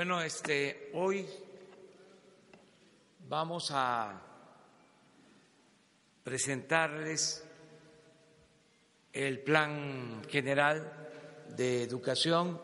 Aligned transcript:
Bueno, 0.00 0.22
este, 0.22 0.88
hoy 0.94 1.26
vamos 3.28 3.70
a 3.70 4.18
presentarles 6.24 7.46
el 9.12 9.40
Plan 9.40 10.22
General 10.26 11.10
de 11.54 11.82
Educación, 11.82 12.58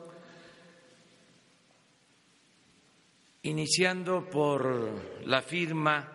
iniciando 3.42 4.30
por 4.30 5.26
la 5.26 5.42
firma 5.42 6.10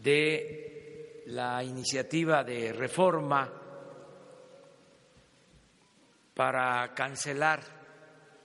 de 0.00 1.24
la 1.26 1.64
iniciativa 1.64 2.44
de 2.44 2.72
reforma 2.72 3.52
para 6.34 6.94
cancelar 6.94 7.64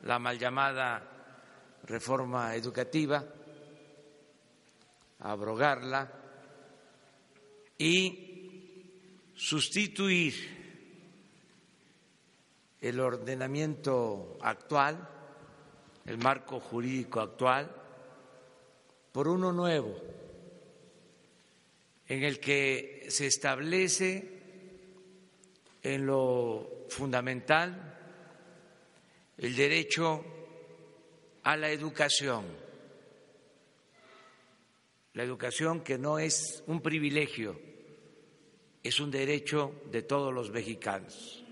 la 0.02 0.18
mal 0.18 0.40
llamada 0.40 1.14
reforma 1.84 2.56
educativa, 2.56 3.26
abrogarla 5.20 6.12
y 7.78 9.32
sustituir 9.36 10.58
el 12.82 13.00
ordenamiento 13.00 14.38
actual, 14.42 15.08
el 16.06 16.18
marco 16.18 16.60
jurídico 16.60 17.20
actual, 17.20 17.72
por 19.12 19.28
uno 19.28 19.52
nuevo, 19.52 19.96
en 22.08 22.24
el 22.24 22.40
que 22.40 23.08
se 23.10 23.28
establece 23.28 24.38
en 25.84 26.06
lo 26.06 26.86
fundamental 26.90 27.96
el 29.38 29.56
derecho 29.56 30.37
a 31.48 31.56
la 31.56 31.70
educación, 31.70 32.44
la 35.14 35.24
educación 35.24 35.80
que 35.80 35.98
no 35.98 36.20
es 36.20 36.62
un 36.68 36.82
privilegio, 36.82 37.58
es 38.84 39.00
un 39.00 39.10
derecho 39.12 39.82
de 39.90 40.02
todos 40.02 40.34
los 40.34 40.52
mexicanos. 40.52 41.46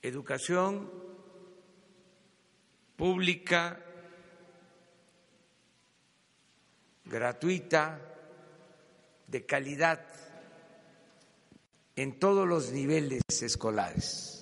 Educación 0.00 0.90
pública, 2.96 3.84
gratuita, 7.04 8.00
de 9.26 9.44
calidad 9.44 10.06
en 11.94 12.18
todos 12.18 12.48
los 12.48 12.72
niveles 12.72 13.20
escolares. 13.28 14.35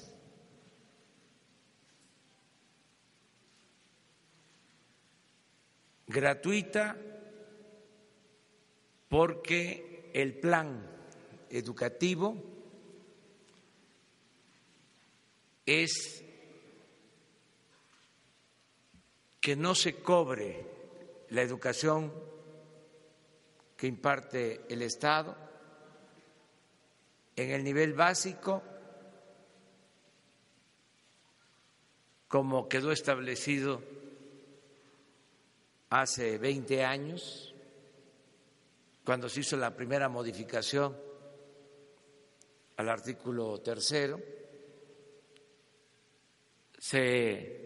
Gratuita 6.06 6.96
porque 9.08 10.10
el 10.12 10.34
plan 10.38 10.86
educativo 11.50 12.36
es 15.66 16.24
que 19.40 19.56
no 19.56 19.74
se 19.74 19.96
cobre 19.96 20.66
la 21.30 21.42
educación 21.42 22.12
que 23.76 23.86
imparte 23.86 24.62
el 24.68 24.82
Estado 24.82 25.36
en 27.36 27.50
el 27.50 27.64
nivel 27.64 27.92
básico, 27.94 28.62
como 32.28 32.68
quedó 32.68 32.92
establecido 32.92 33.82
hace 36.00 36.38
20 36.38 36.84
años, 36.84 37.54
cuando 39.04 39.28
se 39.28 39.40
hizo 39.40 39.56
la 39.56 39.76
primera 39.76 40.08
modificación 40.08 40.96
al 42.76 42.88
artículo 42.88 43.60
tercero, 43.60 44.20
se 46.76 47.64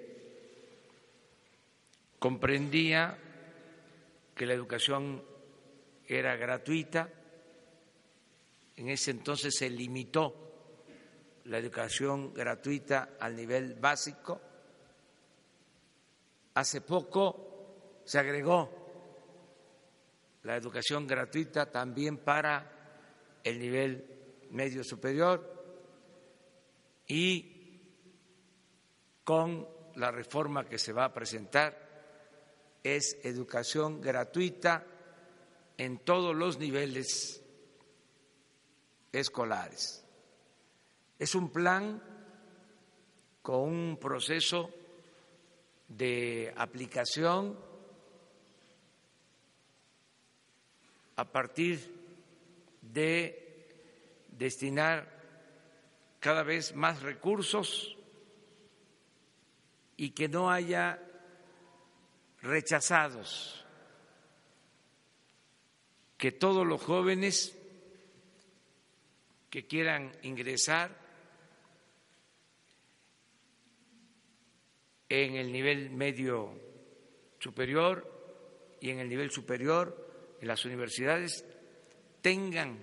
comprendía 2.18 3.16
que 4.34 4.44
la 4.44 4.52
educación 4.52 5.24
era 6.06 6.36
gratuita, 6.36 7.08
en 8.76 8.90
ese 8.90 9.10
entonces 9.12 9.56
se 9.56 9.70
limitó 9.70 10.34
la 11.44 11.56
educación 11.56 12.34
gratuita 12.34 13.16
al 13.18 13.34
nivel 13.34 13.74
básico. 13.76 14.38
Hace 16.52 16.82
poco 16.82 17.47
se 18.08 18.18
agregó 18.18 18.70
la 20.44 20.56
educación 20.56 21.06
gratuita 21.06 21.70
también 21.70 22.16
para 22.16 23.36
el 23.44 23.58
nivel 23.58 24.48
medio 24.50 24.82
superior 24.82 25.44
y 27.06 27.82
con 29.24 29.68
la 29.96 30.10
reforma 30.10 30.64
que 30.64 30.78
se 30.78 30.94
va 30.94 31.04
a 31.04 31.12
presentar 31.12 32.78
es 32.82 33.18
educación 33.24 34.00
gratuita 34.00 34.86
en 35.76 35.98
todos 35.98 36.34
los 36.34 36.58
niveles 36.58 37.44
escolares. 39.12 40.02
Es 41.18 41.34
un 41.34 41.50
plan 41.52 42.02
con 43.42 43.60
un 43.60 43.98
proceso 44.00 44.70
de 45.88 46.54
aplicación 46.56 47.67
a 51.18 51.24
partir 51.24 51.80
de 52.80 53.74
destinar 54.28 55.04
cada 56.20 56.44
vez 56.44 56.76
más 56.76 57.02
recursos 57.02 57.96
y 59.96 60.10
que 60.10 60.28
no 60.28 60.48
haya 60.48 61.02
rechazados, 62.40 63.66
que 66.16 66.30
todos 66.30 66.64
los 66.64 66.80
jóvenes 66.80 67.58
que 69.50 69.66
quieran 69.66 70.12
ingresar 70.22 70.96
en 75.08 75.34
el 75.34 75.50
nivel 75.50 75.90
medio 75.90 76.56
superior 77.40 78.08
y 78.80 78.90
en 78.90 79.00
el 79.00 79.08
nivel 79.08 79.32
superior 79.32 80.07
en 80.40 80.48
las 80.48 80.64
universidades 80.64 81.44
tengan 82.20 82.78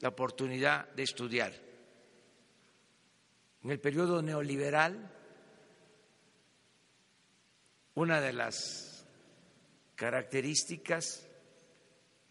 la 0.00 0.08
oportunidad 0.08 0.88
de 0.94 1.02
estudiar. 1.02 1.52
En 3.62 3.70
el 3.70 3.80
periodo 3.80 4.20
neoliberal, 4.20 5.10
una 7.94 8.20
de 8.20 8.32
las 8.32 9.06
características, 9.94 11.28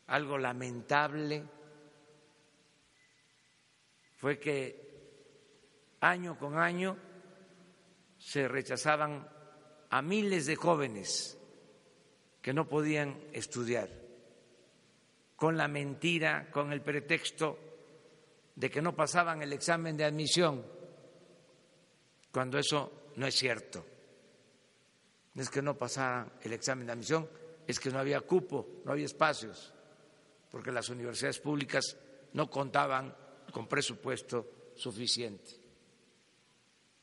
algo 0.08 0.38
lamentable, 0.38 1.44
fue 4.18 4.40
que 4.40 5.97
año 6.02 6.38
con 6.38 6.58
año 6.58 6.97
se 8.18 8.47
rechazaban 8.47 9.28
a 9.90 10.02
miles 10.02 10.46
de 10.46 10.56
jóvenes 10.56 11.38
que 12.44 12.54
no 12.54 12.68
podían 12.68 13.18
estudiar, 13.31 13.90
con 15.38 15.56
la 15.56 15.69
mentira, 15.69 16.51
con 16.51 16.74
el 16.74 16.81
pretexto 16.81 17.57
de 18.54 18.69
que 18.69 18.81
no 18.81 18.94
pasaban 18.94 19.42
el 19.42 19.54
examen 19.54 19.95
de 19.95 20.04
admisión, 20.04 20.62
cuando 22.34 22.60
eso 22.60 23.12
no 23.16 23.25
es 23.25 23.36
cierto. 23.36 23.86
No 25.36 25.42
es 25.42 25.50
que 25.50 25.62
no 25.62 25.78
pasaran 25.78 26.34
el 26.42 26.51
examen 26.51 26.86
de 26.86 26.92
admisión, 26.92 27.30
es 27.66 27.80
que 27.80 27.90
no 27.90 27.98
había 27.98 28.19
cupo, 28.19 28.81
no 28.84 28.92
había 28.92 29.06
espacios, 29.06 29.74
porque 30.51 30.74
las 30.74 30.90
universidades 30.90 31.40
públicas 31.40 31.95
no 32.34 32.50
contaban 32.50 33.16
con 33.54 33.68
presupuesto 33.68 34.74
suficiente 34.75 35.51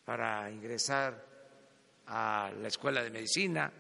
para 0.05 0.51
ingresar 0.51 1.25
a 2.09 2.53
la 2.61 2.69
escuela 2.69 3.03
de 3.03 3.11
medicina, 3.11 3.73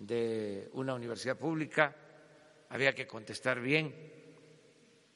de 0.00 0.68
una 0.72 0.94
universidad 0.94 1.38
pública, 1.38 1.94
había 2.70 2.92
que 2.94 3.06
contestar 3.06 3.60
bien, 3.60 3.94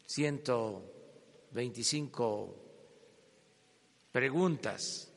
125 0.07 2.57
preguntas, 4.13 5.11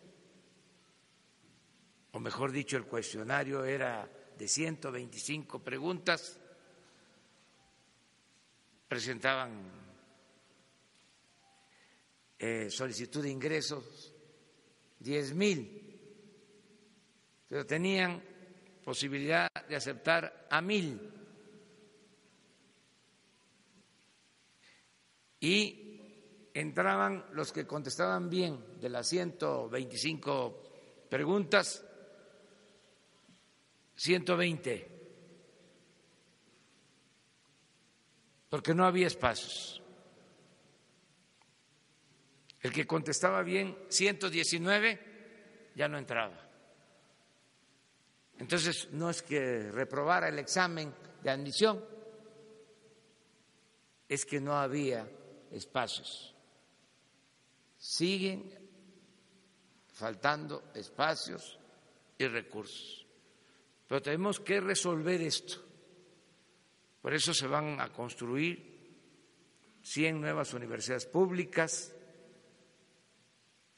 o 2.14 2.20
mejor 2.20 2.52
dicho, 2.52 2.78
el 2.78 2.86
cuestionario 2.86 3.64
era 3.66 4.10
de 4.38 4.48
125 4.48 5.60
preguntas, 5.60 6.40
presentaban 8.88 9.70
eh, 12.40 12.70
solicitud 12.70 13.22
de 13.22 13.30
ingresos, 13.30 14.14
10 15.00 15.34
mil. 15.34 15.84
Pero 17.50 17.66
tenían 17.66 18.24
posibilidad 18.88 19.50
de 19.68 19.76
aceptar 19.76 20.48
a 20.50 20.62
mil. 20.62 21.12
Y 25.42 26.50
entraban 26.54 27.26
los 27.34 27.52
que 27.52 27.68
contestaban 27.68 28.30
bien 28.30 28.80
de 28.80 28.88
las 28.88 29.10
125 29.10 31.08
preguntas, 31.10 31.86
120, 33.98 34.88
porque 38.48 38.74
no 38.74 38.86
había 38.86 39.08
espacios. 39.08 39.84
El 42.62 42.72
que 42.72 42.88
contestaba 42.88 43.44
bien, 43.44 43.78
119, 43.90 45.74
ya 45.76 45.90
no 45.90 45.98
entraba. 45.98 46.47
Entonces, 48.40 48.90
no 48.92 49.10
es 49.10 49.22
que 49.22 49.72
reprobara 49.72 50.30
el 50.30 50.40
examen 50.40 50.94
de 51.24 51.30
admisión, 51.30 51.84
es 54.08 54.26
que 54.26 54.40
no 54.40 54.56
había 54.56 55.10
espacios. 55.52 56.36
Siguen 57.78 58.54
faltando 59.94 60.72
espacios 60.74 61.60
y 62.18 62.28
recursos. 62.28 63.06
Pero 63.88 64.02
tenemos 64.02 64.40
que 64.40 64.60
resolver 64.60 65.22
esto. 65.22 65.64
Por 67.02 67.14
eso 67.14 67.34
se 67.34 67.48
van 67.48 67.80
a 67.80 67.92
construir 67.92 68.78
100 69.82 70.22
nuevas 70.22 70.54
universidades 70.54 71.06
públicas 71.06 71.94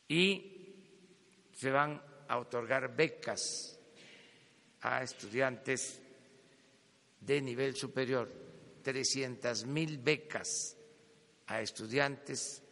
y 0.07 0.73
se 1.53 1.69
van 1.69 2.01
a 2.27 2.37
otorgar 2.39 2.95
becas 2.95 3.78
a 4.81 5.03
estudiantes 5.03 6.01
de 7.19 7.41
nivel 7.41 7.75
superior, 7.75 8.29
300 8.81 9.65
mil 9.65 9.97
becas 9.97 10.77
a 11.47 11.61
estudiantes 11.61 12.63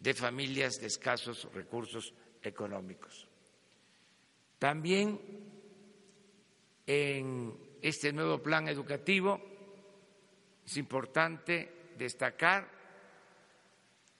de 0.00 0.14
familias 0.14 0.80
de 0.80 0.86
escasos 0.86 1.48
recursos 1.54 2.12
económicos. 2.42 3.28
También 4.58 5.20
en 6.86 7.76
este 7.82 8.12
nuevo 8.12 8.42
plan 8.42 8.68
educativo 8.68 9.40
es 10.64 10.76
importante 10.76 11.92
destacar 11.96 12.68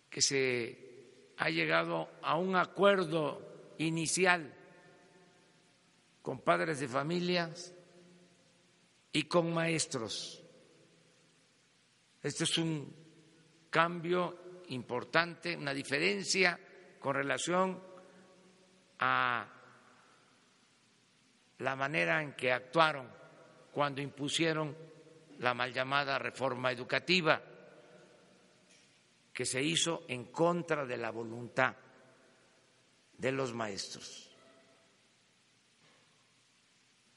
que 0.08 0.20
se 0.20 1.34
ha 1.38 1.50
llegado 1.50 2.08
a 2.22 2.36
un 2.36 2.56
acuerdo 2.56 3.74
inicial 3.78 4.55
con 6.26 6.40
padres 6.40 6.80
de 6.80 6.88
familias 6.88 7.72
y 9.12 9.28
con 9.28 9.54
maestros. 9.54 10.42
Este 12.20 12.42
es 12.42 12.58
un 12.58 12.92
cambio 13.70 14.64
importante, 14.70 15.56
una 15.56 15.72
diferencia 15.72 16.58
con 16.98 17.14
relación 17.14 17.80
a 18.98 19.46
la 21.58 21.76
manera 21.76 22.20
en 22.20 22.32
que 22.32 22.50
actuaron 22.50 23.08
cuando 23.70 24.02
impusieron 24.02 24.76
la 25.38 25.54
mal 25.54 25.72
llamada 25.72 26.18
reforma 26.18 26.72
educativa, 26.72 27.40
que 29.32 29.46
se 29.46 29.62
hizo 29.62 30.02
en 30.08 30.24
contra 30.32 30.84
de 30.84 30.96
la 30.96 31.12
voluntad 31.12 31.76
de 33.16 33.30
los 33.30 33.54
maestros. 33.54 34.25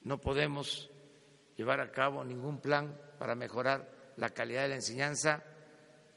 No 0.09 0.19
podemos 0.19 0.89
llevar 1.55 1.79
a 1.81 1.91
cabo 1.91 2.25
ningún 2.25 2.59
plan 2.59 2.99
para 3.19 3.35
mejorar 3.35 4.13
la 4.17 4.31
calidad 4.31 4.63
de 4.63 4.69
la 4.69 4.75
enseñanza 4.77 5.43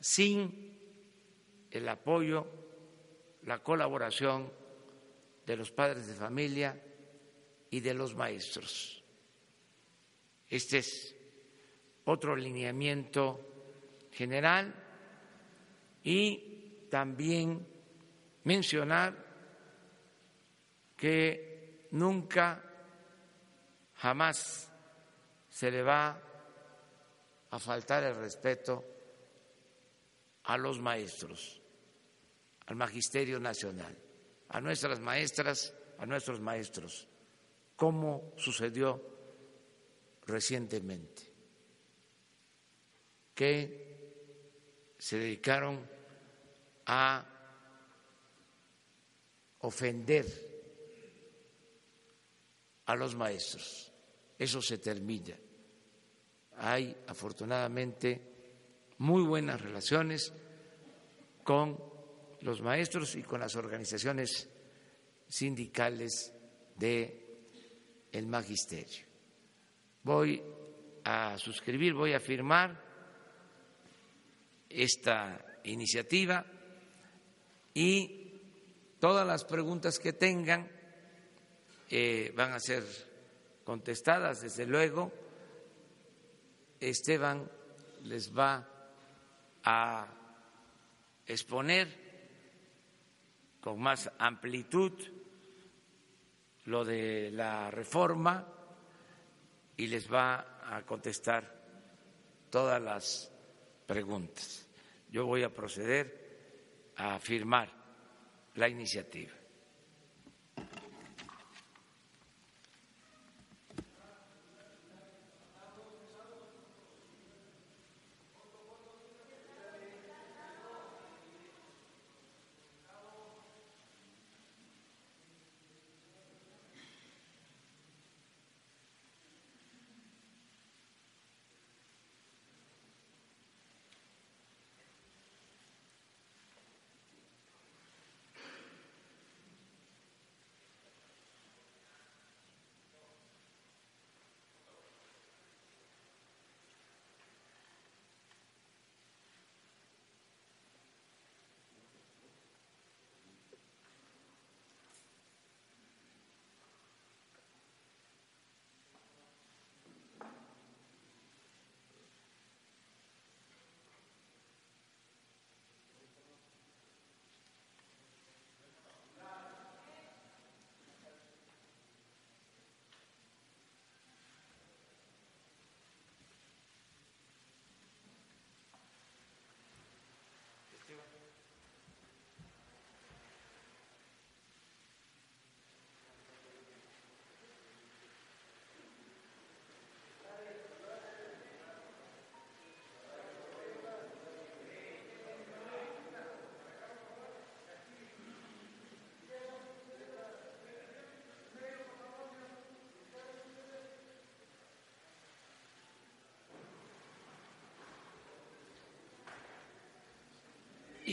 sin 0.01 0.79
el 1.71 1.87
apoyo, 1.87 2.47
la 3.43 3.59
colaboración 3.59 4.51
de 5.45 5.57
los 5.59 5.71
padres 5.73 6.07
de 6.07 6.15
familia 6.15 6.83
y 7.69 7.81
de 7.81 7.93
los 7.93 8.15
maestros. 8.15 9.05
Este 10.49 10.79
es 10.79 11.15
otro 12.07 12.35
lineamiento 12.35 14.09
general 14.11 14.75
y 16.03 16.87
también 16.91 17.69
mencionar 18.45 19.15
que 20.97 21.89
nunca 21.91 22.72
Jamás 24.03 24.69
se 25.49 25.71
le 25.71 25.81
va 25.81 26.21
a 27.51 27.59
faltar 27.61 28.03
el 28.03 28.17
respeto 28.17 28.85
a 30.43 30.59
los 30.59 30.81
maestros, 30.81 31.63
al 32.67 32.75
Magisterio 32.75 33.39
Nacional, 33.39 33.97
a 34.49 34.61
nuestras 34.61 34.99
maestras, 34.99 35.73
a 35.99 36.07
nuestros 36.07 36.41
maestros, 36.41 37.07
como 37.77 38.33
sucedió 38.37 39.01
recientemente, 40.27 41.33
que 43.37 44.97
se 44.99 45.17
dedicaron 45.17 45.89
a 46.87 47.25
ofender 49.61 50.27
a 52.87 52.97
los 52.97 53.15
maestros 53.15 53.92
eso 54.43 54.61
se 54.61 54.79
termina. 54.79 55.37
Hay 56.59 56.97
afortunadamente 57.07 58.21
muy 58.99 59.23
buenas 59.23 59.61
relaciones 59.61 60.33
con 61.45 61.79
los 62.41 62.61
maestros 62.61 63.15
y 63.15 63.23
con 63.23 63.41
las 63.41 63.55
organizaciones 63.57 64.49
sindicales 65.29 66.33
de 66.77 67.23
magisterio. 68.27 69.07
Voy 70.03 70.43
a 71.05 71.39
suscribir, 71.39 71.95
voy 71.95 72.13
a 72.13 72.21
firmar 72.21 72.83
esta 74.69 75.45
iniciativa 75.65 76.45
y 77.75 78.41
todas 78.99 79.27
las 79.27 79.45
preguntas 79.45 79.99
que 79.99 80.13
tengan 80.13 80.69
eh, 81.89 82.33
van 82.35 82.53
a 82.53 82.61
ser 82.61 83.12
contestadas, 83.73 84.43
desde 84.43 84.67
luego. 84.67 85.11
Esteban 86.79 87.51
les 88.03 88.31
va 88.31 88.69
a 89.65 90.07
exponer 91.25 91.89
con 93.63 93.81
más 93.81 94.11
amplitud 94.19 94.93
lo 96.67 96.85
de 96.85 97.31
la 97.31 97.71
reforma 97.71 98.47
y 99.79 99.87
les 99.87 100.13
va 100.13 100.61
a 100.69 100.83
contestar 100.83 101.65
todas 102.51 102.83
las 102.83 103.33
preguntas. 103.87 104.69
Yo 105.09 105.25
voy 105.25 105.45
a 105.45 105.49
proceder 105.49 106.93
a 106.97 107.19
firmar 107.19 107.71
la 108.57 108.69
iniciativa. 108.69 109.33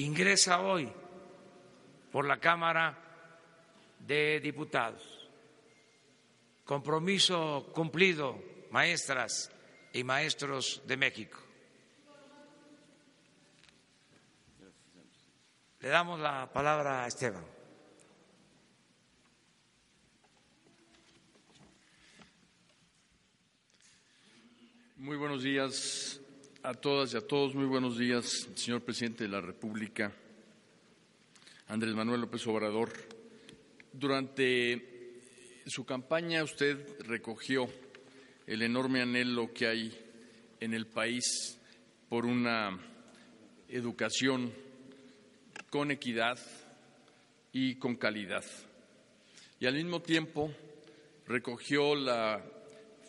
Ingresa 0.10 0.62
hoy 0.62 0.92
por 2.12 2.26
la 2.26 2.40
Cámara 2.40 2.98
de 4.00 4.40
Diputados. 4.40 5.30
Compromiso 6.66 7.70
cumplido, 7.74 8.42
maestras 8.72 9.52
y 9.94 10.04
maestros 10.04 10.82
de 10.88 10.98
México. 10.98 11.38
Le 15.80 15.90
damos 15.90 16.20
la 16.20 16.52
palabra 16.52 17.04
a 17.04 17.08
Esteban. 17.08 17.46
Muy 24.98 25.18
buenos 25.18 25.44
días 25.44 26.19
a 26.64 26.74
todas 26.74 27.14
y 27.14 27.18
a 27.18 27.22
todos. 27.22 27.56
Muy 27.56 27.66
buenos 27.66 27.98
días, 27.98 28.50
señor 28.56 28.82
presidente 28.82 29.24
de 29.24 29.30
la 29.30 29.40
República, 29.40 30.12
Andrés 31.68 31.96
Manuel 31.96 32.22
López 32.22 32.46
Obrador. 32.48 32.92
Durante 33.94 35.16
su 35.66 35.86
campaña 35.86 36.44
usted 36.44 37.02
recogió 37.02 37.70
el 38.46 38.62
enorme 38.62 39.02
anhelo 39.02 39.54
que 39.54 39.68
hay 39.68 39.98
en 40.60 40.74
el 40.74 40.88
país 40.88 41.58
por 42.10 42.26
una 42.26 42.78
educación 43.70 44.54
con 45.70 45.92
equidad 45.92 46.40
y 47.54 47.76
con 47.76 47.96
calidad. 47.96 48.44
Y 49.60 49.66
al 49.66 49.76
mismo 49.76 50.02
tiempo 50.02 50.52
recogió 51.26 51.96
la 51.96 52.44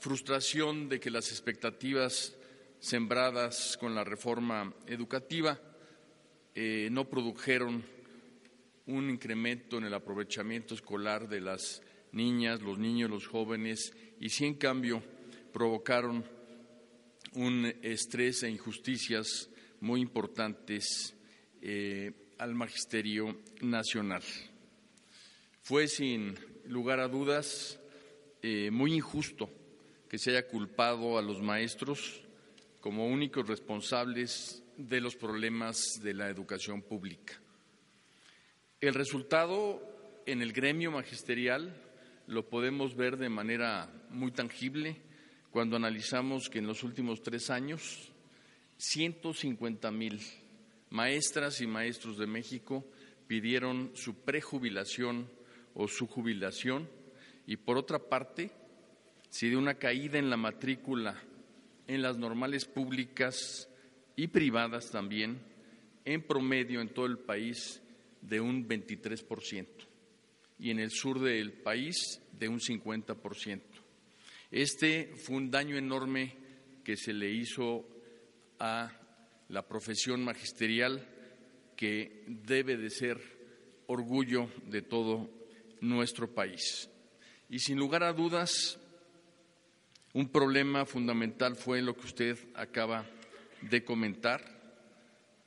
frustración 0.00 0.88
de 0.88 1.00
que 1.00 1.10
las 1.10 1.30
expectativas 1.30 2.36
sembradas 2.80 3.76
con 3.78 3.94
la 3.94 4.04
reforma 4.04 4.74
educativa 4.86 5.60
eh, 6.54 6.88
no 6.90 7.08
produjeron 7.08 7.84
un 8.86 9.10
incremento 9.10 9.78
en 9.78 9.84
el 9.84 9.94
aprovechamiento 9.94 10.74
escolar 10.74 11.28
de 11.28 11.40
las 11.40 11.82
niñas, 12.12 12.60
los 12.62 12.78
niños, 12.78 13.10
los 13.10 13.26
jóvenes, 13.28 13.92
y 14.18 14.30
sí 14.30 14.46
en 14.46 14.54
cambio 14.54 15.02
provocaron 15.52 16.24
un 17.34 17.72
estrés 17.82 18.42
e 18.42 18.50
injusticias 18.50 19.48
muy 19.80 20.00
importantes 20.00 21.14
eh, 21.62 22.12
al 22.38 22.54
Magisterio 22.54 23.36
Nacional. 23.60 24.22
Fue, 25.62 25.86
sin 25.86 26.34
lugar 26.64 26.98
a 26.98 27.08
dudas, 27.08 27.78
eh, 28.42 28.70
muy 28.72 28.94
injusto 28.94 29.50
que 30.08 30.18
se 30.18 30.30
haya 30.30 30.48
culpado 30.48 31.16
a 31.18 31.22
los 31.22 31.40
maestros 31.40 32.22
como 32.80 33.06
únicos 33.06 33.46
responsables 33.46 34.62
de 34.76 35.00
los 35.00 35.16
problemas 35.16 36.00
de 36.02 36.14
la 36.14 36.28
educación 36.28 36.82
pública. 36.82 37.40
El 38.80 38.94
resultado 38.94 40.22
en 40.26 40.40
el 40.40 40.52
gremio 40.52 40.90
magisterial 40.90 41.76
lo 42.26 42.48
podemos 42.48 42.96
ver 42.96 43.16
de 43.18 43.28
manera 43.28 43.92
muy 44.10 44.32
tangible 44.32 44.96
cuando 45.50 45.76
analizamos 45.76 46.48
que 46.48 46.60
en 46.60 46.66
los 46.66 46.82
últimos 46.82 47.22
tres 47.22 47.50
años 47.50 48.12
150 48.78 49.90
mil 49.90 50.20
maestras 50.90 51.60
y 51.60 51.66
maestros 51.66 52.16
de 52.16 52.26
México 52.26 52.86
pidieron 53.26 53.92
su 53.94 54.14
prejubilación 54.22 55.30
o 55.74 55.86
su 55.86 56.06
jubilación 56.06 56.88
y 57.46 57.56
por 57.56 57.76
otra 57.76 57.98
parte, 57.98 58.50
si 59.28 59.50
de 59.50 59.56
una 59.56 59.74
caída 59.74 60.18
en 60.18 60.30
la 60.30 60.36
matrícula 60.36 61.20
en 61.90 62.02
las 62.02 62.18
normales 62.18 62.66
públicas 62.66 63.68
y 64.14 64.28
privadas 64.28 64.92
también, 64.92 65.40
en 66.04 66.22
promedio 66.22 66.80
en 66.80 66.94
todo 66.94 67.06
el 67.06 67.18
país 67.18 67.82
de 68.22 68.40
un 68.40 68.68
23% 68.68 69.66
y 70.60 70.70
en 70.70 70.78
el 70.78 70.92
sur 70.92 71.18
del 71.18 71.52
país 71.52 72.22
de 72.38 72.48
un 72.48 72.60
50%. 72.60 73.60
Este 74.52 75.16
fue 75.16 75.34
un 75.34 75.50
daño 75.50 75.76
enorme 75.76 76.36
que 76.84 76.96
se 76.96 77.12
le 77.12 77.28
hizo 77.28 77.84
a 78.60 78.92
la 79.48 79.66
profesión 79.66 80.22
magisterial 80.24 81.08
que 81.74 82.22
debe 82.28 82.76
de 82.76 82.90
ser 82.90 83.18
orgullo 83.88 84.48
de 84.66 84.82
todo 84.82 85.28
nuestro 85.80 86.32
país. 86.32 86.88
Y 87.48 87.58
sin 87.58 87.78
lugar 87.78 88.04
a 88.04 88.12
dudas, 88.12 88.78
un 90.12 90.28
problema 90.28 90.84
fundamental 90.86 91.56
fue 91.56 91.82
lo 91.82 91.96
que 91.96 92.06
usted 92.06 92.38
acaba 92.54 93.04
de 93.62 93.84
comentar, 93.84 94.42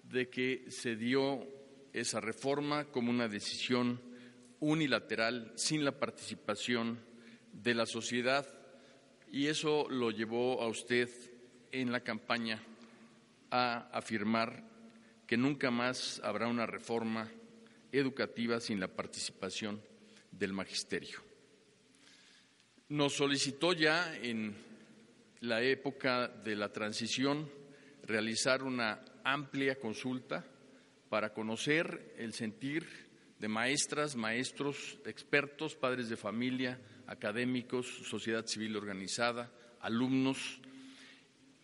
de 0.03 0.29
que 0.29 0.65
se 0.69 0.95
dio 0.95 1.45
esa 1.91 2.21
reforma 2.21 2.85
como 2.85 3.09
una 3.09 3.27
decisión 3.27 4.01
unilateral, 4.59 5.51
sin 5.55 5.83
la 5.83 5.99
participación 5.99 6.99
de 7.51 7.73
la 7.73 7.85
sociedad, 7.85 8.47
y 9.31 9.47
eso 9.47 9.87
lo 9.89 10.11
llevó 10.11 10.61
a 10.61 10.67
usted 10.67 11.09
en 11.71 11.91
la 11.91 12.01
campaña 12.01 12.61
a 13.51 13.89
afirmar 13.91 14.63
que 15.27 15.37
nunca 15.37 15.71
más 15.71 16.21
habrá 16.23 16.47
una 16.47 16.65
reforma 16.65 17.29
educativa 17.91 18.59
sin 18.59 18.79
la 18.79 18.87
participación 18.87 19.81
del 20.31 20.53
magisterio. 20.53 21.32
Nos 22.93 23.13
solicitó 23.13 23.73
ya 23.73 24.15
en 24.21 24.53
la 25.39 25.63
época 25.63 26.27
de 26.27 26.55
la 26.55 26.71
transición 26.71 27.49
realizar 28.03 28.61
una 28.61 29.03
amplia 29.23 29.79
consulta 29.79 30.45
para 31.09 31.33
conocer 31.33 32.13
el 32.19 32.33
sentir 32.33 32.85
de 33.39 33.47
maestras, 33.47 34.15
maestros, 34.15 34.99
expertos, 35.07 35.73
padres 35.73 36.07
de 36.07 36.17
familia, 36.17 36.79
académicos, 37.07 37.87
sociedad 37.87 38.45
civil 38.45 38.75
organizada, 38.75 39.51
alumnos, 39.79 40.61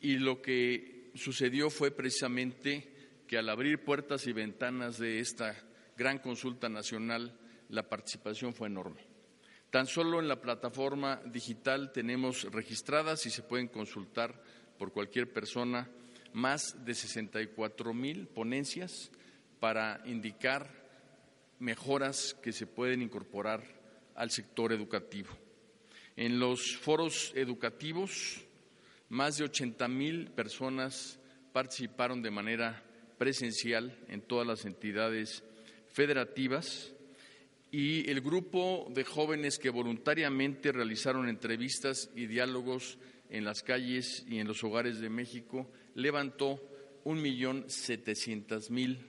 y 0.01 0.17
lo 0.17 0.41
que 0.41 1.11
sucedió 1.13 1.69
fue 1.69 1.91
precisamente 1.91 3.21
que 3.27 3.37
al 3.37 3.49
abrir 3.49 3.83
puertas 3.83 4.25
y 4.25 4.33
ventanas 4.33 4.97
de 4.97 5.19
esta 5.19 5.55
gran 5.95 6.17
consulta 6.17 6.69
nacional, 6.69 7.37
la 7.69 7.87
participación 7.87 8.55
fue 8.55 8.67
enorme. 8.67 9.08
Tan 9.71 9.85
solo 9.85 10.19
en 10.19 10.27
la 10.27 10.41
plataforma 10.41 11.21
digital 11.25 11.91
tenemos 11.91 12.43
registradas 12.51 13.25
y 13.27 13.29
se 13.29 13.43
pueden 13.43 13.67
consultar 13.67 14.41
por 14.79 14.91
cualquier 14.91 15.31
persona 15.31 15.87
más 16.33 16.85
de 16.85 16.95
64 16.95 17.93
mil 17.93 18.27
ponencias 18.27 19.11
para 19.59 20.01
indicar 20.05 20.71
mejoras 21.59 22.35
que 22.41 22.51
se 22.51 22.65
pueden 22.65 23.03
incorporar 23.03 23.63
al 24.15 24.31
sector 24.31 24.73
educativo. 24.73 25.29
En 26.15 26.39
los 26.39 26.75
foros 26.77 27.31
educativos 27.35 28.41
más 29.09 29.37
de 29.37 29.43
80 29.43 29.87
mil 29.87 30.31
personas 30.31 31.19
participaron 31.53 32.23
de 32.23 32.31
manera 32.31 32.83
presencial 33.19 33.97
en 34.07 34.21
todas 34.21 34.47
las 34.47 34.65
entidades 34.65 35.43
federativas 35.87 36.93
y 37.71 38.09
el 38.09 38.21
grupo 38.21 38.87
de 38.89 39.03
jóvenes 39.03 39.59
que 39.59 39.69
voluntariamente 39.69 40.71
realizaron 40.71 41.29
entrevistas 41.29 42.09
y 42.15 42.25
diálogos 42.25 42.97
en 43.29 43.45
las 43.45 43.61
calles 43.61 44.25
y 44.27 44.39
en 44.39 44.47
los 44.47 44.63
hogares 44.63 44.99
de 44.99 45.09
México 45.09 45.69
levantó 45.93 46.59
un 47.03 47.21
millón 47.21 47.69
setecientas 47.69 48.71
mil 48.71 49.05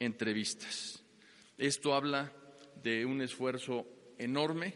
entrevistas. 0.00 1.04
Esto 1.56 1.94
habla 1.94 2.32
de 2.82 3.04
un 3.04 3.20
esfuerzo 3.22 3.86
enorme 4.18 4.74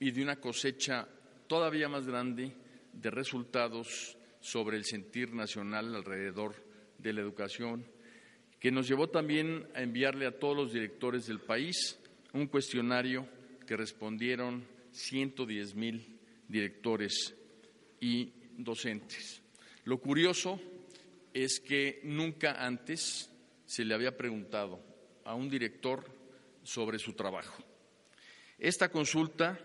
y 0.00 0.10
de 0.10 0.22
una 0.22 0.36
cosecha 0.36 1.06
todavía 1.46 1.88
más 1.88 2.06
grande 2.06 2.52
de 2.92 3.10
resultados 3.10 4.16
sobre 4.40 4.76
el 4.76 4.84
sentir 4.84 5.34
nacional 5.34 5.94
alrededor 5.94 6.54
de 6.98 7.12
la 7.12 7.20
educación, 7.20 7.86
que 8.58 8.72
nos 8.72 8.88
llevó 8.88 9.08
también 9.08 9.68
a 9.74 9.82
enviarle 9.82 10.26
a 10.26 10.38
todos 10.38 10.56
los 10.56 10.72
directores 10.72 11.26
del 11.26 11.40
país 11.40 11.99
un 12.32 12.46
cuestionario 12.46 13.26
que 13.66 13.76
respondieron 13.76 14.66
110 14.92 15.74
mil 15.74 16.18
directores 16.48 17.34
y 18.00 18.32
docentes. 18.56 19.42
Lo 19.84 19.98
curioso 19.98 20.60
es 21.32 21.60
que 21.60 22.00
nunca 22.04 22.64
antes 22.64 23.30
se 23.64 23.84
le 23.84 23.94
había 23.94 24.16
preguntado 24.16 24.80
a 25.24 25.34
un 25.34 25.48
director 25.48 26.04
sobre 26.62 26.98
su 26.98 27.12
trabajo. 27.12 27.62
Esta 28.58 28.90
consulta 28.90 29.58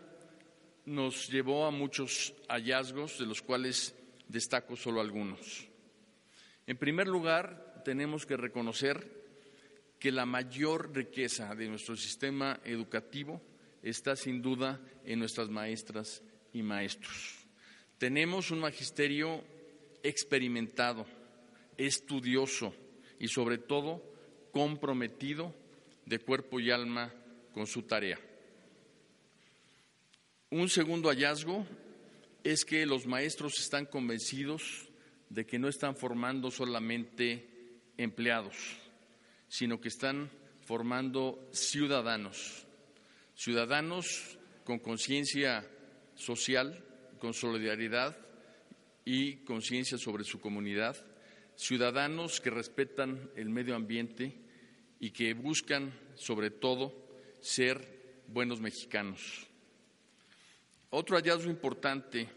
nos 0.85 1.29
llevó 1.29 1.65
a 1.65 1.71
muchos 1.71 2.33
hallazgos, 2.47 3.17
de 3.17 3.25
los 3.25 3.41
cuales 3.41 3.95
destaco 4.27 4.75
solo 4.75 5.01
algunos. 5.01 5.67
En 6.67 6.77
primer 6.77 7.07
lugar, 7.07 7.81
tenemos 7.83 8.25
que 8.25 8.37
reconocer 8.37 9.24
que 10.05 10.11
la 10.11 10.27
mayor 10.27 10.95
riqueza 10.95 11.55
de 11.55 11.67
nuestro 11.67 11.97
sistema 11.97 12.59
educativo 12.63 13.41
está 13.81 14.15
sin 14.15 14.39
duda 14.39 14.79
en 15.03 15.17
nuestras 15.17 15.49
maestras 15.49 16.21
y 16.53 16.61
maestros. 16.61 17.47
Tenemos 17.97 18.51
un 18.51 18.59
magisterio 18.59 19.43
experimentado, 20.03 21.07
estudioso 21.75 22.75
y 23.19 23.29
sobre 23.29 23.57
todo 23.57 24.03
comprometido 24.51 25.55
de 26.05 26.19
cuerpo 26.19 26.59
y 26.59 26.69
alma 26.69 27.11
con 27.51 27.65
su 27.65 27.81
tarea. 27.81 28.19
Un 30.51 30.69
segundo 30.69 31.09
hallazgo 31.09 31.65
es 32.43 32.63
que 32.63 32.85
los 32.85 33.07
maestros 33.07 33.59
están 33.59 33.87
convencidos 33.87 34.87
de 35.31 35.47
que 35.47 35.57
no 35.57 35.67
están 35.67 35.95
formando 35.95 36.51
solamente 36.51 37.49
empleados, 37.97 38.84
sino 39.47 39.79
que 39.79 39.89
están 39.89 40.29
formando 40.61 41.47
ciudadanos, 41.51 42.65
ciudadanos 43.35 44.37
con 44.63 44.79
conciencia 44.79 45.67
social, 46.15 46.83
con 47.19 47.33
solidaridad 47.33 48.17
y 49.03 49.37
conciencia 49.43 49.97
sobre 49.97 50.23
su 50.23 50.39
comunidad, 50.39 50.97
ciudadanos 51.55 52.41
que 52.41 52.49
respetan 52.49 53.29
el 53.35 53.49
medio 53.49 53.75
ambiente 53.75 54.41
y 54.99 55.11
que 55.11 55.33
buscan, 55.33 55.93
sobre 56.15 56.49
todo, 56.49 57.07
ser 57.41 58.23
buenos 58.27 58.59
mexicanos. 58.59 59.47
Otro 60.89 61.17
hallazgo 61.17 61.49
importante 61.49 62.29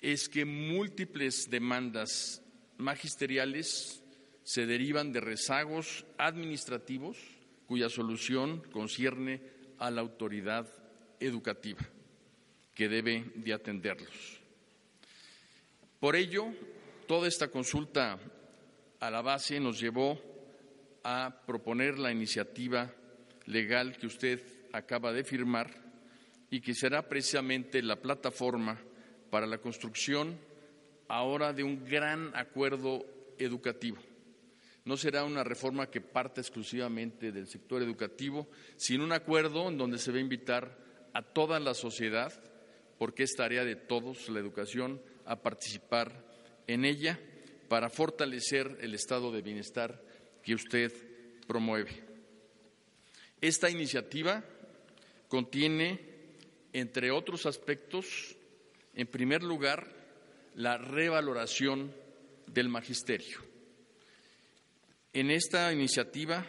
es 0.00 0.28
que 0.28 0.44
múltiples 0.44 1.50
demandas 1.50 2.42
magisteriales 2.78 4.03
se 4.44 4.66
derivan 4.66 5.12
de 5.12 5.20
rezagos 5.20 6.04
administrativos 6.18 7.16
cuya 7.66 7.88
solución 7.88 8.60
concierne 8.70 9.40
a 9.78 9.90
la 9.90 10.02
autoridad 10.02 10.68
educativa 11.18 11.80
que 12.74 12.88
debe 12.88 13.32
de 13.34 13.52
atenderlos. 13.52 14.40
Por 15.98 16.16
ello, 16.16 16.46
toda 17.06 17.26
esta 17.26 17.48
consulta 17.48 18.18
a 19.00 19.10
la 19.10 19.22
base 19.22 19.58
nos 19.60 19.80
llevó 19.80 20.20
a 21.02 21.42
proponer 21.46 21.98
la 21.98 22.12
iniciativa 22.12 22.92
legal 23.46 23.96
que 23.96 24.06
usted 24.06 24.42
acaba 24.72 25.12
de 25.12 25.24
firmar 25.24 25.70
y 26.50 26.60
que 26.60 26.74
será 26.74 27.08
precisamente 27.08 27.82
la 27.82 27.96
plataforma 27.96 28.78
para 29.30 29.46
la 29.46 29.58
construcción 29.58 30.38
ahora 31.08 31.52
de 31.52 31.62
un 31.62 31.84
gran 31.84 32.34
acuerdo 32.36 33.04
educativo. 33.38 33.98
No 34.84 34.96
será 34.96 35.24
una 35.24 35.44
reforma 35.44 35.90
que 35.90 36.00
parta 36.00 36.40
exclusivamente 36.40 37.32
del 37.32 37.46
sector 37.46 37.82
educativo, 37.82 38.48
sino 38.76 39.04
un 39.04 39.12
acuerdo 39.12 39.68
en 39.68 39.78
donde 39.78 39.98
se 39.98 40.12
va 40.12 40.18
a 40.18 40.20
invitar 40.20 40.78
a 41.14 41.22
toda 41.22 41.58
la 41.58 41.72
sociedad, 41.72 42.32
porque 42.98 43.22
es 43.22 43.34
tarea 43.34 43.64
de 43.64 43.76
todos 43.76 44.28
la 44.28 44.40
educación, 44.40 45.00
a 45.24 45.40
participar 45.40 46.24
en 46.66 46.84
ella 46.84 47.18
para 47.68 47.88
fortalecer 47.88 48.78
el 48.80 48.94
estado 48.94 49.32
de 49.32 49.42
bienestar 49.42 50.02
que 50.42 50.54
usted 50.54 50.92
promueve. 51.46 52.04
Esta 53.40 53.70
iniciativa 53.70 54.44
contiene, 55.28 56.00
entre 56.72 57.10
otros 57.10 57.46
aspectos, 57.46 58.36
en 58.94 59.06
primer 59.06 59.42
lugar, 59.42 59.92
la 60.54 60.78
revaloración 60.78 61.94
del 62.46 62.68
magisterio. 62.68 63.53
En 65.14 65.30
esta 65.30 65.72
iniciativa 65.72 66.44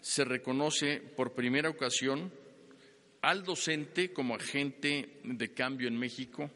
se 0.00 0.24
reconoce 0.24 1.00
por 1.00 1.32
primera 1.32 1.68
ocasión 1.68 2.32
al 3.22 3.44
docente 3.44 4.12
como 4.12 4.34
agente 4.34 5.20
de 5.22 5.54
cambio 5.54 5.86
en 5.86 5.96
México 5.96 6.50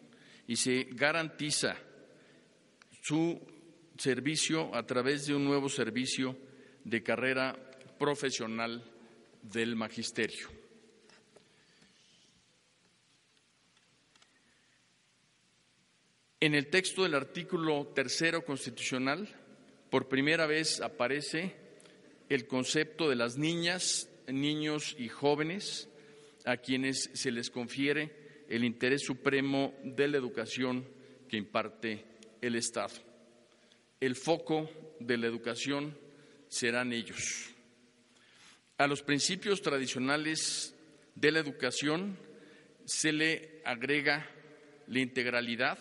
y 0.48 0.56
se 0.56 0.88
garantiza 0.90 1.76
su 3.00 3.40
servicio 3.96 4.74
a 4.74 4.84
través 4.84 5.26
de 5.26 5.34
un 5.36 5.44
nuevo 5.44 5.68
servicio 5.68 6.36
de 6.82 7.04
carrera 7.04 7.56
profesional 8.00 8.82
del 9.40 9.76
magisterio. 9.76 10.48
En 16.40 16.56
el 16.56 16.66
texto 16.66 17.04
del 17.04 17.14
artículo 17.14 17.92
tercero 17.94 18.44
constitucional, 18.44 19.28
por 19.94 20.08
primera 20.08 20.48
vez 20.48 20.80
aparece 20.80 21.54
el 22.28 22.48
concepto 22.48 23.08
de 23.08 23.14
las 23.14 23.38
niñas, 23.38 24.10
niños 24.26 24.96
y 24.98 25.08
jóvenes 25.08 25.88
a 26.44 26.56
quienes 26.56 27.10
se 27.14 27.30
les 27.30 27.48
confiere 27.48 28.44
el 28.48 28.64
interés 28.64 29.02
supremo 29.02 29.72
de 29.84 30.08
la 30.08 30.16
educación 30.16 30.84
que 31.28 31.36
imparte 31.36 32.04
el 32.40 32.56
Estado. 32.56 32.94
El 34.00 34.16
foco 34.16 34.68
de 34.98 35.16
la 35.16 35.28
educación 35.28 35.96
serán 36.48 36.92
ellos. 36.92 37.50
A 38.78 38.88
los 38.88 39.00
principios 39.00 39.62
tradicionales 39.62 40.74
de 41.14 41.30
la 41.30 41.38
educación 41.38 42.18
se 42.84 43.12
le 43.12 43.62
agrega 43.64 44.28
la 44.88 44.98
integralidad, 44.98 45.78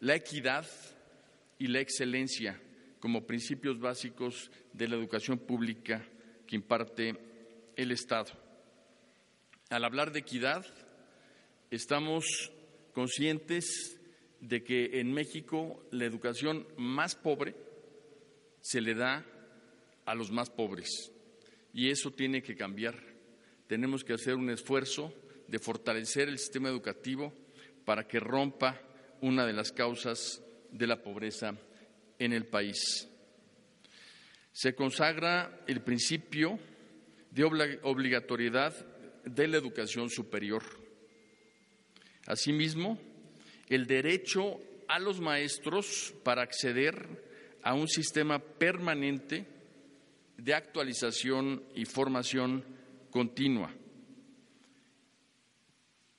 la 0.00 0.16
equidad 0.16 0.66
y 1.56 1.68
la 1.68 1.78
excelencia 1.78 2.60
como 3.00 3.26
principios 3.26 3.78
básicos 3.78 4.50
de 4.72 4.88
la 4.88 4.96
educación 4.96 5.38
pública 5.38 6.06
que 6.46 6.56
imparte 6.56 7.14
el 7.76 7.92
Estado. 7.92 8.32
Al 9.70 9.84
hablar 9.84 10.12
de 10.12 10.20
equidad, 10.20 10.64
estamos 11.70 12.24
conscientes 12.92 13.98
de 14.40 14.62
que 14.62 15.00
en 15.00 15.12
México 15.12 15.84
la 15.90 16.04
educación 16.04 16.66
más 16.76 17.14
pobre 17.14 17.54
se 18.60 18.80
le 18.80 18.94
da 18.94 19.24
a 20.04 20.14
los 20.14 20.30
más 20.30 20.50
pobres 20.50 21.12
y 21.72 21.90
eso 21.90 22.10
tiene 22.10 22.42
que 22.42 22.56
cambiar. 22.56 22.96
Tenemos 23.66 24.04
que 24.04 24.14
hacer 24.14 24.34
un 24.34 24.50
esfuerzo 24.50 25.12
de 25.48 25.58
fortalecer 25.58 26.28
el 26.28 26.38
sistema 26.38 26.68
educativo 26.68 27.32
para 27.84 28.06
que 28.06 28.20
rompa 28.20 28.80
una 29.20 29.46
de 29.46 29.52
las 29.52 29.72
causas 29.72 30.42
de 30.70 30.86
la 30.86 31.02
pobreza 31.02 31.56
en 32.18 32.32
el 32.32 32.46
país. 32.46 33.08
Se 34.52 34.74
consagra 34.74 35.64
el 35.66 35.82
principio 35.82 36.58
de 37.30 37.44
obligatoriedad 37.82 38.74
de 39.24 39.48
la 39.48 39.58
educación 39.58 40.08
superior 40.08 40.62
Asimismo, 42.26 42.98
el 43.68 43.86
derecho 43.86 44.60
a 44.88 44.98
los 44.98 45.20
maestros 45.20 46.12
para 46.24 46.42
acceder 46.42 47.24
a 47.62 47.74
un 47.74 47.88
sistema 47.88 48.40
permanente 48.40 49.46
de 50.36 50.54
actualización 50.54 51.62
y 51.74 51.84
formación 51.84 52.64
continua. 53.10 53.72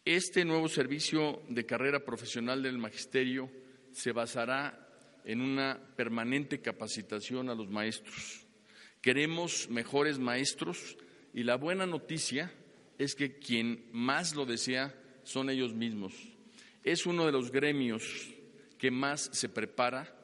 Este 0.06 0.46
nuevo 0.46 0.70
servicio 0.70 1.42
de 1.50 1.66
carrera 1.66 2.00
profesional 2.00 2.64
del 2.64 2.78
magisterio 2.78 3.52
se 3.92 4.14
basará 4.14 4.87
en 5.28 5.42
una 5.42 5.78
permanente 5.98 6.62
capacitación 6.62 7.50
a 7.50 7.54
los 7.54 7.70
maestros. 7.70 8.46
Queremos 9.02 9.70
mejores 9.70 10.20
maestros 10.20 10.98
y 11.34 11.44
la 11.44 11.58
buena 11.58 11.86
noticia 11.86 12.54
es 12.98 13.14
que 13.14 13.38
quien 13.38 13.90
más 13.92 14.36
lo 14.36 14.46
desea 14.46 14.96
son 15.24 15.50
ellos 15.50 15.74
mismos. 15.74 16.14
Es 16.82 17.06
uno 17.06 17.26
de 17.26 17.34
los 17.34 17.52
gremios 17.52 18.04
que 18.78 18.90
más 18.90 19.30
se 19.34 19.50
prepara 19.50 20.16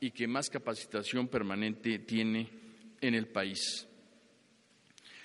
y 0.00 0.10
que 0.10 0.26
más 0.26 0.50
capacitación 0.50 1.28
permanente 1.28 2.00
tiene 2.00 2.50
en 3.00 3.14
el 3.14 3.28
país. 3.28 3.86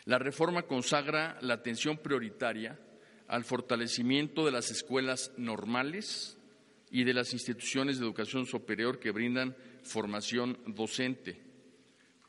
La 0.04 0.20
reforma 0.20 0.68
consagra 0.68 1.40
la 1.42 1.56
atención 1.56 1.98
prioritaria 1.98 2.80
al 3.28 3.44
fortalecimiento 3.44 4.46
de 4.46 4.52
las 4.52 4.70
escuelas 4.70 5.32
normales 5.36 6.38
y 6.96 7.04
de 7.04 7.14
las 7.14 7.34
instituciones 7.34 8.00
de 8.00 8.06
educación 8.06 8.46
superior 8.46 9.02
que 9.02 9.12
brindan 9.12 9.54
formación 9.84 10.58
docente 10.66 11.38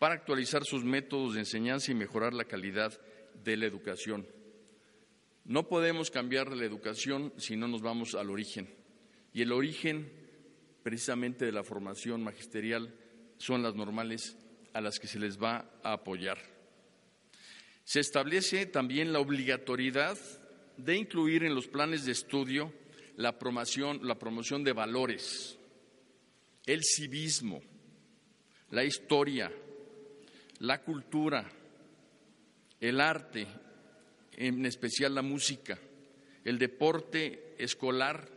para 0.01 0.15
actualizar 0.15 0.65
sus 0.65 0.83
métodos 0.83 1.35
de 1.35 1.39
enseñanza 1.39 1.93
y 1.93 1.95
mejorar 1.95 2.35
la 2.35 2.47
calidad 2.47 3.01
de 3.45 3.57
la 3.57 3.67
educación. 3.67 4.27
No 5.45 5.69
podemos 5.69 6.11
cambiar 6.11 6.51
la 6.53 6.65
educación 6.65 7.33
si 7.37 7.55
no 7.55 7.69
nos 7.69 7.81
vamos 7.81 8.17
al 8.17 8.29
origen. 8.29 8.69
Y 9.33 9.43
el 9.43 9.53
origen 9.53 10.11
precisamente 10.83 11.45
de 11.45 11.53
la 11.53 11.63
formación 11.63 12.25
magisterial 12.25 12.93
son 13.37 13.63
las 13.63 13.77
normales 13.77 14.37
a 14.73 14.81
las 14.81 14.99
que 14.99 15.07
se 15.07 15.21
les 15.21 15.41
va 15.41 15.71
a 15.85 15.93
apoyar. 15.93 16.39
Se 17.85 18.01
establece 18.01 18.67
también 18.67 19.13
la 19.13 19.21
obligatoriedad 19.21 20.19
de 20.77 20.97
incluir 20.97 21.45
en 21.45 21.55
los 21.55 21.69
planes 21.69 22.05
de 22.05 22.11
estudio 22.11 22.73
la 23.17 23.39
promoción, 23.39 24.01
la 24.03 24.19
promoción 24.19 24.63
de 24.63 24.73
valores, 24.73 25.59
el 26.67 26.83
civismo, 26.83 27.63
la 28.71 28.85
historia, 28.85 29.51
la 30.61 30.83
cultura, 30.83 31.51
el 32.81 33.01
arte 33.01 33.47
en 34.33 34.67
especial 34.67 35.15
la 35.15 35.23
música, 35.23 35.79
el 36.45 36.59
deporte 36.59 37.55
escolar, 37.59 38.29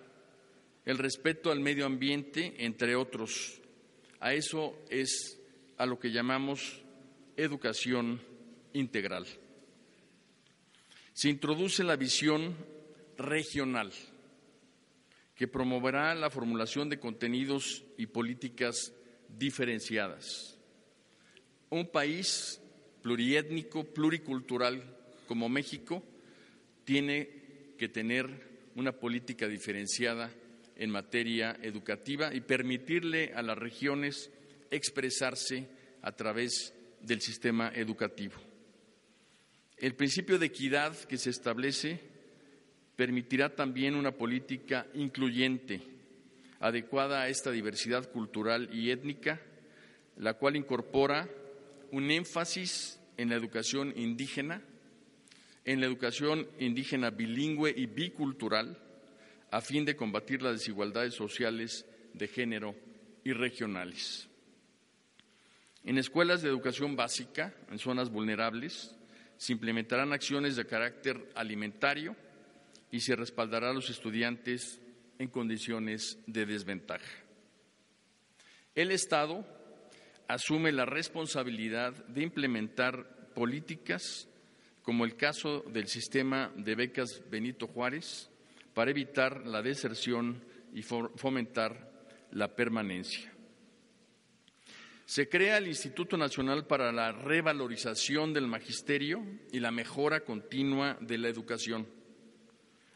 el 0.85 0.97
respeto 0.97 1.51
al 1.51 1.59
medio 1.59 1.85
ambiente, 1.85 2.53
entre 2.65 2.95
otros. 2.95 3.59
A 4.21 4.33
eso 4.33 4.79
es 4.89 5.37
a 5.77 5.85
lo 5.85 5.99
que 5.99 6.11
llamamos 6.11 6.81
educación 7.35 8.21
integral. 8.73 9.25
Se 11.13 11.29
introduce 11.29 11.83
la 11.83 11.97
visión 11.97 12.55
regional 13.17 13.91
que 15.39 15.47
promoverá 15.47 16.13
la 16.15 16.29
formulación 16.29 16.89
de 16.89 16.99
contenidos 16.99 17.85
y 17.97 18.07
políticas 18.07 18.91
diferenciadas. 19.29 20.59
Un 21.69 21.87
país 21.87 22.59
pluriétnico, 23.01 23.85
pluricultural 23.85 24.83
como 25.29 25.47
México 25.47 26.03
tiene 26.83 27.29
que 27.77 27.87
tener 27.87 28.27
una 28.75 28.91
política 28.91 29.47
diferenciada 29.47 30.29
en 30.75 30.89
materia 30.89 31.57
educativa 31.61 32.35
y 32.35 32.41
permitirle 32.41 33.31
a 33.33 33.41
las 33.41 33.57
regiones 33.57 34.31
expresarse 34.71 35.69
a 36.01 36.11
través 36.11 36.73
del 36.99 37.21
sistema 37.21 37.71
educativo. 37.73 38.35
El 39.77 39.95
principio 39.95 40.37
de 40.37 40.47
equidad 40.47 40.97
que 40.97 41.17
se 41.17 41.29
establece 41.29 42.08
permitirá 42.99 43.55
también 43.55 43.95
una 43.95 44.11
política 44.11 44.85
incluyente, 44.93 45.79
adecuada 46.59 47.21
a 47.21 47.29
esta 47.29 47.49
diversidad 47.49 48.11
cultural 48.11 48.67
y 48.73 48.91
étnica, 48.91 49.39
la 50.17 50.33
cual 50.33 50.57
incorpora 50.57 51.29
un 51.93 52.11
énfasis 52.11 52.99
en 53.15 53.29
la 53.29 53.37
educación 53.37 53.93
indígena, 53.95 54.61
en 55.63 55.79
la 55.79 55.85
educación 55.85 56.45
indígena 56.59 57.09
bilingüe 57.09 57.73
y 57.73 57.85
bicultural, 57.85 58.77
a 59.49 59.61
fin 59.61 59.85
de 59.85 59.95
combatir 59.95 60.41
las 60.41 60.59
desigualdades 60.59 61.13
sociales 61.13 61.85
de 62.13 62.27
género 62.27 62.75
y 63.23 63.31
regionales. 63.31 64.27
En 65.85 65.97
escuelas 65.97 66.41
de 66.41 66.49
educación 66.49 66.97
básica, 66.97 67.55
en 67.71 67.79
zonas 67.79 68.09
vulnerables, 68.09 68.93
se 69.37 69.53
implementarán 69.53 70.11
acciones 70.11 70.57
de 70.57 70.65
carácter 70.65 71.29
alimentario 71.33 72.17
y 72.91 73.01
se 73.01 73.15
respaldará 73.15 73.69
a 73.69 73.73
los 73.73 73.89
estudiantes 73.89 74.81
en 75.17 75.27
condiciones 75.27 76.17
de 76.27 76.45
desventaja. 76.45 77.23
El 78.75 78.91
Estado 78.91 79.45
asume 80.27 80.71
la 80.71 80.85
responsabilidad 80.85 81.93
de 82.07 82.23
implementar 82.23 83.33
políticas 83.33 84.27
como 84.81 85.05
el 85.05 85.15
caso 85.15 85.63
del 85.67 85.87
sistema 85.87 86.51
de 86.55 86.75
becas 86.75 87.23
Benito 87.29 87.67
Juárez 87.67 88.29
para 88.73 88.91
evitar 88.91 89.45
la 89.45 89.61
deserción 89.61 90.43
y 90.73 90.81
fomentar 90.81 91.91
la 92.31 92.55
permanencia. 92.55 93.33
Se 95.05 95.27
crea 95.27 95.57
el 95.57 95.67
Instituto 95.67 96.17
Nacional 96.17 96.67
para 96.67 96.91
la 96.91 97.11
Revalorización 97.11 98.31
del 98.31 98.47
Magisterio 98.47 99.25
y 99.51 99.59
la 99.59 99.71
Mejora 99.71 100.21
Continua 100.21 100.97
de 101.01 101.17
la 101.17 101.29
Educación, 101.29 101.87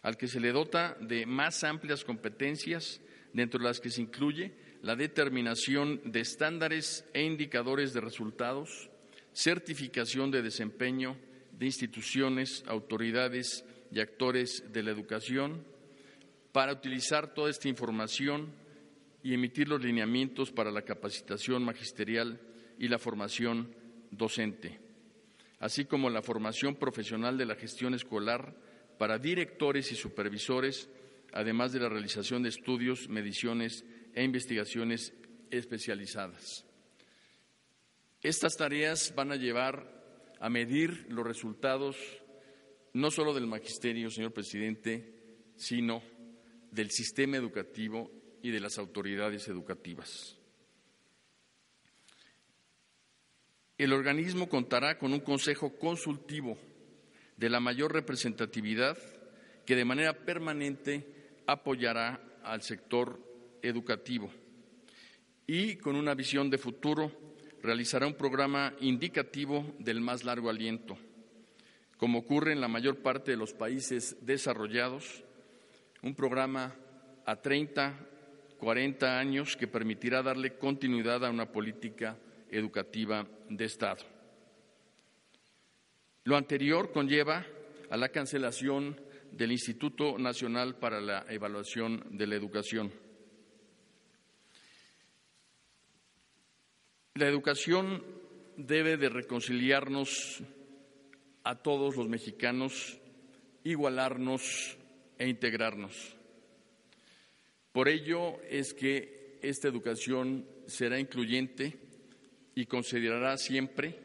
al 0.03 0.17
que 0.17 0.27
se 0.27 0.39
le 0.39 0.51
dota 0.51 0.95
de 0.99 1.25
más 1.25 1.63
amplias 1.63 2.03
competencias, 2.03 3.01
dentro 3.31 3.59
de 3.59 3.65
las 3.65 3.79
que 3.79 3.89
se 3.89 4.01
incluye 4.01 4.53
la 4.81 4.95
determinación 4.95 6.01
de 6.03 6.19
estándares 6.19 7.05
e 7.13 7.23
indicadores 7.23 7.93
de 7.93 8.01
resultados, 8.01 8.89
certificación 9.33 10.29
de 10.29 10.43
desempeño 10.43 11.17
de 11.57 11.65
instituciones, 11.65 12.63
autoridades 12.67 13.63
y 13.91 14.01
actores 14.01 14.65
de 14.71 14.83
la 14.83 14.91
educación, 14.91 15.63
para 16.51 16.73
utilizar 16.73 17.33
toda 17.33 17.49
esta 17.49 17.69
información 17.69 18.53
y 19.23 19.33
emitir 19.33 19.69
los 19.69 19.81
lineamientos 19.81 20.51
para 20.51 20.69
la 20.69 20.81
capacitación 20.81 21.63
magisterial 21.63 22.41
y 22.77 22.89
la 22.89 22.99
formación 22.99 23.73
docente, 24.11 24.79
así 25.59 25.85
como 25.85 26.09
la 26.09 26.21
formación 26.21 26.75
profesional 26.75 27.37
de 27.37 27.45
la 27.45 27.55
gestión 27.55 27.93
escolar 27.93 28.53
para 29.03 29.19
directores 29.19 29.91
y 29.91 29.97
supervisores, 29.97 30.87
además 31.33 31.73
de 31.73 31.81
la 31.81 31.89
realización 31.89 32.41
de 32.41 32.47
estudios, 32.47 33.09
mediciones 33.09 33.83
e 34.13 34.23
investigaciones 34.23 35.11
especializadas. 35.51 36.63
Estas 38.21 38.55
tareas 38.55 39.13
van 39.13 39.33
a 39.33 39.35
llevar 39.35 39.91
a 40.39 40.49
medir 40.49 41.05
los 41.09 41.27
resultados 41.27 41.97
no 42.93 43.11
solo 43.11 43.33
del 43.33 43.45
magisterio, 43.45 44.09
señor 44.09 44.31
presidente, 44.31 45.51
sino 45.57 46.01
del 46.71 46.89
sistema 46.89 47.35
educativo 47.35 48.09
y 48.41 48.51
de 48.51 48.61
las 48.61 48.77
autoridades 48.77 49.49
educativas. 49.49 50.37
El 53.77 53.91
organismo 53.91 54.47
contará 54.47 54.97
con 54.97 55.11
un 55.11 55.19
consejo 55.19 55.77
consultivo 55.77 56.57
de 57.37 57.49
la 57.49 57.59
mayor 57.59 57.93
representatividad 57.93 58.97
que 59.65 59.75
de 59.75 59.85
manera 59.85 60.13
permanente 60.13 61.05
apoyará 61.47 62.21
al 62.43 62.61
sector 62.61 63.19
educativo 63.61 64.31
y 65.47 65.77
con 65.77 65.95
una 65.95 66.15
visión 66.15 66.49
de 66.49 66.57
futuro 66.57 67.11
realizará 67.61 68.07
un 68.07 68.15
programa 68.15 68.73
indicativo 68.81 69.73
del 69.79 70.01
más 70.01 70.23
largo 70.23 70.49
aliento. 70.49 70.97
Como 71.97 72.19
ocurre 72.19 72.51
en 72.51 72.61
la 72.61 72.67
mayor 72.67 72.97
parte 72.97 73.31
de 73.31 73.37
los 73.37 73.53
países 73.53 74.17
desarrollados, 74.21 75.23
un 76.01 76.15
programa 76.15 76.75
a 77.25 77.41
30 77.41 78.09
40 78.63 79.19
años 79.19 79.57
que 79.57 79.67
permitirá 79.67 80.23
darle 80.23 80.57
continuidad 80.57 81.25
a 81.25 81.29
una 81.29 81.51
política 81.51 82.17
educativa 82.49 83.27
de 83.49 83.65
Estado. 83.65 84.12
Lo 86.25 86.37
anterior 86.37 86.93
conlleva 86.93 87.45
a 87.89 87.97
la 87.97 88.07
cancelación 88.07 88.99
del 89.31 89.51
Instituto 89.51 90.17
Nacional 90.17 90.77
para 90.79 91.01
la 91.01 91.25
Evaluación 91.27 92.01
de 92.11 92.27
la 92.27 92.35
Educación. 92.35 92.93
La 97.15 97.27
educación 97.27 98.03
debe 98.55 98.95
de 98.95 99.09
reconciliarnos 99.09 100.41
a 101.43 101.61
todos 101.61 101.97
los 101.97 102.07
mexicanos, 102.07 102.97
igualarnos 103.65 104.77
e 105.19 105.27
integrarnos. 105.27 106.15
Por 107.73 107.89
ello 107.89 108.41
es 108.43 108.73
que 108.73 109.39
esta 109.41 109.67
educación 109.67 110.47
será 110.67 110.99
incluyente 110.99 111.77
y 112.55 112.65
considerará 112.65 113.37
siempre 113.37 113.99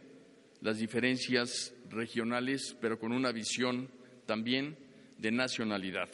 las 0.60 0.78
diferencias 0.78 1.72
regionales, 1.90 2.76
pero 2.80 2.98
con 2.98 3.12
una 3.12 3.32
visión 3.32 3.90
también 4.26 4.76
de 5.16 5.30
nacionalidad. 5.30 6.08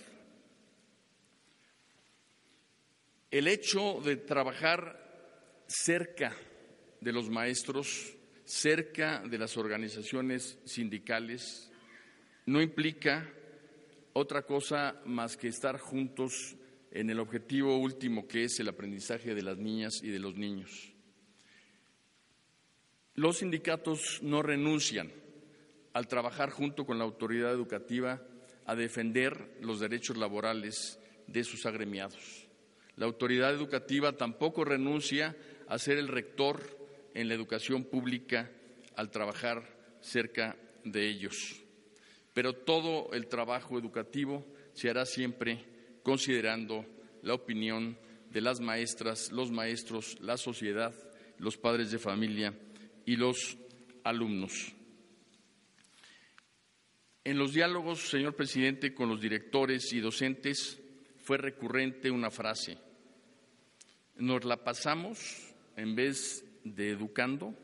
El 3.30 3.48
hecho 3.48 4.00
de 4.04 4.16
trabajar 4.16 5.64
cerca 5.66 6.36
de 7.00 7.12
los 7.12 7.28
maestros, 7.28 8.14
cerca 8.44 9.20
de 9.20 9.38
las 9.38 9.56
organizaciones 9.56 10.58
sindicales, 10.64 11.70
no 12.46 12.62
implica 12.62 13.28
otra 14.12 14.42
cosa 14.42 15.00
más 15.04 15.36
que 15.36 15.48
estar 15.48 15.78
juntos 15.78 16.56
en 16.92 17.10
el 17.10 17.18
objetivo 17.18 17.76
último 17.76 18.28
que 18.28 18.44
es 18.44 18.60
el 18.60 18.68
aprendizaje 18.68 19.34
de 19.34 19.42
las 19.42 19.58
niñas 19.58 20.00
y 20.02 20.10
de 20.10 20.20
los 20.20 20.36
niños. 20.36 20.92
Los 23.14 23.38
sindicatos 23.38 24.20
no 24.22 24.42
renuncian 24.42 25.23
al 25.94 26.08
trabajar 26.08 26.50
junto 26.50 26.84
con 26.84 26.98
la 26.98 27.04
autoridad 27.04 27.52
educativa 27.52 28.20
a 28.66 28.74
defender 28.74 29.56
los 29.60 29.80
derechos 29.80 30.16
laborales 30.16 30.98
de 31.26 31.44
sus 31.44 31.64
agremiados. 31.64 32.48
La 32.96 33.06
autoridad 33.06 33.52
educativa 33.52 34.12
tampoco 34.12 34.64
renuncia 34.64 35.36
a 35.68 35.78
ser 35.78 35.98
el 35.98 36.08
rector 36.08 36.60
en 37.14 37.28
la 37.28 37.34
educación 37.34 37.84
pública 37.84 38.50
al 38.96 39.10
trabajar 39.10 39.62
cerca 40.00 40.56
de 40.84 41.08
ellos. 41.08 41.62
Pero 42.32 42.52
todo 42.52 43.12
el 43.12 43.28
trabajo 43.28 43.78
educativo 43.78 44.44
se 44.72 44.90
hará 44.90 45.06
siempre 45.06 45.64
considerando 46.02 46.84
la 47.22 47.34
opinión 47.34 47.96
de 48.30 48.40
las 48.40 48.60
maestras, 48.60 49.30
los 49.30 49.50
maestros, 49.52 50.18
la 50.20 50.36
sociedad, 50.36 50.92
los 51.38 51.56
padres 51.56 51.92
de 51.92 51.98
familia 51.98 52.52
y 53.06 53.16
los 53.16 53.56
alumnos. 54.02 54.74
En 57.26 57.38
los 57.38 57.54
diálogos, 57.54 58.10
señor 58.10 58.36
presidente, 58.36 58.92
con 58.92 59.08
los 59.08 59.18
directores 59.18 59.90
y 59.94 60.00
docentes 60.00 60.78
fue 61.16 61.38
recurrente 61.38 62.10
una 62.10 62.30
frase. 62.30 62.76
Nos 64.16 64.44
la 64.44 64.62
pasamos, 64.62 65.54
en 65.74 65.96
vez 65.96 66.44
de 66.64 66.90
educando, 66.90 67.54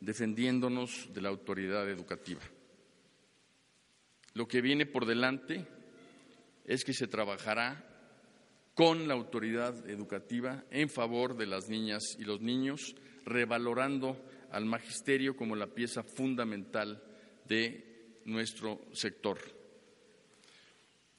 defendiéndonos 0.00 1.12
de 1.12 1.20
la 1.20 1.30
autoridad 1.30 1.90
educativa. 1.90 2.42
Lo 4.34 4.46
que 4.46 4.60
viene 4.60 4.86
por 4.86 5.04
delante 5.04 5.66
es 6.64 6.84
que 6.84 6.94
se 6.94 7.08
trabajará 7.08 7.84
con 8.74 9.08
la 9.08 9.14
autoridad 9.14 9.90
educativa 9.90 10.64
en 10.70 10.88
favor 10.88 11.36
de 11.36 11.46
las 11.46 11.68
niñas 11.68 12.02
y 12.20 12.24
los 12.24 12.40
niños, 12.40 12.94
revalorando 13.26 14.24
al 14.52 14.64
magisterio 14.64 15.36
como 15.36 15.56
la 15.56 15.66
pieza 15.66 16.04
fundamental 16.04 17.02
de 17.48 17.91
nuestro 18.24 18.80
sector. 18.92 19.38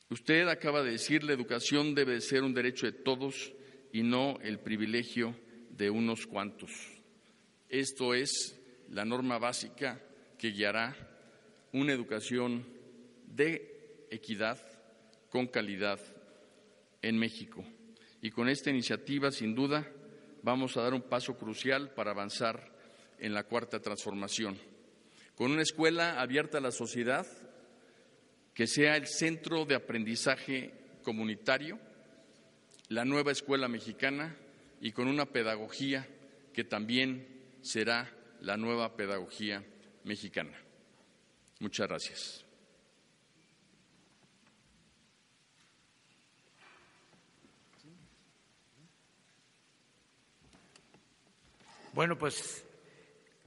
Usted 0.09 0.47
acaba 0.47 0.83
de 0.83 0.91
decir 0.91 1.23
la 1.23 1.33
educación 1.33 1.95
debe 1.95 2.21
ser 2.21 2.43
un 2.43 2.53
derecho 2.53 2.85
de 2.85 2.91
todos 2.91 3.53
y 3.91 4.03
no 4.03 4.39
el 4.41 4.59
privilegio 4.59 5.35
de 5.69 5.89
unos 5.89 6.27
cuantos. 6.27 6.71
Esto 7.69 8.13
es 8.13 8.59
la 8.89 9.05
norma 9.05 9.39
básica 9.39 9.99
que 10.37 10.51
guiará 10.51 10.95
una 11.71 11.93
educación 11.93 12.65
de 13.25 14.05
equidad 14.11 14.59
con 15.29 15.47
calidad 15.47 15.99
en 17.01 17.17
México. 17.17 17.63
Y 18.21 18.29
con 18.29 18.47
esta 18.47 18.69
iniciativa, 18.69 19.31
sin 19.31 19.55
duda, 19.55 19.91
vamos 20.43 20.77
a 20.77 20.81
dar 20.81 20.93
un 20.93 21.01
paso 21.01 21.35
crucial 21.37 21.91
para 21.93 22.11
avanzar 22.11 22.71
en 23.17 23.33
la 23.33 23.43
cuarta 23.43 23.79
transformación. 23.79 24.72
Con 25.35 25.51
una 25.51 25.63
escuela 25.63 26.21
abierta 26.21 26.59
a 26.59 26.61
la 26.61 26.71
sociedad, 26.71 27.25
que 28.53 28.67
sea 28.67 28.95
el 28.95 29.07
centro 29.07 29.65
de 29.65 29.75
aprendizaje 29.75 30.73
comunitario, 31.01 31.79
la 32.89 33.05
nueva 33.05 33.31
escuela 33.31 33.67
mexicana 33.67 34.35
y 34.79 34.91
con 34.91 35.07
una 35.07 35.25
pedagogía 35.25 36.07
que 36.53 36.63
también 36.63 37.27
será 37.61 38.13
la 38.41 38.57
nueva 38.57 38.95
pedagogía 38.95 39.63
mexicana. 40.03 40.55
Muchas 41.59 41.87
gracias. 41.87 42.45
Bueno, 51.93 52.17
pues 52.17 52.65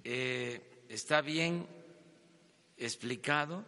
eh, 0.05 0.61
está 0.89 1.21
bien 1.21 1.67
explicado 2.77 3.65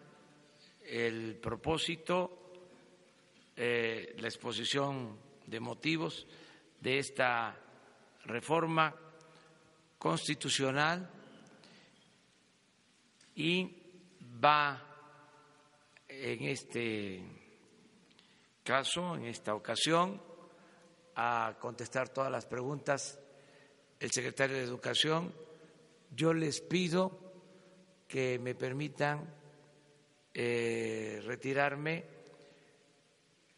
el 0.84 1.36
propósito, 1.36 2.52
eh, 3.56 4.14
la 4.18 4.28
exposición 4.28 5.16
de 5.46 5.60
motivos 5.60 6.26
de 6.80 6.98
esta 6.98 7.56
reforma 8.24 8.94
constitucional 9.98 11.10
y 13.34 13.76
va 14.44 14.84
en 16.08 16.44
este 16.44 17.22
caso, 18.62 19.16
en 19.16 19.24
esta 19.24 19.54
ocasión, 19.54 20.20
a 21.16 21.56
contestar 21.60 22.08
todas 22.10 22.30
las 22.30 22.46
preguntas 22.46 23.18
el 23.98 24.10
secretario 24.10 24.56
de 24.56 24.62
Educación. 24.62 25.34
Yo 26.10 26.32
les 26.32 26.60
pido 26.60 27.27
que 28.08 28.38
me 28.38 28.54
permitan 28.54 29.22
eh, 30.32 31.20
retirarme. 31.24 32.04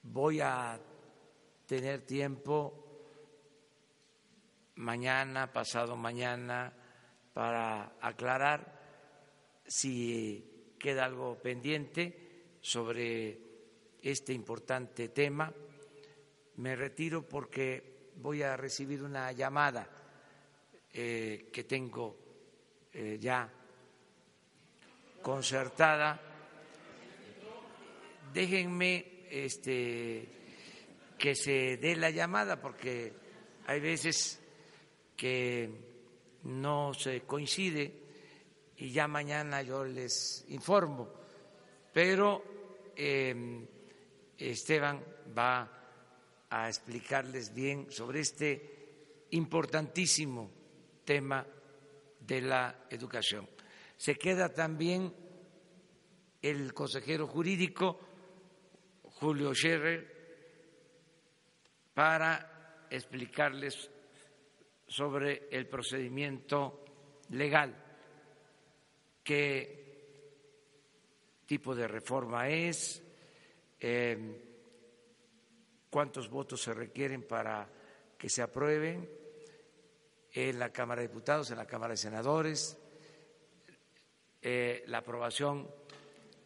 Voy 0.02 0.40
a 0.40 0.78
tener 1.66 2.00
tiempo 2.02 2.80
mañana, 4.76 5.52
pasado 5.52 5.96
mañana, 5.96 6.72
para 7.32 7.96
aclarar 8.00 8.80
si 9.64 10.74
queda 10.78 11.04
algo 11.04 11.38
pendiente 11.40 12.56
sobre 12.60 13.38
este 14.02 14.32
importante 14.32 15.10
tema. 15.10 15.52
Me 16.56 16.74
retiro 16.74 17.22
porque 17.28 18.10
voy 18.16 18.42
a 18.42 18.56
recibir 18.56 19.02
una 19.02 19.30
llamada 19.30 19.88
eh, 20.92 21.48
que 21.52 21.64
tengo 21.64 22.18
eh, 22.92 23.16
ya 23.20 23.59
concertada. 25.22 26.20
Déjenme 28.32 29.24
este, 29.30 30.28
que 31.18 31.34
se 31.34 31.76
dé 31.76 31.96
la 31.96 32.10
llamada 32.10 32.60
porque 32.60 33.12
hay 33.66 33.80
veces 33.80 34.40
que 35.16 35.70
no 36.44 36.94
se 36.94 37.22
coincide 37.22 37.92
y 38.78 38.90
ya 38.90 39.06
mañana 39.06 39.62
yo 39.62 39.84
les 39.84 40.44
informo. 40.48 41.12
Pero 41.92 42.92
em, 42.96 43.66
Esteban 44.38 45.04
va 45.36 45.68
a 46.48 46.68
explicarles 46.68 47.52
bien 47.52 47.90
sobre 47.90 48.20
este 48.20 49.26
importantísimo 49.30 50.50
tema 51.04 51.46
de 52.20 52.40
la 52.40 52.86
educación. 52.88 53.48
Se 54.00 54.14
queda 54.14 54.48
también 54.48 55.14
el 56.40 56.72
consejero 56.72 57.26
jurídico 57.26 58.00
Julio 59.02 59.54
Scherer 59.54 60.16
para 61.92 62.86
explicarles 62.88 63.90
sobre 64.88 65.48
el 65.50 65.68
procedimiento 65.68 66.82
legal, 67.28 67.76
qué 69.22 69.84
tipo 71.44 71.74
de 71.74 71.86
reforma 71.86 72.48
es, 72.48 73.02
em, 73.80 74.34
cuántos 75.90 76.30
votos 76.30 76.62
se 76.62 76.72
requieren 76.72 77.28
para 77.28 77.68
que 78.16 78.30
se 78.30 78.40
aprueben 78.40 79.06
en 80.32 80.58
la 80.58 80.72
Cámara 80.72 81.02
de 81.02 81.08
Diputados, 81.08 81.50
en 81.50 81.58
la 81.58 81.66
Cámara 81.66 81.92
de 81.92 81.98
Senadores, 81.98 82.79
eh, 84.42 84.84
la 84.86 84.98
aprobación 84.98 85.68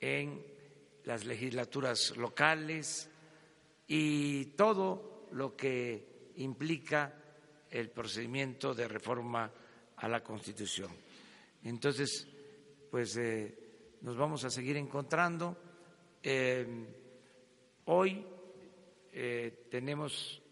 en 0.01 0.45
las 1.05 1.25
legislaturas 1.25 2.17
locales 2.17 3.09
y 3.87 4.47
todo 4.57 5.29
lo 5.31 5.55
que 5.55 6.33
implica 6.37 7.15
el 7.71 7.91
procedimiento 7.91 8.75
de 8.75 8.89
reforma 8.89 9.49
a 9.97 10.09
la 10.09 10.25
Constitución. 10.25 10.91
Entonces, 11.63 12.27
pues 12.91 13.17
eh, 13.17 13.97
nos 14.01 14.17
vamos 14.17 14.43
a 14.45 14.51
seguir 14.51 14.77
encontrando. 14.77 15.57
Eh, 16.21 16.67
hoy 17.85 18.27
tenemos 19.71 20.43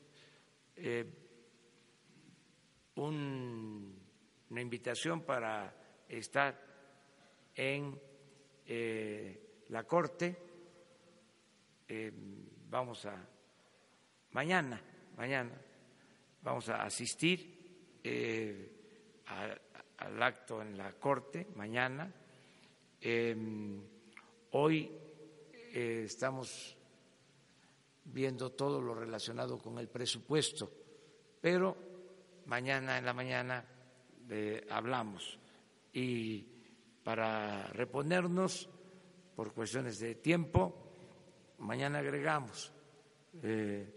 una 2.95 4.61
invitación 4.61 5.23
para 5.23 5.75
estar 6.09 6.72
en 7.55 8.01
eh, 8.67 9.65
la 9.69 9.85
Corte. 9.85 10.37
Eh, 11.89 12.13
vamos 12.71 13.05
a, 13.07 13.17
mañana, 14.31 14.81
mañana, 15.17 15.53
vamos 16.43 16.69
a 16.69 16.83
asistir 16.85 18.01
eh, 18.03 19.23
al 19.99 20.23
acto 20.23 20.63
en 20.63 20.77
la 20.77 20.93
Corte, 20.93 21.49
mañana. 21.55 22.13
hoy 24.53 24.91
estamos 25.73 26.77
viendo 28.05 28.53
todo 28.53 28.81
lo 28.81 28.95
relacionado 28.95 29.59
con 29.59 29.79
el 29.79 29.89
presupuesto, 29.89 30.71
pero 31.41 31.77
mañana 32.47 32.99
en 32.99 33.05
la 33.05 33.13
mañana 33.13 33.65
hablamos 34.71 35.39
y 35.93 36.52
para 37.05 37.67
reponernos 37.69 38.69
por 39.35 39.53
cuestiones 39.53 39.99
de 39.99 40.15
tiempo, 40.17 40.93
mañana 41.59 41.99
agregamos 41.99 42.73
eh, 43.43 43.89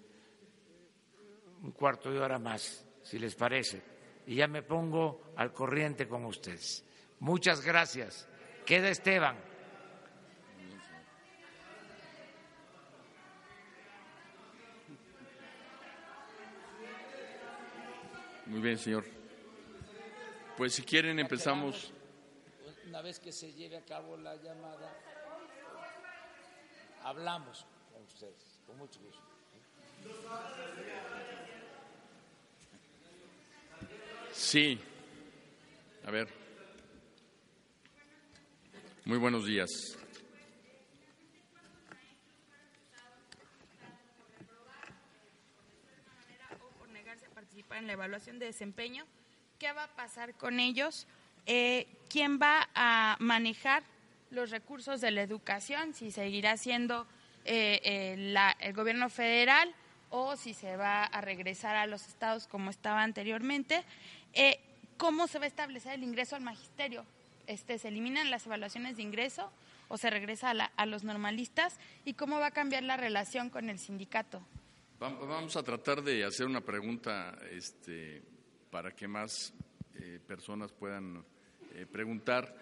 un 1.62 1.72
cuarto 1.72 2.12
de 2.12 2.20
hora 2.20 2.39
más, 2.39 2.86
si 3.04 3.20
les 3.20 3.36
parece, 3.36 3.82
y 4.28 4.36
ya 4.36 4.48
me 4.48 4.63
pongo 4.63 5.34
al 5.36 5.54
corriente 5.54 6.08
con 6.08 6.26
ustedes. 6.26 6.84
Muchas 7.20 7.63
gracias. 7.63 8.28
Queda 8.65 8.89
Esteban. 8.89 9.38
Muy 18.48 18.62
bien, 18.62 18.78
señor. 18.78 19.06
Pues 20.58 20.74
si 20.74 20.84
quieren 20.84 21.20
empezamos. 21.20 21.94
Una 22.88 23.02
vez 23.02 23.19
que 23.19 23.32
se 23.32 23.52
lleve 23.54 23.78
a 23.78 23.86
cabo 23.86 24.15
la 24.17 24.36
llamada, 24.36 24.93
hablamos 27.04 27.65
con 27.91 28.04
ustedes, 28.04 28.62
con 28.67 28.78
mucho 28.78 29.00
gusto. 29.02 29.21
Sí. 34.32 34.80
A 36.06 36.12
ver. 36.12 36.28
Muy 39.06 39.17
buenos 39.17 39.45
días. 39.45 39.69
en 47.78 47.88
la 47.88 47.93
evaluación 47.93 48.39
de 48.39 48.45
desempeño. 48.45 49.06
¿Qué 49.60 49.71
va 49.74 49.84
a 49.86 49.95
pasar 49.95 50.36
con 50.36 50.60
ellos? 50.60 51.08
eh, 51.45 51.88
quién 52.15 52.39
va 52.41 52.69
a 52.73 53.17
manejar 53.19 53.84
los 54.30 54.49
recursos 54.49 55.01
de 55.01 55.12
la 55.12 55.21
educación, 55.21 55.93
si 55.93 56.12
seguirá 56.12 56.56
siendo 56.56 57.06
eh, 57.43 58.15
el 58.62 58.73
gobierno 58.73 59.10
federal 59.10 59.75
o 60.12 60.38
si 60.38 60.54
se 60.54 60.78
va 60.78 61.04
a 61.04 61.19
regresar 61.19 61.75
a 61.75 61.88
los 61.88 62.08
estados 62.08 62.47
como 62.47 62.69
estaba 62.69 63.04
anteriormente. 63.04 63.84
Eh, 64.32 64.62
¿Cómo 64.95 65.28
se 65.28 65.39
va 65.39 65.43
a 65.43 65.49
establecer 65.49 65.95
el 65.95 66.04
ingreso 66.04 66.38
al 66.38 66.41
magisterio? 66.41 67.04
Este, 67.47 67.78
¿Se 67.80 67.89
eliminan 67.89 68.32
las 68.32 68.45
evaluaciones 68.45 68.95
de 68.95 69.04
ingreso 69.04 69.51
o 69.89 69.97
se 69.97 70.10
regresa 70.10 70.51
a, 70.51 70.86
los 70.86 71.04
normalistas? 71.04 71.78
¿Y 72.06 72.13
cómo 72.13 72.39
va 72.39 72.45
a 72.45 72.51
cambiar 72.51 72.84
la 72.84 72.95
relación 72.95 73.49
con 73.49 73.69
el 73.69 73.78
sindicato? 73.78 74.41
Vamos 74.99 75.58
a 75.58 75.63
tratar 75.63 76.01
de 76.01 76.23
hacer 76.23 76.45
una 76.45 76.62
pregunta 76.62 77.38
este, 77.51 78.23
para 78.71 78.91
que 78.91 79.06
más 79.06 79.54
eh, 79.95 80.21
personas 80.25 80.71
puedan 80.71 81.25
eh, 81.76 81.86
preguntar. 81.86 82.56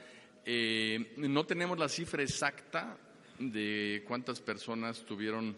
no 1.18 1.46
tenemos 1.46 1.80
la 1.80 1.88
cifra 1.88 2.24
exacta 2.24 2.98
de 3.40 4.04
cuántas 4.06 4.42
personas 4.42 5.06
tuvieron 5.06 5.56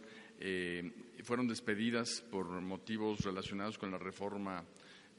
fueron 1.25 1.47
despedidas 1.47 2.21
por 2.29 2.45
motivos 2.61 3.21
relacionados 3.21 3.79
con 3.79 3.89
la 3.91 3.97
reforma 3.97 4.63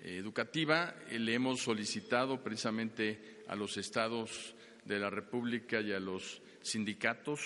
eh, 0.03 0.16
educativa. 0.18 0.94
Eh, 1.11 1.18
le 1.18 1.35
hemos 1.35 1.61
solicitado 1.61 2.42
precisamente 2.42 3.42
a 3.49 3.57
los 3.57 3.77
estados 3.77 4.55
de 4.85 5.01
la 5.01 5.11
República 5.11 5.81
y 5.81 5.92
a 5.92 5.99
los 5.99 6.40
sindicatos 6.62 7.40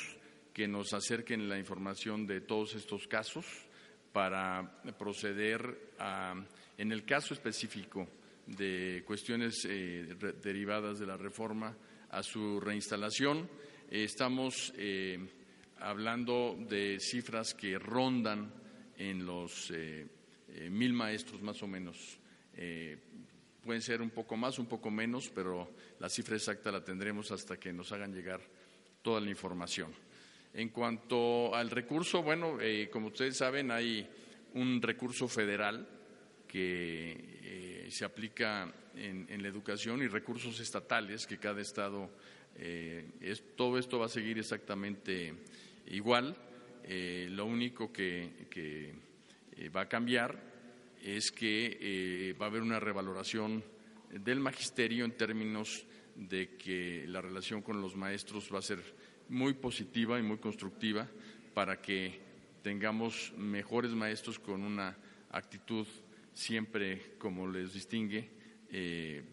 que 0.53 0.69
nos 0.69 0.93
acerquen 0.93 1.49
la 1.49 1.59
información 1.59 2.27
de 2.27 2.43
todos 2.43 2.75
estos 2.75 3.07
casos 3.09 3.47
para 4.13 4.83
proceder 4.99 5.93
a, 5.99 6.35
en 6.77 6.93
el 6.93 7.05
caso 7.07 7.33
específico 7.33 8.07
de 8.47 9.03
cuestiones 9.07 9.65
eh, 9.69 10.17
derivadas 10.43 10.99
de 10.99 11.07
la 11.07 11.17
reforma, 11.17 11.77
a 12.11 12.23
su 12.23 12.61
reinstalación. 12.61 13.49
estamos 13.89 14.73
hablando 15.81 16.57
de 16.69 16.99
cifras 17.01 17.55
que 17.55 17.79
rondan 17.79 18.53
en 18.97 19.25
los 19.25 19.71
eh, 19.71 20.07
eh, 20.49 20.71
mil 20.71 20.93
maestros 20.93 21.41
más 21.43 21.63
o 21.63 21.67
menos. 21.67 22.19
Eh, 22.55 22.99
pueden 23.63 23.81
ser 23.81 24.03
un 24.03 24.11
poco 24.11 24.37
más, 24.37 24.59
un 24.59 24.67
poco 24.67 24.91
menos, 24.91 25.31
pero 25.35 25.71
la 25.99 26.09
cifra 26.09 26.37
exacta 26.37 26.71
la 26.71 26.85
tendremos 26.85 27.33
hasta 27.33 27.59
que 27.59 27.73
nos 27.73 27.93
hagan 27.93 28.13
llegar 28.13 28.41
toda 29.03 29.21
la 29.21 29.31
información. 29.31 29.93
En 30.53 30.69
cuanto 30.69 31.55
al 31.55 31.71
recurso, 31.71 32.23
bueno, 32.23 32.59
como 32.91 33.07
ustedes 33.07 33.37
saben, 33.37 33.71
hay 33.71 34.07
un 34.55 34.83
recurso 34.83 35.29
federal 35.29 35.89
que 36.49 37.80
se 37.91 38.05
aplica 38.05 38.73
en, 38.95 39.43
la 39.43 39.49
educación 39.49 40.03
y 40.03 40.09
recursos 40.09 40.61
estatales 40.61 41.27
que 41.27 41.39
cada 41.39 41.61
estado, 41.61 42.11
es, 42.57 43.43
todo 43.57 43.79
esto 43.79 43.99
va 43.99 44.07
a 44.07 44.09
seguir 44.09 44.39
exactamente 44.39 45.35
igual. 45.87 46.37
Eh, 46.85 47.29
lo 47.31 47.47
único 47.47 47.93
que, 47.93 48.31
eh, 48.57 49.69
va 49.75 49.83
a 49.83 49.89
cambiar 49.89 50.41
es 51.03 51.31
que 51.31 51.79
eh, 51.81 52.33
va 52.41 52.47
a 52.47 52.49
haber 52.49 52.63
una 52.63 52.81
revaloración 52.81 53.63
del 54.11 54.41
magisterio 54.41 55.05
en 55.05 55.13
términos 55.13 55.87
de 56.17 56.57
que 56.57 57.05
la 57.07 57.21
relación 57.21 57.63
con 57.63 57.81
los 57.81 57.97
maestros 57.97 58.53
va 58.53 58.59
a 58.59 58.63
ser 58.63 58.83
muy 59.29 59.55
positiva 59.55 60.19
y 60.19 60.23
muy 60.23 60.39
constructiva 60.39 61.07
para 61.55 61.81
que 61.81 62.19
tengamos 62.63 63.33
mejores 63.37 63.93
maestros 63.93 64.39
con 64.39 64.63
una 64.63 64.97
actitud 65.31 65.87
siempre, 66.33 67.17
como 67.19 67.47
les 67.49 67.73
distingue, 67.73 68.29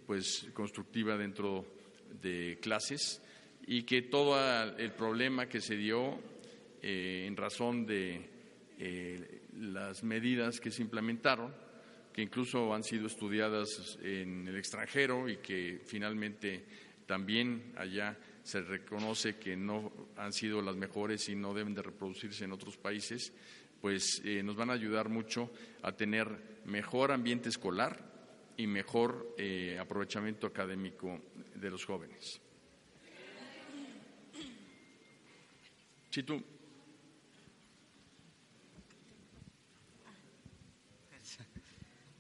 pues 0.06 0.48
constructiva 0.54 1.16
dentro 1.16 1.66
de 2.22 2.58
clases 2.62 3.22
y 3.68 3.84
que 3.84 4.04
todo 4.04 4.40
el 4.78 4.92
problema 4.94 5.48
que 5.48 5.60
se 5.60 5.76
dio 5.76 6.18
eh, 6.82 7.26
en 7.28 7.36
razón 7.36 7.86
de 7.86 8.30
eh, 8.80 9.42
las 9.60 10.04
medidas 10.04 10.60
que 10.60 10.72
se 10.72 10.82
implementaron, 10.82 11.54
que 12.14 12.22
incluso 12.22 12.74
han 12.74 12.84
sido 12.84 13.08
estudiadas 13.08 14.00
en 14.02 14.48
el 14.48 14.56
extranjero 14.56 15.28
y 15.28 15.38
que 15.38 15.82
finalmente 15.86 16.64
también 17.06 17.74
allá 17.78 18.18
se 18.42 18.62
reconoce 18.62 19.36
que 19.36 19.58
no 19.58 19.92
han 20.16 20.32
sido 20.32 20.62
las 20.62 20.78
mejores 20.78 21.28
y 21.28 21.36
no 21.36 21.54
deben 21.54 21.74
de 21.74 21.82
reproducirse 21.82 22.46
en 22.46 22.54
otros 22.54 22.78
países, 22.78 23.34
pues 23.88 24.22
eh, 24.26 24.44
nos 24.44 24.58
van 24.58 24.70
a 24.70 24.74
ayudar 24.74 25.08
mucho 25.08 25.50
a 25.82 25.94
tener 25.94 26.28
mejor 26.66 27.14
ambiente 27.14 27.48
escolar 27.48 28.04
y 28.58 28.68
mejor 28.68 29.34
aprovechamiento 29.80 30.46
académico 30.46 31.22
de 31.56 31.70
los 31.70 31.86
jóvenes. 31.86 32.42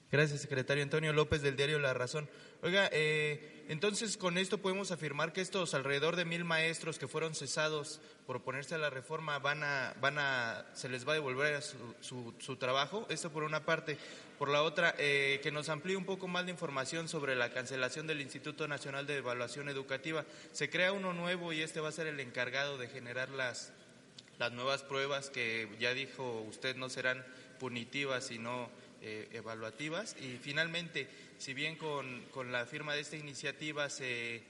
Gracias, 0.10 0.40
secretario 0.40 0.84
Antonio 0.84 1.12
López 1.12 1.42
del 1.42 1.58
diario 1.58 1.80
La 1.80 1.94
Razón. 1.94 2.30
Oiga, 2.62 2.90
eh, 2.94 3.57
entonces 3.68 4.16
con 4.18 4.38
esto 4.38 4.60
podemos 4.60 4.92
afirmar 4.92 5.34
que 5.34 5.42
estos 5.42 5.74
alrededor 5.74 6.16
de 6.16 6.26
mil 6.26 6.46
maestros 6.46 6.98
que 6.98 7.08
fueron 7.08 7.36
cesados 7.36 8.00
por 8.26 8.38
oponerse 8.38 8.76
a 8.76 8.78
la 8.78 8.90
reforma 8.90 9.40
van 9.40 9.64
a, 9.64 9.94
van 10.00 10.18
a, 10.20 10.66
se 10.74 10.90
les 10.90 11.08
va 11.08 11.12
a 11.12 11.16
devolver 11.16 11.62
su, 11.62 12.34
su, 12.40 12.56
trabajo. 12.58 13.06
Esto 13.10 13.32
por 13.32 13.44
una 13.44 13.66
parte. 13.66 13.98
Por 14.38 14.50
la 14.50 14.62
otra, 14.62 14.94
eh, 14.98 15.40
que 15.42 15.52
nos 15.52 15.70
amplíe 15.70 15.98
un 15.98 16.06
poco 16.06 16.28
más 16.28 16.46
de 16.46 16.52
información 16.52 17.10
sobre 17.10 17.36
la 17.36 17.50
cancelación 17.52 18.06
del 18.06 18.22
Instituto 18.22 18.68
Nacional 18.68 19.08
de 19.08 19.18
Evaluación 19.18 19.68
Educativa. 19.68 20.26
Se 20.52 20.70
crea 20.70 20.92
uno 20.92 21.14
nuevo 21.14 21.54
y 21.54 21.62
este 21.62 21.80
va 21.80 21.90
a 21.90 21.92
ser 21.92 22.08
el 22.08 22.20
encargado 22.20 22.78
de 22.78 22.88
generar 22.88 23.30
las, 23.30 23.72
las 24.40 24.52
nuevas 24.52 24.84
pruebas 24.84 25.30
que 25.30 25.68
ya 25.80 25.94
dijo 25.94 26.42
usted 26.42 26.76
no 26.76 26.90
serán 26.90 27.26
punitivas, 27.60 28.26
sino 28.26 28.70
eh, 29.02 29.28
evaluativas. 29.34 30.16
Y 30.22 30.38
finalmente, 30.38 31.08
si 31.38 31.54
bien 31.54 31.76
con, 31.76 32.24
con, 32.32 32.52
la 32.52 32.66
firma 32.66 32.94
de 32.94 33.02
esta 33.02 33.16
iniciativa 33.16 33.90
se, 33.90 34.44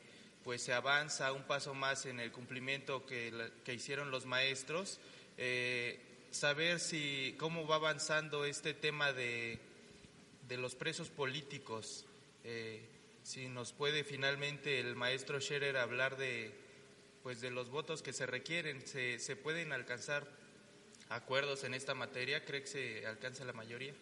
pues 0.43 0.61
se 0.61 0.73
avanza 0.73 1.33
un 1.33 1.43
paso 1.43 1.73
más 1.73 2.05
en 2.05 2.19
el 2.19 2.31
cumplimiento 2.31 3.05
que, 3.05 3.51
que 3.63 3.73
hicieron 3.73 4.11
los 4.11 4.25
maestros, 4.25 4.99
eh, 5.37 5.99
saber 6.31 6.79
si 6.79 7.35
cómo 7.37 7.67
va 7.67 7.75
avanzando 7.75 8.45
este 8.45 8.73
tema 8.73 9.13
de, 9.13 9.59
de 10.47 10.57
los 10.57 10.75
presos 10.75 11.09
políticos. 11.09 12.05
Eh, 12.43 12.81
si 13.23 13.49
nos 13.49 13.73
puede 13.73 14.03
finalmente 14.03 14.79
el 14.79 14.95
maestro 14.95 15.41
Scherer 15.41 15.77
hablar 15.77 16.15
de, 16.17 16.53
pues 17.23 17.41
de 17.41 17.51
los 17.51 17.69
votos 17.69 18.01
que 18.01 18.13
se 18.13 18.25
requieren, 18.25 18.85
se, 18.87 19.19
se 19.19 19.35
pueden 19.35 19.73
alcanzar 19.73 20.25
acuerdos 21.09 21.63
en 21.63 21.73
esta 21.73 21.93
materia, 21.93 22.45
cree 22.45 22.61
que 22.61 22.67
se 22.67 23.05
alcanza 23.05 23.43
la 23.43 23.53
mayoría. 23.53 23.93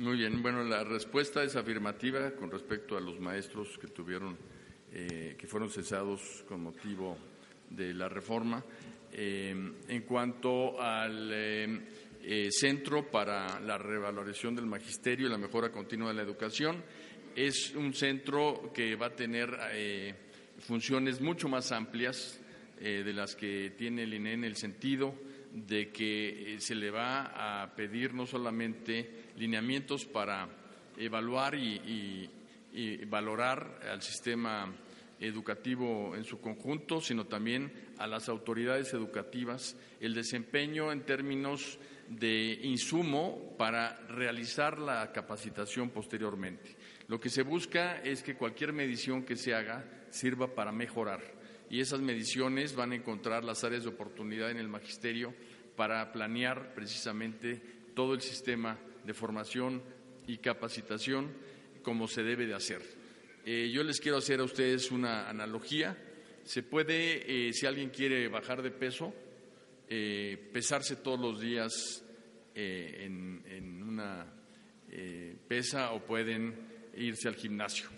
Muy 0.00 0.16
bien, 0.16 0.40
bueno, 0.42 0.62
la 0.62 0.84
respuesta 0.84 1.42
es 1.42 1.56
afirmativa 1.56 2.30
con 2.30 2.52
respecto 2.52 2.96
a 2.96 3.00
los 3.00 3.18
maestros 3.18 3.76
que 3.78 3.88
tuvieron, 3.88 4.38
eh, 4.92 5.34
que 5.36 5.48
fueron 5.48 5.70
cesados 5.70 6.44
con 6.46 6.62
motivo 6.62 7.18
de 7.68 7.92
la 7.94 8.08
reforma. 8.08 8.64
Eh, 9.12 9.50
en 9.88 10.02
cuanto 10.02 10.80
al 10.80 11.30
eh, 11.32 12.48
Centro 12.48 13.10
para 13.10 13.58
la 13.58 13.76
Revalorización 13.76 14.54
del 14.54 14.66
Magisterio 14.66 15.26
y 15.26 15.30
la 15.30 15.36
Mejora 15.36 15.72
Continua 15.72 16.10
de 16.10 16.14
la 16.14 16.22
Educación, 16.22 16.84
es 17.34 17.74
un 17.74 17.92
centro 17.92 18.70
que 18.72 18.94
va 18.94 19.06
a 19.06 19.16
tener 19.16 19.50
funciones 20.60 21.20
mucho 21.20 21.48
más 21.48 21.72
amplias 21.72 22.40
de 22.78 23.12
las 23.12 23.34
que 23.34 23.70
tiene 23.76 24.04
el 24.04 24.14
INE 24.14 24.34
en 24.34 24.44
el 24.44 24.54
sentido 24.54 25.12
de 25.66 25.90
que 25.90 26.54
eh, 26.54 26.60
se 26.60 26.74
le 26.74 26.90
va 26.90 27.62
a 27.62 27.74
pedir 27.74 28.14
no 28.14 28.26
solamente 28.26 29.30
lineamientos 29.36 30.04
para 30.04 30.48
evaluar 30.96 31.54
y, 31.54 32.30
valorar 33.06 33.80
al 33.90 34.02
sistema 34.02 34.72
educativo 35.18 36.14
en 36.14 36.22
su 36.24 36.40
conjunto, 36.40 37.00
sino 37.00 37.24
también 37.24 37.72
a 37.98 38.06
las 38.06 38.28
autoridades 38.28 38.92
educativas 38.94 39.76
el 40.00 40.14
desempeño 40.14 40.92
en 40.92 41.02
términos 41.02 41.78
de 42.08 42.60
insumo 42.62 43.56
para 43.58 43.98
realizar 44.08 44.78
la 44.78 45.10
capacitación 45.12 45.90
posteriormente. 45.90 46.76
Lo 47.08 47.18
que 47.18 47.30
se 47.30 47.42
busca 47.42 48.00
es 48.02 48.22
que 48.22 48.36
cualquier 48.36 48.72
medición 48.72 49.24
que 49.24 49.34
se 49.34 49.54
haga 49.54 49.84
sirva 50.10 50.54
para 50.54 50.70
mejorar 50.70 51.37
y 51.70 51.80
esas 51.80 52.00
mediciones 52.00 52.74
van 52.74 52.92
a 52.92 52.96
encontrar 52.96 53.44
las 53.44 53.64
áreas 53.64 53.82
de 53.82 53.90
oportunidad 53.90 54.50
en 54.50 54.58
el 54.58 54.68
magisterio 54.68 55.34
para 55.76 56.10
planear 56.12 56.74
precisamente 56.74 57.60
todo 57.94 58.14
el 58.14 58.20
sistema 58.20 58.78
de 59.04 59.14
formación 59.14 59.82
y 60.26 60.38
capacitación 60.38 61.32
como 61.82 62.08
se 62.08 62.22
debe 62.22 62.46
de 62.46 62.54
hacer. 62.54 62.82
Eh, 63.44 63.70
yo 63.72 63.82
les 63.82 64.00
quiero 64.00 64.18
hacer 64.18 64.40
a 64.40 64.44
ustedes 64.44 64.90
una 64.90 65.28
analogía. 65.28 65.96
Se 66.44 66.62
puede, 66.62 67.48
eh, 67.48 67.52
si 67.52 67.66
alguien 67.66 67.90
quiere 67.90 68.28
bajar 68.28 68.62
de 68.62 68.70
peso, 68.70 69.14
eh, 69.88 70.50
pesarse 70.52 70.96
todos 70.96 71.18
los 71.18 71.40
días 71.40 72.04
en, 72.54 73.42
en, 73.46 73.82
una 73.82 74.34
pesa 75.46 75.92
o 75.92 76.04
pueden 76.04 76.90
irse 76.96 77.28
al 77.28 77.36
gimnasio. 77.36 77.97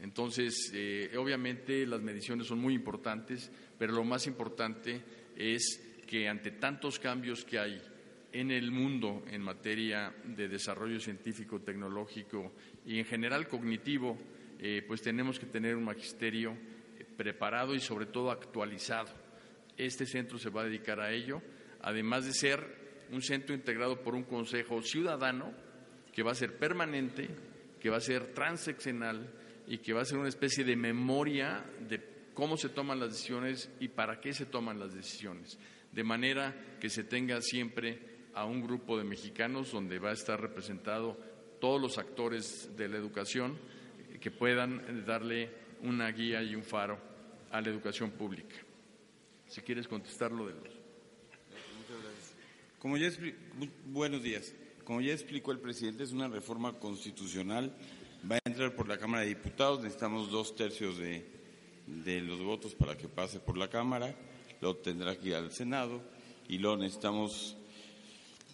Entonces, 0.00 0.70
eh, 0.74 1.10
obviamente 1.16 1.86
las 1.86 2.00
mediciones 2.00 2.46
son 2.46 2.58
muy 2.58 2.74
importantes, 2.74 3.50
pero 3.78 3.92
lo 3.92 4.04
más 4.04 4.26
importante 4.26 5.02
es 5.36 5.82
que 6.06 6.28
ante 6.28 6.52
tantos 6.52 6.98
cambios 6.98 7.44
que 7.44 7.58
hay 7.58 7.80
en 8.32 8.50
el 8.50 8.70
mundo 8.70 9.24
en 9.30 9.40
materia 9.40 10.14
de 10.24 10.48
desarrollo 10.48 11.00
científico, 11.00 11.60
tecnológico 11.60 12.52
y 12.84 12.98
en 12.98 13.06
general 13.06 13.48
cognitivo, 13.48 14.18
eh, 14.58 14.84
pues 14.86 15.00
tenemos 15.00 15.38
que 15.38 15.46
tener 15.46 15.74
un 15.74 15.84
magisterio 15.84 16.52
eh, 16.98 17.04
preparado 17.16 17.74
y 17.74 17.80
sobre 17.80 18.06
todo 18.06 18.30
actualizado. 18.30 19.08
Este 19.76 20.06
centro 20.06 20.38
se 20.38 20.50
va 20.50 20.62
a 20.62 20.66
dedicar 20.66 21.00
a 21.00 21.12
ello, 21.12 21.40
además 21.80 22.26
de 22.26 22.32
ser 22.32 23.06
un 23.10 23.22
centro 23.22 23.54
integrado 23.54 24.02
por 24.02 24.14
un 24.14 24.24
consejo 24.24 24.82
ciudadano 24.82 25.52
que 26.12 26.22
va 26.22 26.32
a 26.32 26.34
ser 26.34 26.58
permanente, 26.58 27.28
que 27.80 27.90
va 27.90 27.98
a 27.98 28.00
ser 28.00 28.34
transeccional 28.34 29.30
y 29.66 29.78
que 29.78 29.92
va 29.92 30.02
a 30.02 30.04
ser 30.04 30.18
una 30.18 30.28
especie 30.28 30.64
de 30.64 30.76
memoria 30.76 31.64
de 31.88 32.00
cómo 32.34 32.56
se 32.56 32.68
toman 32.68 33.00
las 33.00 33.10
decisiones 33.10 33.70
y 33.80 33.88
para 33.88 34.20
qué 34.20 34.32
se 34.32 34.46
toman 34.46 34.78
las 34.78 34.94
decisiones, 34.94 35.58
de 35.92 36.04
manera 36.04 36.54
que 36.80 36.90
se 36.90 37.04
tenga 37.04 37.40
siempre 37.40 38.16
a 38.34 38.44
un 38.44 38.62
grupo 38.62 38.98
de 38.98 39.04
mexicanos 39.04 39.72
donde 39.72 39.98
va 39.98 40.10
a 40.10 40.14
estar 40.14 40.40
representado 40.40 41.16
todos 41.60 41.80
los 41.80 41.98
actores 41.98 42.76
de 42.76 42.88
la 42.88 42.98
educación 42.98 43.58
que 44.20 44.30
puedan 44.30 45.04
darle 45.06 45.50
una 45.82 46.10
guía 46.10 46.42
y 46.42 46.54
un 46.54 46.62
faro 46.62 46.98
a 47.50 47.60
la 47.60 47.68
educación 47.68 48.10
pública. 48.10 48.56
Si 49.46 49.60
quieres 49.62 49.88
contestar 49.88 50.32
lo 50.32 50.46
de 50.46 50.54
los. 50.54 50.74
Como 52.78 52.96
ya 52.98 53.08
buenos 53.86 54.22
días. 54.22 54.54
Como 54.84 55.00
ya 55.00 55.12
explicó 55.12 55.50
el 55.50 55.58
presidente, 55.58 56.04
es 56.04 56.12
una 56.12 56.28
reforma 56.28 56.74
constitucional. 56.74 57.74
Va 58.30 58.36
a 58.36 58.40
entrar 58.44 58.74
por 58.74 58.88
la 58.88 58.98
Cámara 58.98 59.22
de 59.22 59.28
Diputados. 59.28 59.82
Necesitamos 59.82 60.32
dos 60.32 60.56
tercios 60.56 60.98
de, 60.98 61.24
de 61.86 62.20
los 62.20 62.42
votos 62.42 62.74
para 62.74 62.96
que 62.96 63.06
pase 63.06 63.38
por 63.38 63.56
la 63.56 63.70
Cámara. 63.70 64.16
Lo 64.60 64.74
tendrá 64.76 65.16
que 65.16 65.28
ir 65.28 65.34
al 65.36 65.52
Senado. 65.52 66.00
Y 66.48 66.58
luego 66.58 66.76
necesitamos 66.78 67.56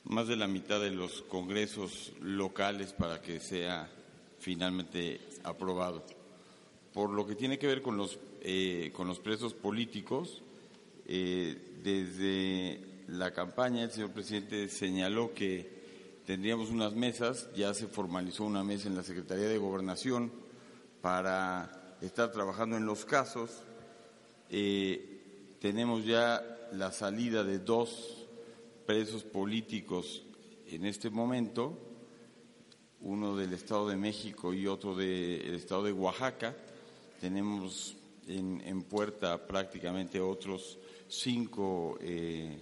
más 0.05 0.29
de 0.29 0.37
la 0.37 0.47
mitad 0.47 0.79
de 0.79 0.91
los 0.91 1.23
congresos 1.23 2.13
locales 2.21 2.93
para 2.93 3.23
que 3.23 3.41
sea 3.41 3.91
finalmente 4.39 5.21
aprobado. 5.43 6.05
Por 6.93 7.09
lo 7.09 7.27
que 7.27 7.35
tiene 7.35 7.59
que 7.59 7.67
ver 7.67 7.81
con 7.81 7.97
los, 7.97 8.19
eh, 8.43 8.91
con 8.93 9.09
los 9.09 9.21
presos 9.21 9.55
políticos, 9.55 10.43
eh, 11.07 11.79
desde 11.83 13.05
la 13.09 13.33
campaña 13.33 13.85
el 13.85 13.91
señor 13.91 14.11
presidente 14.11 14.69
señaló 14.69 15.33
que 15.33 15.82
tendríamos 16.27 16.71
unas 16.71 16.95
mesas, 16.95 17.49
ya 17.55 17.75
se 17.75 17.87
formalizó 17.87 18.45
una 18.45 18.65
mesa 18.65 18.89
en 18.89 18.97
la 18.97 19.03
Secretaría 19.03 19.49
de 19.49 19.59
Gobernación 19.59 20.33
para 21.01 21.97
estar 22.01 22.31
trabajando 22.31 22.77
en 22.77 22.87
los 22.87 23.05
casos. 23.05 23.51
Eh, 24.51 25.57
tenemos 25.61 26.05
ya 26.05 26.43
la 26.73 26.93
salida 26.93 27.45
de 27.45 27.59
dos 27.59 28.27
presos 28.87 29.25
políticos 29.25 30.23
en 30.67 30.87
este 30.87 31.11
momento, 31.11 31.79
uno 33.01 33.37
del 33.37 33.53
Estado 33.53 33.89
de 33.89 33.97
México 33.97 34.55
y 34.55 34.67
otro 34.67 34.95
del 34.95 35.55
Estado 35.55 35.85
de 35.85 35.93
Oaxaca. 35.93 36.57
Tenemos 37.21 37.97
en, 38.27 38.83
puerta 38.83 39.47
prácticamente 39.47 40.21
otros 40.21 40.79
cinco, 41.09 41.99
eh, 42.01 42.61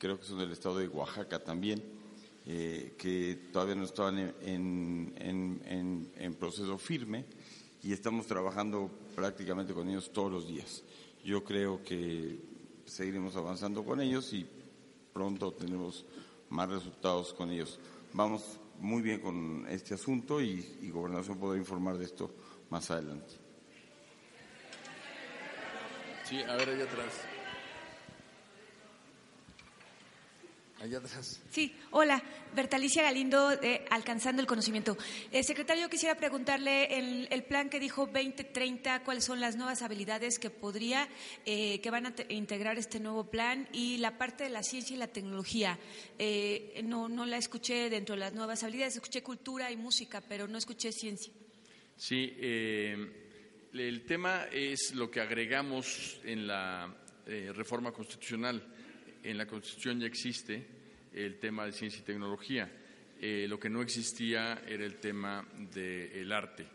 creo 0.00 0.18
que 0.18 0.24
son 0.24 0.38
del 0.38 0.50
Estado 0.50 0.78
de 0.78 0.88
Oaxaca 0.88 1.44
también, 1.44 1.84
eh, 2.46 2.94
que 2.98 3.50
todavía 3.52 3.74
no 3.76 3.84
estaban 3.84 4.34
en, 4.40 6.10
en 6.16 6.34
proceso 6.34 6.78
firme 6.78 7.26
y 7.82 7.92
estamos 7.92 8.26
trabajando 8.26 8.90
prácticamente 9.14 9.74
con 9.74 9.88
ellos 9.88 10.10
todos 10.12 10.32
los 10.32 10.48
días. 10.48 10.82
Yo 11.22 11.44
creo 11.44 11.84
que 11.84 12.40
seguiremos 12.86 13.36
avanzando 13.36 13.84
con 13.84 14.00
ellos 14.00 14.32
y 14.32 14.46
pronto 15.12 15.52
tenemos 15.52 16.06
más 16.48 16.70
resultados 16.70 17.34
con 17.34 17.50
ellos. 17.50 17.78
Vamos 18.14 18.58
muy 18.78 19.02
bien 19.02 19.20
con 19.20 19.66
este 19.68 19.94
asunto 19.94 20.40
y, 20.40 20.90
Gobernación 20.90 21.38
podrá 21.38 21.58
informar 21.58 21.98
de 21.98 22.06
esto 22.06 22.34
más 22.70 22.90
adelante. 22.90 23.34
Sí, 26.24 26.40
a 26.42 26.56
ver 26.56 26.70
allá 26.70 26.84
atrás. 26.84 27.29
Allá 30.80 30.96
atrás. 30.96 31.42
Sí, 31.50 31.74
hola, 31.90 32.22
Bertalicia 32.54 33.02
Galindo, 33.02 33.50
de 33.50 33.84
Alcanzando 33.90 34.40
el 34.40 34.48
Conocimiento. 34.48 34.96
Eh, 35.30 35.42
secretario, 35.42 35.90
quisiera 35.90 36.14
preguntarle 36.14 36.96
el, 36.98 37.28
el, 37.30 37.44
plan 37.44 37.68
que 37.68 37.78
dijo 37.78 38.06
2030, 38.06 39.02
cuáles 39.02 39.24
son 39.24 39.40
las 39.40 39.56
nuevas 39.56 39.82
habilidades 39.82 40.38
que 40.38 40.48
podría, 40.48 41.06
eh, 41.44 41.82
que 41.82 41.90
van 41.90 42.06
a 42.06 42.14
integrar 42.30 42.78
este 42.78 42.98
nuevo 42.98 43.28
plan 43.28 43.68
y 43.74 43.98
la 43.98 44.16
parte 44.16 44.44
de 44.44 44.50
la 44.50 44.62
ciencia 44.62 44.96
y 44.96 44.98
la 44.98 45.08
tecnología. 45.08 45.78
Eh, 46.18 46.80
no, 46.82 47.10
no 47.10 47.26
la 47.26 47.36
escuché 47.36 47.90
dentro 47.90 48.14
de 48.14 48.20
las 48.20 48.32
nuevas 48.32 48.62
habilidades, 48.62 48.94
escuché 48.94 49.22
cultura 49.22 49.70
y 49.70 49.76
música, 49.76 50.22
pero 50.22 50.48
no 50.48 50.56
escuché 50.56 50.92
ciencia. 50.92 51.30
Sí, 51.94 52.34
el 52.40 54.04
tema 54.06 54.46
es 54.50 54.94
lo 54.94 55.10
que 55.10 55.20
agregamos 55.20 56.18
en 56.24 56.46
la 56.46 56.96
reforma 57.26 57.92
constitucional 57.92 58.79
en 59.22 59.38
la 59.38 59.46
Constitución 59.46 60.00
ya 60.00 60.06
existe 60.06 60.66
el 61.12 61.38
tema 61.38 61.66
de 61.66 61.72
ciencia 61.72 62.00
y 62.00 62.04
tecnología. 62.04 62.70
Eh, 63.20 63.46
lo 63.48 63.58
que 63.58 63.68
no 63.68 63.82
existía 63.82 64.62
era 64.66 64.84
el 64.84 64.96
tema 64.96 65.46
del 65.72 66.32
arte. 66.32 66.66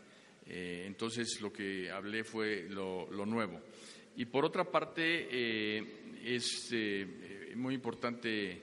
Eh, 0.46 0.84
entonces, 0.86 1.40
lo 1.40 1.52
que 1.52 1.90
hablé 1.90 2.22
fue 2.22 2.68
lo, 2.68 3.08
nuevo. 3.26 3.60
Y 4.16 4.26
por 4.26 4.44
otra 4.44 4.64
parte, 4.70 5.28
eh, 5.30 5.84
es 6.24 6.72
muy 7.56 7.74
importante 7.74 8.62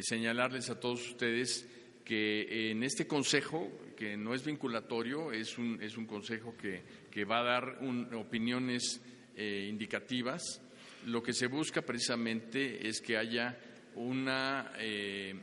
señalarles 0.00 0.70
a 0.70 0.78
todos 0.80 1.08
ustedes 1.08 1.68
que 2.04 2.70
en 2.70 2.82
este 2.82 3.06
consejo, 3.06 3.70
que 3.96 4.16
no 4.16 4.34
es 4.34 4.44
vinculatorio, 4.44 5.32
es 5.32 5.58
un, 5.58 5.82
es 5.82 5.96
un 5.96 6.06
consejo 6.06 6.56
que, 6.56 6.82
que 7.10 7.24
va 7.24 7.40
a 7.40 7.44
dar 7.44 7.78
opiniones 8.14 9.00
indicativas 9.36 10.63
lo 11.06 11.22
que 11.22 11.32
se 11.32 11.46
busca 11.46 11.82
precisamente 11.82 12.88
es 12.88 13.00
que 13.00 13.16
haya 13.16 13.58
una, 13.94 14.72
eh, 14.78 15.34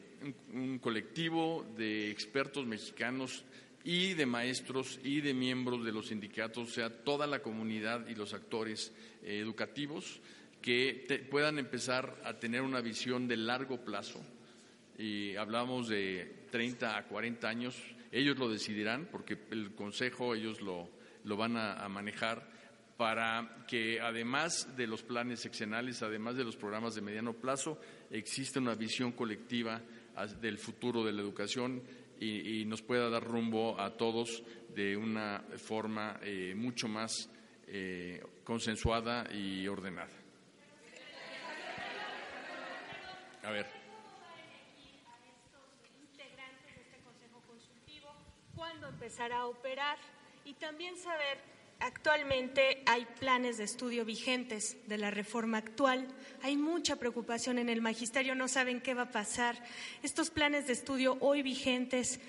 un, 0.54 0.80
colectivo 0.80 1.66
de 1.78 2.10
expertos 2.12 2.66
mexicanos 2.66 3.44
y 3.84 4.14
de 4.14 4.26
maestros 4.26 5.00
y 5.04 5.22
de 5.22 5.34
miembros 5.34 5.84
de 5.84 5.92
los 5.92 6.08
sindicatos, 6.08 6.70
o 6.70 6.72
sea, 6.72 6.90
toda 6.90 7.28
la 7.28 7.42
comunidad 7.42 8.08
y 8.08 8.16
los 8.16 8.34
actores 8.34 8.94
eh, 9.24 9.40
educativos 9.40 10.20
que 10.62 11.28
puedan 11.32 11.58
empezar 11.58 12.22
a 12.24 12.38
tener 12.38 12.62
una 12.62 12.82
visión 12.82 13.28
de 13.28 13.38
largo 13.38 13.84
plazo. 13.84 14.22
Y 14.98 15.36
hablamos 15.36 15.88
de 15.88 16.46
30 16.52 16.98
a 16.98 17.08
40 17.08 17.50
años, 17.50 17.76
ellos 18.12 18.38
lo 18.38 18.48
decidirán 18.48 19.08
porque 19.12 19.40
el 19.50 19.74
Consejo 19.74 20.36
ellos 20.36 20.62
lo, 20.62 20.88
lo 21.24 21.38
van 21.38 21.58
a 21.58 21.88
manejar 21.90 22.48
para 23.02 23.66
que 23.68 24.00
además 24.00 24.78
de 24.78 24.86
los 24.86 25.02
planes 25.02 25.40
seccionales, 25.40 26.04
además 26.04 26.36
de 26.36 26.44
los 26.44 26.56
programas 26.56 26.94
de 26.94 27.02
mediano 27.02 27.34
plazo, 27.34 27.80
exista 28.12 28.60
una 28.60 28.76
visión 28.76 29.14
colectiva 29.14 29.82
del 30.40 30.60
futuro 30.60 31.04
de 31.04 31.12
la 31.12 31.24
educación 31.24 31.82
y, 32.20 32.64
nos 32.66 32.84
pueda 32.84 33.10
dar 33.10 33.24
rumbo 33.24 33.82
a 33.82 33.98
todos 33.98 34.44
de 34.70 34.96
una 34.96 35.44
forma 35.58 36.20
eh, 36.22 36.54
mucho 36.56 36.88
más 36.88 37.28
eh, 37.66 38.22
consensuada 38.44 39.28
y 39.34 39.68
ordenada. 39.68 40.14
A 43.42 43.50
ver. 43.50 43.66
¿Cuándo 48.56 48.90
empezará 48.90 49.40
a 49.40 49.48
operar? 49.48 49.98
Y 50.46 50.54
también 50.54 50.96
saber 50.98 51.61
Actualmente 51.82 52.84
hay 52.86 53.08
planes 53.20 53.58
de 53.58 53.64
estudio 53.64 54.06
vigentes 54.06 54.78
de 54.88 55.00
la 55.00 55.10
reforma 55.10 55.58
actual. 55.58 56.08
Hay 56.44 56.56
mucha 56.56 56.98
preocupación 56.98 57.58
en 57.58 57.70
el 57.70 57.82
magisterio, 57.82 58.36
no 58.36 58.48
saben 58.48 58.82
qué 58.82 58.94
va 58.94 59.04
a 59.04 59.12
pasar. 59.12 59.62
Estos 60.04 60.30
planes 60.30 60.68
de 60.68 60.74
estudio 60.74 61.18
hoy 61.22 61.42
vigentes 61.42 62.20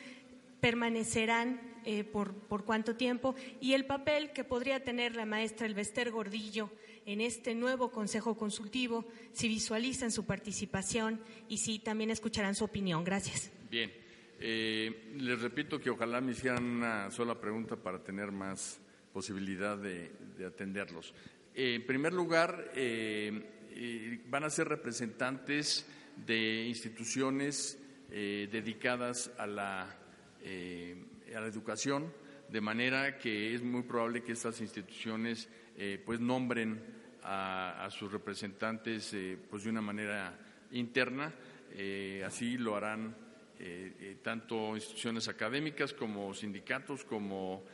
permanecerán 0.60 1.60
eh, 1.84 2.02
por, 2.02 2.32
por 2.32 2.64
cuánto 2.64 2.96
tiempo 2.96 3.34
y 3.60 3.74
el 3.74 3.84
papel 3.84 4.32
que 4.32 4.42
podría 4.42 4.82
tener 4.84 5.16
la 5.16 5.26
maestra 5.26 5.66
Elvester 5.66 6.10
Gordillo 6.10 6.70
en 7.04 7.20
este 7.20 7.54
nuevo 7.54 7.90
Consejo 7.90 8.36
Consultivo, 8.38 9.04
si 9.32 9.48
visualizan 9.48 10.12
su 10.12 10.24
participación 10.24 11.20
y 11.48 11.58
si 11.58 11.78
también 11.78 12.10
escucharán 12.10 12.54
su 12.54 12.64
opinión. 12.64 13.04
Gracias. 13.04 13.50
Bien. 13.70 13.92
Eh, 14.40 15.12
les 15.18 15.40
repito 15.42 15.78
que 15.78 15.90
ojalá 15.90 16.20
me 16.22 16.32
hicieran 16.32 16.64
una 16.64 17.10
sola 17.10 17.38
pregunta 17.38 17.76
para 17.76 18.02
tener 18.02 18.32
más 18.32 18.80
posibilidad 19.12 19.76
de, 19.76 20.10
atenderlos. 20.46 21.14
Eh, 21.54 21.74
en 21.74 21.86
primer 21.86 22.12
lugar, 22.12 22.72
eh, 22.74 23.68
eh, 23.70 24.20
van 24.26 24.44
a 24.44 24.50
ser 24.50 24.68
representantes 24.68 25.86
de 26.26 26.64
instituciones 26.66 27.78
dedicadas 28.10 29.30
a 29.38 29.46
la, 29.46 29.84
a 29.84 31.40
la 31.40 31.46
educación, 31.46 32.12
de 32.50 32.60
manera 32.60 33.16
que 33.16 33.54
es 33.54 33.62
muy 33.62 33.84
probable 33.84 34.22
que 34.22 34.32
estas 34.32 34.60
instituciones 34.60 35.48
pues 36.04 36.20
nombren 36.20 36.78
a, 37.22 37.88
sus 37.90 38.12
representantes 38.12 39.16
pues 39.48 39.64
de 39.64 39.70
una 39.70 39.80
manera 39.80 40.38
interna, 40.72 41.32
así 42.26 42.58
lo 42.58 42.76
harán 42.76 43.16
tanto 44.20 44.76
instituciones 44.76 45.28
académicas 45.28 45.94
como 45.94 46.34
sindicatos 46.34 47.04
como 47.04 47.64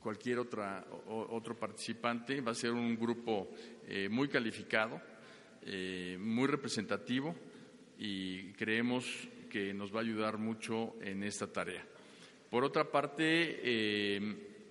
cualquier 0.00 0.38
otra, 0.38 0.86
otro 1.08 1.58
participante. 1.58 2.40
Va 2.40 2.52
a 2.52 2.54
ser 2.54 2.72
un 2.72 2.96
grupo 2.96 3.50
muy 4.08 4.28
calificado, 4.28 5.00
muy 6.18 6.46
representativo 6.46 7.34
y 7.98 8.52
creemos 8.52 9.04
que 9.50 9.74
nos 9.74 9.94
va 9.94 9.98
a 9.98 10.02
ayudar 10.02 10.38
mucho 10.38 10.94
en 11.02 11.22
esta 11.22 11.46
tarea. 11.52 11.84
Por 12.48 12.64
otra 12.64 12.90
parte, 12.90 13.60
eh, 13.62 14.20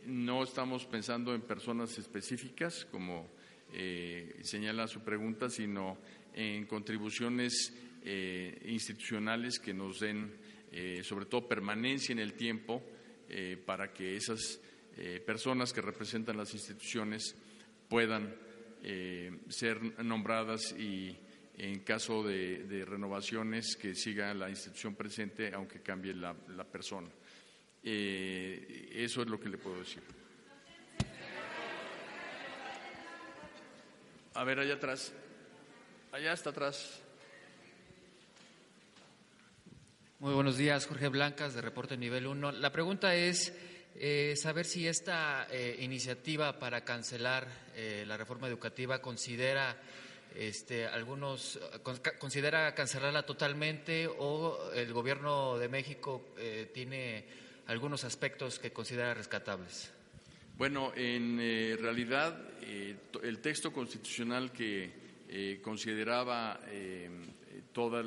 no 0.07 0.43
estamos 0.43 0.85
pensando 0.85 1.35
en 1.35 1.41
personas 1.41 1.95
específicas, 1.99 2.85
como 2.85 3.29
eh, 3.71 4.39
señala 4.41 4.87
su 4.87 5.01
pregunta, 5.01 5.49
sino 5.49 5.99
en 6.33 6.65
contribuciones 6.65 7.73
eh, 8.03 8.59
institucionales 8.65 9.59
que 9.59 9.73
nos 9.73 9.99
den, 9.99 10.33
sobre 11.03 11.25
todo, 11.25 11.47
permanencia 11.47 12.13
en 12.13 12.19
el 12.19 12.33
tiempo 12.33 12.83
para 13.65 13.93
que 13.93 14.15
esas 14.15 14.59
personas 15.25 15.71
que 15.71 15.81
representan 15.81 16.37
las 16.37 16.53
instituciones 16.53 17.35
puedan 17.87 18.35
ser 19.49 20.03
nombradas 20.03 20.71
y 20.77 21.15
en 21.59 21.79
caso 21.81 22.23
de, 22.23 22.85
renovaciones 22.87 23.75
que 23.75 23.93
siga 23.93 24.33
la 24.33 24.49
institución 24.49 24.95
presente 24.95 25.53
aunque 25.53 25.81
cambie 25.81 26.13
la, 26.13 26.33
persona. 26.63 27.09
Eh, 27.83 28.89
eso 28.93 29.21
es 29.21 29.27
lo 29.27 29.39
que 29.39 29.49
le 29.49 29.57
puedo 29.57 29.79
decir. 29.79 30.01
A 34.33 34.43
ver, 34.45 34.59
allá 34.59 34.75
atrás. 34.75 35.13
Allá 36.13 36.31
está 36.31 36.51
atrás. 36.51 37.03
Muy 40.19 40.33
buenos 40.33 40.57
días, 40.57 40.85
Jorge 40.85 41.07
Blancas, 41.07 41.53
de 41.53 41.61
Reporte 41.61 41.97
Nivel 41.97 42.27
1. 42.27 42.51
La 42.53 42.71
pregunta 42.71 43.15
es 43.15 43.53
eh, 43.95 44.35
saber 44.35 44.65
si 44.65 44.87
esta 44.87 45.47
eh, 45.49 45.77
iniciativa 45.79 46.59
para 46.59 46.83
cancelar 46.83 47.47
la 48.05 48.17
reforma 48.17 48.47
educativa 48.47 49.01
considera 49.01 49.77
este, 50.35 50.85
algunos 50.85 51.59
considera 52.19 52.73
cancelarla 52.75 53.23
totalmente 53.23 54.07
o 54.07 54.71
el 54.73 54.93
gobierno 54.93 55.57
de 55.57 55.69
México 55.69 56.33
eh, 56.37 56.69
tiene 56.73 57.25
algunos 57.67 58.03
aspectos 58.03 58.59
que 58.59 58.71
considera 58.71 59.13
rescatables. 59.13 59.91
Bueno, 60.57 60.91
en 60.95 61.39
eh, 61.39 61.77
realidad 61.79 62.37
eh, 62.61 62.95
el 63.23 63.39
texto 63.39 63.71
constitucional 63.71 64.51
que 64.51 65.09
consideraba 65.61 66.59
todas 67.71 68.03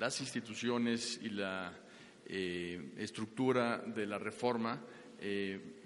las 0.00 0.20
instituciones 0.20 1.20
y 1.22 1.28
la 1.28 1.72
estructura 2.26 3.78
de 3.78 4.06
la 4.06 4.18
reforma 4.18 4.82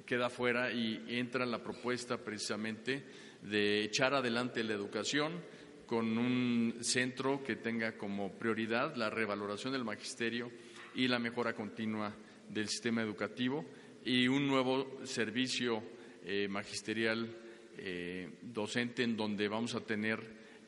queda 0.07 0.31
fuera 0.31 0.73
y 0.73 1.03
entra 1.09 1.45
la 1.45 1.63
propuesta 1.63 2.17
precisamente 2.17 3.03
de 3.43 3.83
echar 3.83 4.15
adelante 4.15 4.63
la 4.63 4.75
educación 4.75 5.43
con 5.87 6.17
un 6.17 6.77
centro 6.81 7.43
que 7.43 7.57
tenga 7.57 7.99
como 7.99 8.33
prioridad 8.33 8.95
la 8.95 9.11
revaloración 9.11 9.73
del 9.73 9.85
magisterio 9.85 10.51
y 10.95 11.09
la 11.09 11.19
mejora 11.19 11.53
continua 11.53 12.15
del 12.49 12.69
sistema 12.69 13.03
educativo 13.03 13.65
y 14.05 14.29
un 14.29 14.47
nuevo 14.47 15.01
servicio 15.05 15.83
eh, 16.25 16.47
magisterial 16.49 17.29
eh, 17.77 18.39
docente 18.43 19.03
en 19.03 19.17
donde 19.17 19.49
vamos 19.49 19.75
a 19.75 19.81
tener 19.81 20.21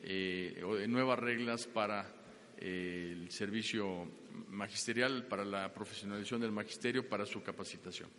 eh, 0.03 0.85
nuevas 0.87 1.17
reglas 1.17 1.65
para 1.65 2.16
el 2.57 3.29
servicio 3.31 4.07
magisterial, 4.49 5.25
para 5.27 5.45
la 5.45 5.73
profesionalización 5.73 6.41
del 6.41 6.51
magisterio, 6.51 7.07
para 7.07 7.25
su 7.25 7.41
capacitación. 7.43 8.09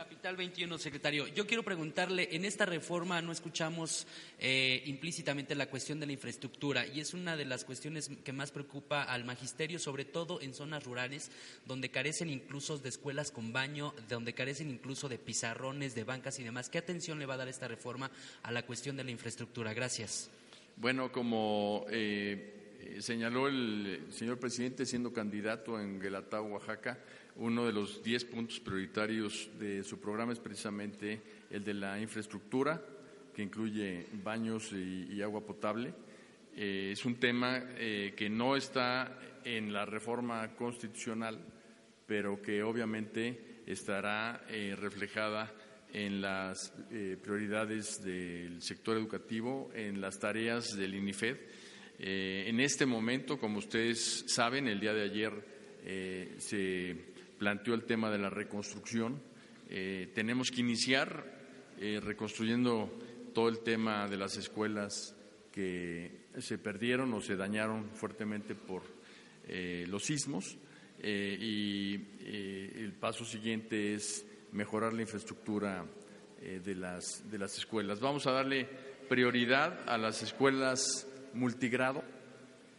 Capital 0.00 0.34
21, 0.34 0.78
secretario. 0.78 1.26
Yo 1.28 1.46
quiero 1.46 1.62
preguntarle, 1.62 2.28
en 2.32 2.46
esta 2.46 2.64
reforma 2.64 3.20
no 3.20 3.32
escuchamos 3.32 4.06
eh, 4.38 4.82
implícitamente 4.86 5.54
la 5.54 5.68
cuestión 5.68 6.00
de 6.00 6.06
la 6.06 6.12
infraestructura 6.12 6.86
y 6.86 7.00
es 7.00 7.12
una 7.12 7.36
de 7.36 7.44
las 7.44 7.64
cuestiones 7.64 8.10
que 8.24 8.32
más 8.32 8.50
preocupa 8.50 9.02
al 9.02 9.24
magisterio, 9.24 9.78
sobre 9.78 10.06
todo 10.06 10.40
en 10.40 10.54
zonas 10.54 10.84
rurales, 10.84 11.30
donde 11.66 11.90
carecen 11.90 12.30
incluso 12.30 12.78
de 12.78 12.88
escuelas 12.88 13.30
con 13.30 13.52
baño, 13.52 13.94
donde 14.08 14.32
carecen 14.32 14.70
incluso 14.70 15.08
de 15.10 15.18
pizarrones, 15.18 15.94
de 15.94 16.04
bancas 16.04 16.38
y 16.38 16.44
demás. 16.44 16.70
¿Qué 16.70 16.78
atención 16.78 17.18
le 17.18 17.26
va 17.26 17.34
a 17.34 17.38
dar 17.38 17.48
esta 17.48 17.68
reforma 17.68 18.10
a 18.42 18.52
la 18.52 18.64
cuestión 18.64 18.96
de 18.96 19.04
la 19.04 19.10
infraestructura? 19.10 19.74
Gracias. 19.74 20.30
Bueno, 20.80 21.12
como 21.12 21.84
eh, 21.90 22.96
señaló 23.00 23.48
el 23.48 24.06
señor 24.08 24.38
presidente 24.38 24.86
siendo 24.86 25.12
candidato 25.12 25.78
en 25.78 26.00
Guelatao, 26.00 26.44
Oaxaca, 26.44 26.98
uno 27.36 27.66
de 27.66 27.74
los 27.74 28.02
diez 28.02 28.24
puntos 28.24 28.60
prioritarios 28.60 29.50
de 29.58 29.84
su 29.84 30.00
programa 30.00 30.32
es 30.32 30.38
precisamente 30.38 31.20
el 31.50 31.64
de 31.64 31.74
la 31.74 32.00
infraestructura, 32.00 32.82
que 33.34 33.42
incluye 33.42 34.06
baños 34.24 34.72
y, 34.72 35.20
agua 35.20 35.42
potable. 35.42 35.92
Eh, 36.56 36.88
es 36.92 37.04
un 37.04 37.16
tema 37.16 37.62
eh, 37.76 38.14
que 38.16 38.30
no 38.30 38.56
está 38.56 39.18
en 39.44 39.74
la 39.74 39.84
reforma 39.84 40.54
constitucional, 40.56 41.38
pero 42.06 42.40
que 42.40 42.62
obviamente 42.62 43.60
estará 43.66 44.46
eh, 44.48 44.74
reflejada 44.80 45.52
en 45.92 46.20
las 46.20 46.72
prioridades 47.22 48.02
del 48.02 48.62
sector 48.62 48.96
educativo, 48.96 49.70
en 49.74 50.00
las 50.00 50.18
tareas 50.18 50.76
del 50.76 50.94
INIFED. 50.94 51.36
en 51.98 52.60
este 52.60 52.86
momento, 52.86 53.38
como 53.38 53.58
ustedes 53.58 54.24
saben, 54.28 54.68
el 54.68 54.80
día 54.80 54.94
de 54.94 55.02
ayer 55.02 55.32
se 56.38 56.96
planteó 57.40 57.72
el 57.72 57.84
tema 57.84 58.10
de 58.10 58.18
la 58.18 58.28
reconstrucción. 58.28 59.18
Eh, 59.70 60.10
tenemos 60.14 60.50
que 60.50 60.60
iniciar 60.60 61.24
eh, 61.80 61.98
reconstruyendo 61.98 62.92
todo 63.32 63.48
el 63.48 63.60
tema 63.60 64.06
de 64.08 64.18
las 64.18 64.36
escuelas 64.36 65.16
que 65.50 66.26
se 66.38 66.58
perdieron 66.58 67.14
o 67.14 67.22
se 67.22 67.36
dañaron 67.36 67.88
fuertemente 67.94 68.54
por 68.54 68.82
eh, 69.48 69.86
los 69.88 70.04
sismos 70.04 70.58
y 71.02 71.94
el 71.94 72.92
paso 73.00 73.24
siguiente 73.24 73.94
es 73.94 74.26
mejorar 74.52 74.92
la 74.92 75.02
infraestructura 75.02 75.84
de, 76.40 76.74
las, 76.74 77.30
de 77.30 77.38
las 77.38 77.56
escuelas. 77.58 78.00
Vamos 78.00 78.26
a 78.26 78.32
darle 78.32 78.68
prioridad 79.08 79.88
a 79.88 79.98
las 79.98 80.22
escuelas 80.22 81.06
multigrado, 81.34 82.02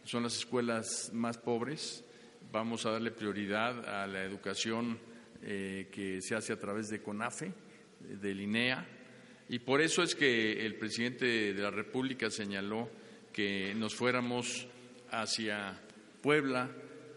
son 0.04 0.24
las 0.24 0.36
escuelas 0.36 1.10
más 1.12 1.38
pobres, 1.38 2.04
Vamos 2.52 2.84
a 2.84 2.90
darle 2.90 3.12
prioridad 3.12 3.88
a 3.88 4.06
la 4.06 4.24
educación 4.24 4.98
eh, 5.42 5.88
que 5.90 6.20
se 6.20 6.34
hace 6.34 6.52
a 6.52 6.58
través 6.58 6.90
de 6.90 7.00
CONAFE, 7.00 7.50
del 8.20 8.42
INEA, 8.42 8.86
y 9.48 9.58
por 9.60 9.80
eso 9.80 10.02
es 10.02 10.14
que 10.14 10.66
el 10.66 10.74
presidente 10.74 11.54
de 11.54 11.62
la 11.62 11.70
República 11.70 12.30
señaló 12.30 12.90
que 13.32 13.74
nos 13.74 13.94
fuéramos 13.94 14.66
hacia 15.10 15.80
Puebla 16.20 16.68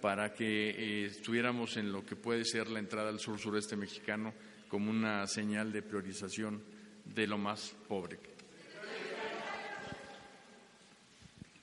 para 0.01 0.33
que 0.33 0.69
eh, 0.69 1.05
estuviéramos 1.05 1.77
en 1.77 1.91
lo 1.91 2.05
que 2.05 2.15
puede 2.15 2.45
ser 2.45 2.69
la 2.69 2.79
entrada 2.79 3.09
al 3.09 3.19
sur 3.19 3.39
sureste 3.39 3.75
mexicano 3.75 4.33
como 4.67 4.89
una 4.89 5.25
señal 5.27 5.71
de 5.71 5.81
priorización 5.81 6.61
de 7.05 7.27
lo 7.27 7.37
más 7.37 7.75
pobre. 7.87 8.34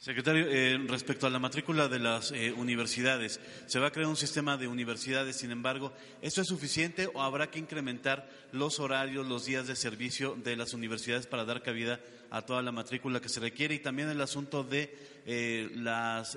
Secretario, 0.03 0.49
eh, 0.49 0.85
respecto 0.89 1.29
a 1.29 1.31
la 1.31 1.39
matrícula 1.39 1.87
de 1.87 2.01
las 2.01 2.33
eh, 2.33 2.51
universidades, 2.51 3.39
se 3.67 3.79
va 3.79 3.87
a 3.87 3.91
crear 3.93 4.09
un 4.09 4.17
sistema 4.17 4.57
de 4.57 4.67
universidades, 4.67 5.37
sin 5.37 5.53
embargo, 5.53 5.93
¿esto 6.21 6.41
es 6.41 6.49
suficiente 6.49 7.09
o 7.15 7.23
habrá 7.23 7.53
que 7.53 7.61
incrementar 7.61 8.29
los 8.51 8.81
horarios, 8.81 9.25
los 9.29 9.45
días 9.45 9.69
de 9.69 9.77
servicio 9.77 10.35
de 10.35 10.57
las 10.57 10.75
universidades 10.75 11.29
para 11.29 11.45
dar 11.45 11.63
cabida 11.63 12.01
a 12.31 12.43
toda 12.43 12.63
la 12.63 12.73
matrícula 12.73 13.21
que 13.21 13.29
se 13.29 13.39
requiere? 13.39 13.77
Y 13.77 13.79
también 13.79 14.09
el 14.09 14.21
asunto 14.21 14.65
de 14.65 14.93
eh, 15.25 15.71
las 15.77 16.37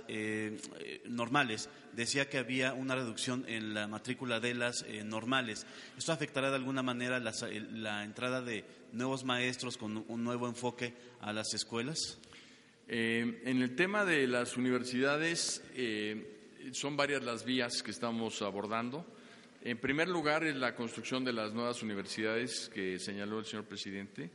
normales. 1.05 1.67
Decía 1.93 2.29
que 2.29 2.37
había 2.37 2.73
una 2.73 2.93
reducción 2.93 3.45
en 3.47 3.73
la 3.73 3.87
matrícula 3.87 4.39
de 4.39 4.53
las 4.53 4.85
normales. 5.05 5.65
¿Esto 5.97 6.11
afectará 6.11 6.51
de 6.51 6.57
alguna 6.57 6.83
manera 6.83 7.19
la 7.19 8.03
entrada 8.03 8.43
de 8.43 8.63
nuevos 8.91 9.23
maestros 9.23 9.77
con 9.77 10.05
un 10.07 10.23
nuevo 10.23 10.47
enfoque 10.47 10.93
a 11.19 11.33
las 11.33 11.55
escuelas? 11.55 12.19
Eh, 12.87 13.41
en 13.45 13.61
el 13.63 13.75
tema 13.75 14.05
de 14.05 14.27
las 14.27 14.57
universidades, 14.57 15.63
eh, 15.73 16.69
son 16.71 16.95
varias 16.95 17.23
las 17.23 17.43
vías 17.43 17.81
que 17.81 17.89
estamos 17.89 18.41
abordando. 18.43 19.05
En 19.63 19.79
primer 19.79 20.07
lugar, 20.07 20.43
es 20.43 20.55
la 20.55 20.75
construcción 20.75 21.23
de 21.25 21.33
las 21.33 21.51
nuevas 21.51 21.81
universidades 21.81 22.69
que 22.71 22.99
señaló 22.99 23.39
el 23.39 23.45
señor 23.45 23.65
presidente. 23.65 24.29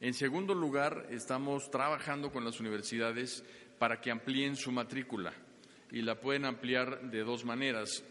En 0.00 0.14
segundo 0.14 0.52
lugar, 0.52 1.06
estamos 1.10 1.70
trabajando 1.70 2.32
con 2.32 2.44
las 2.44 2.58
universidades 2.58 3.44
para 3.78 4.00
que 4.00 4.10
amplíen 4.10 4.56
su 4.56 4.72
matrícula. 4.72 5.32
y 5.92 6.00
la 6.00 6.18
pueden 6.18 6.46
ampliar 6.46 7.10
de 7.10 7.22
dos 7.22 7.44
maneras. 7.44 8.02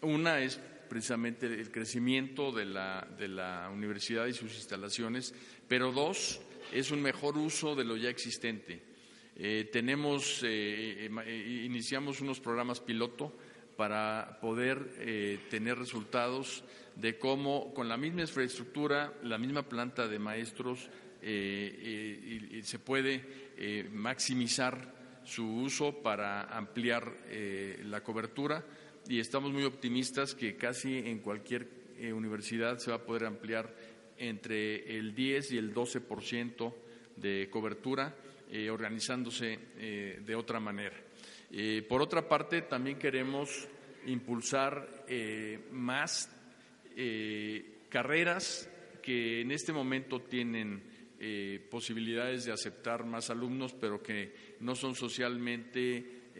Una 0.00 0.40
es 0.40 0.58
precisamente 0.88 1.44
el 1.44 1.70
crecimiento 1.70 2.50
de 2.50 2.64
la, 2.64 3.06
de 3.18 3.28
la 3.28 3.68
universidad 3.70 4.24
y 4.26 4.32
sus 4.32 4.54
instalaciones, 4.54 5.34
pero 5.68 5.92
dos, 5.92 6.40
es 6.72 6.90
un 6.90 7.02
mejor 7.02 7.36
uso 7.36 7.74
de 7.74 7.84
lo 7.84 7.98
ya 7.98 8.08
existente. 8.08 8.95
Eh, 9.38 9.68
tenemos, 9.70 10.42
eh, 10.44 11.10
eh, 11.10 11.62
iniciamos 11.66 12.22
unos 12.22 12.40
programas 12.40 12.80
piloto 12.80 13.36
para 13.76 14.38
poder 14.40 15.42
tener 15.50 15.78
resultados 15.78 16.64
de 16.94 17.18
cómo 17.18 17.74
con 17.74 17.90
la 17.90 17.98
misma 17.98 18.22
infraestructura, 18.22 19.12
la 19.22 19.36
misma 19.36 19.68
planta 19.68 20.08
de 20.08 20.18
maestros, 20.18 20.88
se 21.20 22.78
puede 22.82 23.84
maximizar 23.92 25.20
su 25.24 25.46
uso 25.46 26.00
para 26.00 26.44
ampliar 26.56 27.18
la 27.84 28.02
cobertura. 28.02 28.64
Y 29.06 29.20
estamos 29.20 29.52
muy 29.52 29.64
optimistas 29.64 30.34
que 30.34 30.56
casi 30.56 30.96
en 30.96 31.18
cualquier 31.18 31.68
universidad 32.14 32.78
se 32.78 32.92
va 32.92 32.96
a 32.96 33.04
poder 33.04 33.26
ampliar 33.26 33.74
entre 34.16 34.96
el 34.96 35.14
10 35.14 35.52
y 35.52 35.58
el 35.58 35.74
12% 35.74 36.72
de 37.16 37.50
cobertura, 37.50 38.14
eh, 38.50 38.70
organizándose 38.70 39.58
eh, 39.76 40.20
de 40.24 40.34
otra 40.36 40.60
manera. 40.60 40.96
Eh, 41.50 41.84
por 41.88 42.00
otra 42.00 42.28
parte, 42.28 42.62
también 42.62 42.98
queremos 42.98 43.68
impulsar 44.06 45.04
más 45.72 46.30
carreras 47.88 48.70
que 49.02 49.40
en 49.40 49.50
este 49.50 49.72
momento 49.72 50.20
tienen 50.20 50.80
posibilidades 51.68 52.44
de 52.44 52.52
aceptar 52.52 53.04
más 53.04 53.30
alumnos, 53.30 53.74
pero 53.74 54.00
que 54.00 54.32
no 54.60 54.76
son 54.76 54.94
socialmente 54.94 56.30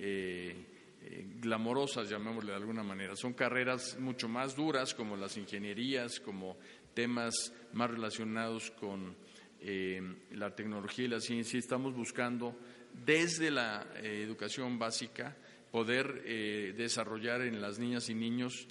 glamorosas, 1.41 2.09
llamémosle 2.09 2.53
de 2.53 2.57
alguna 2.57 2.85
manera. 2.85 3.17
Son 3.17 3.33
carreras 3.33 3.99
mucho 3.99 4.29
más 4.29 4.55
duras, 4.55 4.95
como 4.95 5.17
las 5.17 5.37
ingenierías, 5.37 6.21
como 6.21 6.57
temas 6.95 7.53
más 7.73 7.91
relacionados 7.91 8.71
con 8.71 9.17
eh, 9.61 10.01
la 10.33 10.55
tecnología 10.55 11.05
y 11.05 11.09
la 11.09 11.21
ciencia. 11.21 11.59
Estamos 11.59 11.95
buscando 11.95 12.57
desde 13.05 13.51
la 13.51 13.87
eh, 13.97 14.23
educación 14.23 14.79
básica 14.79 15.37
poder 15.71 16.23
eh, 16.25 16.75
desarrollar 16.77 17.43
en 17.43 17.61
las 17.61 17.79
niñas 17.79 18.09
y 18.09 18.15
niños 18.15 18.69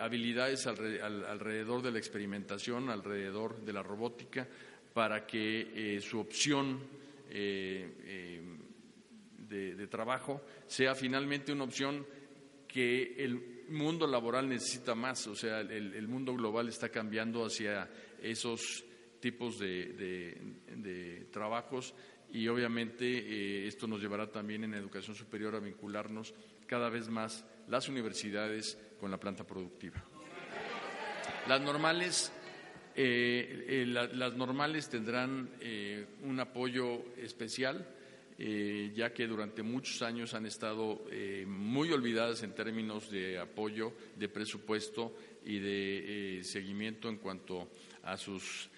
habilidades 0.00 0.66
alrededor 0.66 1.82
de 1.82 1.92
la 1.92 1.98
experimentación, 1.98 2.90
alrededor 2.90 3.64
de 3.64 3.72
la 3.72 3.80
robótica, 3.80 4.48
para 4.92 5.24
que 5.24 6.00
su 6.02 6.18
opción 6.18 6.80
de, 9.48 9.86
trabajo 9.88 10.42
sea 10.66 10.96
finalmente 10.96 11.52
una 11.52 11.62
opción 11.62 12.04
que 12.66 13.22
el 13.22 13.64
mundo 13.68 14.06
laboral 14.06 14.48
necesita 14.48 14.96
más, 14.96 15.26
o 15.28 15.36
sea, 15.36 15.60
el, 15.60 16.08
mundo 16.08 16.34
global 16.34 16.68
está 16.68 16.88
cambiando 16.88 17.44
hacia 17.44 17.88
esos 18.20 18.84
tipos 19.20 19.58
de, 19.58 21.26
trabajos 21.30 21.94
y 22.32 22.48
obviamente 22.48 23.04
eh, 23.06 23.66
esto 23.66 23.86
nos 23.86 24.00
llevará 24.00 24.30
también 24.30 24.64
en 24.64 24.74
educación 24.74 25.16
superior 25.16 25.54
a 25.54 25.60
vincularnos 25.60 26.34
cada 26.66 26.88
vez 26.88 27.08
más 27.08 27.44
las 27.68 27.88
universidades 27.88 28.78
con 29.00 29.10
la 29.10 29.18
planta 29.18 29.46
productiva. 29.46 30.04
Las 31.46 31.60
normales, 31.62 32.32
eh, 32.94 33.64
eh, 33.68 33.86
las 33.86 34.34
normales 34.34 34.88
tendrán 34.88 35.50
un 36.22 36.40
apoyo 36.40 37.16
especial 37.16 37.94
ya 38.38 39.12
que 39.12 39.26
durante 39.26 39.64
muchos 39.64 40.00
años 40.00 40.32
han 40.32 40.46
estado 40.46 41.02
muy 41.46 41.90
olvidadas 41.90 42.44
en 42.44 42.54
términos 42.54 43.10
de 43.10 43.36
apoyo, 43.36 43.94
de 44.14 44.28
presupuesto 44.28 45.12
y 45.44 45.58
de 45.58 46.40
seguimiento 46.44 47.08
en 47.08 47.16
cuanto 47.16 47.68
a 48.04 48.16
sus 48.16 48.70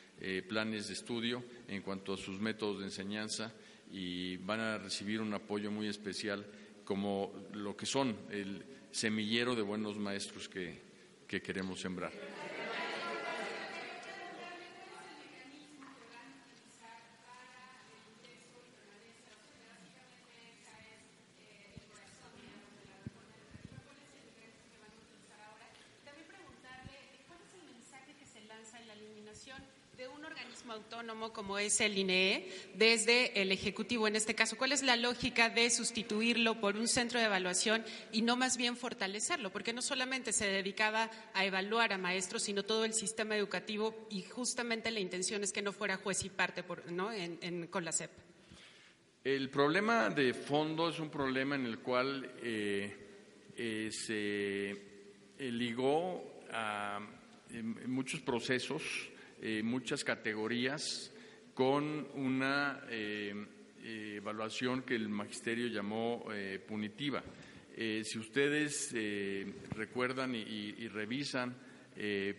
planes 0.49 0.89
de 0.89 0.95
estudio, 0.95 1.43
en 1.69 1.83
cuanto 1.83 2.13
a 2.13 2.17
sus 2.17 2.41
métodos 2.41 2.81
de 2.81 2.85
enseñanza 2.87 3.53
y 3.93 4.37
van 4.39 4.61
a 4.61 4.79
recibir 4.79 5.21
un 5.21 5.33
apoyo 5.35 5.71
muy 5.71 5.89
especial 5.89 6.47
como 6.85 7.33
lo 7.55 7.77
que 7.77 7.87
son 7.87 8.17
el 8.31 8.65
semillero 8.91 9.55
de 9.55 9.63
buenos 9.63 9.97
maestros 9.99 10.49
que 10.49 11.43
queremos 11.43 11.81
sembrar. 11.81 12.40
Autónomo 31.01 31.33
como 31.33 31.59
es 31.59 31.81
el 31.81 31.97
INEE 31.97 32.47
desde 32.75 33.41
el 33.41 33.53
Ejecutivo 33.53 34.07
en 34.07 34.17
este 34.17 34.35
caso? 34.35 34.59
¿Cuál 34.59 34.73
es 34.73 34.83
la 34.83 34.97
lógica 34.97 35.49
de 35.49 35.71
sustituirlo 35.71 36.61
por 36.61 36.77
un 36.77 36.89
centro 36.89 37.19
de 37.19 37.25
evaluación 37.25 37.83
y 38.13 38.21
no 38.21 38.37
más 38.37 38.59
bien 38.59 38.77
fortalecerlo? 38.77 39.51
Porque 39.51 39.73
no 39.73 39.81
solamente 39.81 40.35
se 40.35 40.47
dedicaba 40.47 41.11
a 41.33 41.45
evaluar 41.47 41.95
a 41.95 41.99
maestros, 41.99 42.43
sino 42.43 42.65
todo 42.65 42.85
el 42.85 42.93
sistema 42.93 43.35
educativo 43.35 44.07
y 44.11 44.25
justamente 44.25 44.91
la 44.91 45.01
intención 45.01 45.43
es 45.43 45.53
que 45.53 45.63
no 45.63 45.73
fuera 45.73 45.97
juez 45.97 46.23
y 46.25 46.29
parte 46.29 46.63
¿no? 46.91 47.11
con 47.71 47.83
la 47.83 47.93
CEP. 47.93 48.11
El 49.25 49.49
problema 49.49 50.11
de 50.11 50.35
fondo 50.35 50.91
es 50.91 51.01
un 51.01 51.09
problema 51.09 51.55
en 51.55 51.65
el 51.65 51.79
cual 51.79 52.31
eh, 52.43 53.51
eh, 53.57 53.89
se 53.91 54.71
eh, 54.71 55.51
ligó 55.51 56.43
a 56.53 57.01
muchos 57.87 58.21
procesos 58.21 59.10
eh, 59.43 59.63
muchas 59.63 60.05
categorías 60.05 61.11
con 61.55 62.07
una 62.15 62.83
eh, 62.91 63.35
eh, 63.83 64.15
evaluación 64.17 64.83
que 64.83 64.95
el 64.95 65.09
magisterio 65.09 65.69
llamó 65.69 66.27
punitiva. 66.67 67.23
si 67.75 68.19
ustedes 68.19 68.95
recuerdan 69.71 70.35
y, 70.35 70.89
revisan, 70.89 71.57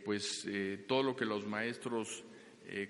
pues 0.05 0.47
todo 0.87 1.01
lo 1.01 1.15
que 1.15 1.25
los 1.25 1.47
maestros 1.47 2.23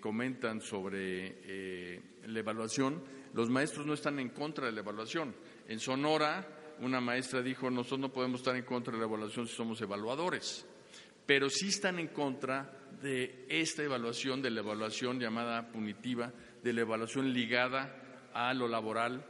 comentan 0.02 0.60
sobre 0.60 2.02
la 2.28 2.40
evaluación, 2.40 3.02
los 3.34 3.50
maestros 3.50 3.86
no 3.86 3.94
están 3.94 4.20
en 4.20 4.30
contra 4.30 4.66
de 4.66 4.74
la 4.74 4.82
evaluación. 4.82 5.34
En 5.70 5.80
Sonora, 5.80 6.76
una 6.82 7.00
maestra 7.00 7.42
dijo, 7.42 7.70
nosotros 7.70 8.00
no 8.02 8.12
podemos 8.12 8.42
estar 8.42 8.56
en 8.56 8.66
contra 8.66 8.92
de 8.92 9.00
la 9.00 9.06
evaluación 9.06 9.48
si 9.48 9.56
somos 9.56 9.80
evaluadores, 9.82 10.66
pero 11.32 11.50
sí 11.50 11.70
están 11.70 11.98
en 11.98 12.10
contra 12.10 12.90
de 13.02 13.46
esta 13.48 13.82
evaluación, 13.82 14.42
de 14.42 14.50
la 14.50 14.60
evaluación 14.60 15.18
llamada 15.18 15.72
punitiva, 15.72 16.34
de 16.62 16.74
la 16.74 16.82
evaluación 16.82 17.32
ligada 17.32 18.28
a 18.34 18.54
lo 18.54 18.68
laboral. 18.68 19.26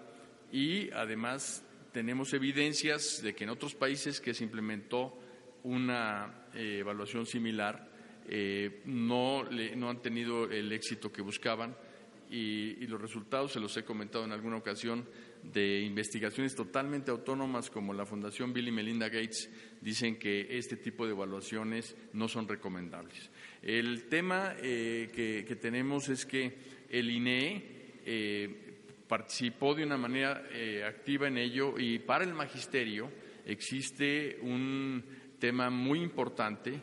Y 0.52 0.90
además 0.94 1.64
tenemos 1.92 2.34
evidencias 2.34 3.22
de 3.22 3.36
que 3.36 3.44
en 3.44 3.52
otros 3.52 3.76
países 3.76 4.20
que 4.20 4.34
se 4.34 4.44
implementó 4.44 5.16
una 5.62 6.48
eh, 6.56 6.78
evaluación 6.80 7.28
similar 7.28 7.88
eh, 8.28 8.82
no, 8.86 9.44
no 9.44 9.90
han 9.92 10.02
tenido 10.02 10.50
el 10.50 10.72
éxito 10.72 11.12
que 11.12 11.22
buscaban. 11.22 11.78
Y, 12.32 12.88
los 12.88 13.00
resultados, 13.00 13.52
se 13.52 13.60
los 13.60 13.78
he 13.78 13.84
comentado 13.84 14.26
en 14.26 14.32
alguna 14.32 14.58
ocasión, 14.58 15.08
de 15.44 15.82
investigaciones 15.82 16.56
totalmente 16.56 17.12
autónomas 17.12 17.70
como 17.70 17.94
la 17.94 18.06
Fundación 18.06 18.54
Bill 18.54 18.68
y 18.68 18.72
Melinda 18.72 19.10
Gates 19.10 19.50
dicen 19.82 20.18
que 20.18 20.58
este 20.58 20.78
tipo 20.78 21.06
de 21.06 21.12
evaluaciones 21.12 21.96
no 22.14 22.28
son 22.28 22.48
recomendables. 22.48 23.30
El 23.62 24.08
tema 24.08 24.56
eh, 24.62 25.10
que, 25.14 25.56
tenemos 25.56 26.10
es 26.10 26.26
que 26.26 26.54
el 26.90 27.10
INE 27.10 27.64
eh, 28.06 28.74
participó 29.08 29.76
de 29.76 29.84
una 29.84 29.98
manera 29.98 30.48
eh, 30.52 30.84
activa 30.84 31.28
en 31.28 31.38
ello 31.38 31.78
y 31.78 32.00
para 32.00 32.24
el 32.24 32.34
magisterio 32.34 33.12
existe 33.46 34.38
un 34.42 35.04
tema 35.40 35.70
muy 35.70 36.02
importante 36.02 36.80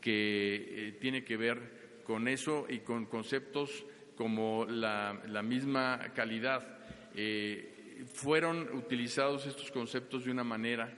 que 0.00 0.96
tiene 1.00 1.24
que 1.24 1.36
ver 1.36 2.02
con 2.04 2.28
eso 2.28 2.66
y 2.68 2.80
con 2.80 3.06
conceptos 3.06 3.86
como 4.16 4.66
la, 4.66 5.42
misma 5.42 6.12
calidad. 6.14 6.78
Eh, 7.14 7.71
fueron 8.06 8.74
utilizados 8.76 9.46
estos 9.46 9.70
conceptos 9.70 10.24
de 10.24 10.30
una 10.30 10.44
manera 10.44 10.96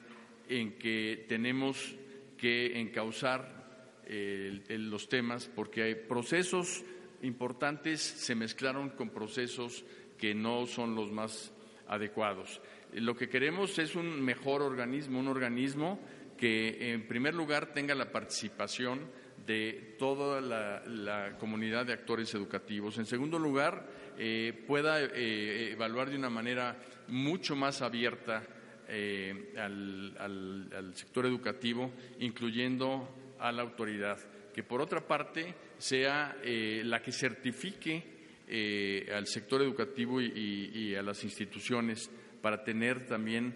en 0.49 0.79
que 0.79 1.25
tenemos 1.29 1.95
que 2.37 2.79
encauzar 2.81 4.03
eh, 4.07 4.63
los 4.69 5.09
temas 5.09 5.49
porque 5.55 5.83
hay 5.83 5.95
procesos 5.95 6.85
importantes 7.23 8.01
se 8.03 8.35
mezclaron 8.35 8.91
con 8.91 9.11
procesos 9.11 9.85
que 10.19 10.35
no 10.35 10.67
son 10.67 10.95
los 10.95 11.11
más 11.11 11.53
adecuados. 11.89 12.61
Lo 12.93 13.17
que 13.17 13.29
queremos 13.29 13.79
es 13.79 13.97
un 13.97 14.23
mejor 14.23 14.63
organismo, 14.63 15.19
un 15.19 15.29
organismo 15.29 15.99
que 16.37 16.93
en 16.93 17.09
primer 17.09 17.35
lugar 17.35 17.73
tenga 17.73 17.95
la 17.95 18.11
participación 18.11 19.11
de 19.47 19.97
toda 19.99 20.41
la, 20.41 21.37
comunidad 21.39 21.87
de 21.87 21.93
actores 21.93 22.35
educativos. 22.35 22.99
En 22.99 23.07
segundo 23.07 23.39
lugar, 23.39 23.87
eh, 24.19 24.65
pueda 24.67 25.03
eh, 25.03 25.73
evaluar 25.73 26.11
de 26.11 26.17
una 26.17 26.31
manera 26.31 26.77
mucho 27.09 27.57
más 27.57 27.83
abierta 27.83 28.43
eh, 28.87 29.55
al, 29.57 30.93
sector 30.95 31.25
educativo, 31.27 31.91
incluyendo 32.21 33.35
a 33.39 33.51
la 33.51 33.63
autoridad, 33.63 34.19
que 34.53 34.63
por 34.63 34.81
otra 34.81 35.07
parte 35.07 35.55
sea 35.79 36.37
eh, 36.43 36.83
la 36.85 37.01
que 37.01 37.11
certifique 37.11 38.03
eh, 38.47 39.11
al 39.15 39.27
sector 39.27 39.63
educativo 39.63 40.21
y, 40.21 40.95
a 40.95 41.03
las 41.03 41.25
instituciones 41.25 42.11
para 42.43 42.63
tener 42.63 43.07
también 43.07 43.55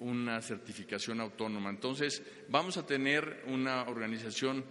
una 0.00 0.40
certificación 0.40 1.20
autónoma. 1.20 1.68
Entonces, 1.68 2.22
vamos 2.48 2.78
a 2.78 2.86
tener 2.86 3.44
una 3.46 3.82
organización 3.82 4.64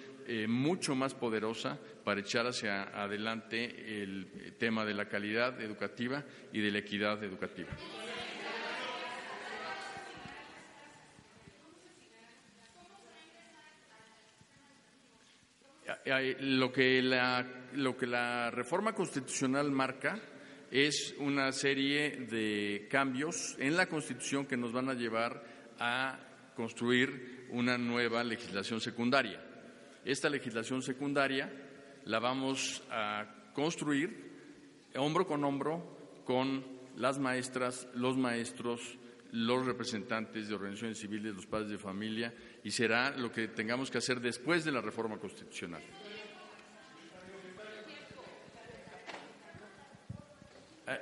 mucho 0.48 0.96
más 0.96 1.14
poderosa 1.14 1.80
para 2.04 2.22
echar 2.22 2.46
hacia 2.48 2.84
adelante 2.84 4.02
el 4.02 4.56
tema 4.58 4.86
de 4.86 4.94
la 4.94 5.08
calidad 5.08 5.60
educativa 5.62 6.24
y 6.54 6.62
de 6.62 6.72
la 6.72 6.80
equidad 6.80 7.24
educativa. 7.24 7.70
lo 16.40 16.72
que 16.72 17.02
la, 17.02 17.46
lo 17.74 17.96
que 17.98 18.08
la 18.08 18.52
reforma 18.52 18.94
constitucional 18.94 19.72
marca 19.72 20.20
es 20.72 21.16
una 21.20 21.52
serie 21.52 22.28
de 22.30 22.88
cambios 22.90 23.56
en 23.60 23.76
la 23.76 23.88
Constitución 23.88 24.46
que 24.46 24.58
nos 24.58 24.72
van 24.72 24.90
a 24.90 24.94
llevar 24.94 25.44
a 25.80 26.20
construir 26.56 27.48
una 27.50 27.78
nueva 27.78 28.24
legislación 28.24 28.80
secundaria. 28.80 29.49
Esta 30.06 30.30
legislación 30.30 30.82
secundaria 30.82 31.52
la 32.06 32.20
vamos 32.20 32.84
a 32.90 33.52
construir 33.54 34.30
hombro 34.96 35.28
con 35.28 35.44
hombro 35.44 36.22
con 36.26 36.64
las 36.96 37.20
maestras, 37.20 37.88
los 37.96 38.18
maestros, 38.18 38.98
los 39.32 39.66
representantes 39.66 40.48
de 40.48 40.56
organizaciones 40.56 41.00
civiles, 41.00 41.36
los 41.36 41.46
padres 41.46 41.70
de 41.70 41.78
familia, 41.78 42.34
y 42.64 42.72
será 42.72 43.12
lo 43.12 43.32
que 43.32 43.48
tengamos 43.48 43.90
que 43.92 44.00
hacer 44.00 44.20
después 44.20 44.66
de 44.66 44.72
la 44.72 44.82
reforma 44.82 45.18
constitucional. 45.18 45.82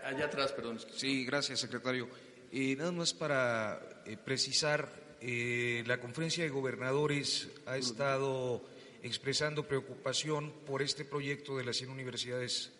Allá 0.03 0.25
atrás, 0.25 0.51
perdón. 0.51 0.79
Sí, 0.95 1.25
gracias, 1.25 1.61
secretario. 1.61 2.09
Eh, 2.51 2.75
nada 2.75 2.91
más 2.91 3.13
para 3.13 4.01
eh, 4.05 4.17
precisar, 4.17 4.89
eh, 5.21 5.83
la 5.87 5.99
conferencia 5.99 6.43
de 6.43 6.49
gobernadores 6.49 7.49
ha 7.65 7.77
estado 7.77 8.61
expresando 9.07 9.67
preocupación 9.67 10.51
por 10.65 10.81
este 10.81 11.05
proyecto 11.05 11.57
de 11.57 11.65
las 11.65 11.77
100 11.77 11.89
universidades 11.89 12.71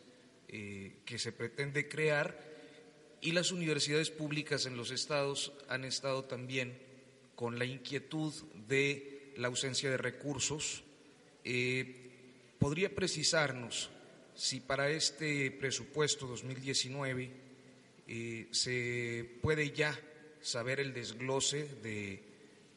que 0.47 1.19
se 1.19 1.33
pretende 1.33 1.89
crear 1.89 2.47
y 3.21 3.31
las 3.31 3.51
universidades 3.51 4.09
públicas 4.09 4.65
en 4.65 4.77
los 4.77 4.91
estados 4.91 5.51
han 5.67 5.83
estado 5.83 6.23
también 6.23 6.77
con 7.35 7.59
la 7.59 7.65
inquietud 7.65 8.33
de 8.67 9.33
la 9.37 9.47
ausencia 9.47 9.89
de 9.89 9.97
recursos. 9.97 10.83
Eh, 11.43 12.09
¿Podría 12.59 12.93
precisarnos 12.93 13.89
si 14.35 14.59
para 14.59 14.89
este 14.89 15.51
presupuesto 15.51 16.27
2019 16.27 17.31
eh, 18.07 18.47
se 18.51 19.29
puede 19.41 19.71
ya 19.71 19.99
saber 20.41 20.79
el 20.79 20.93
desglose 20.93 21.67
de 21.83 22.23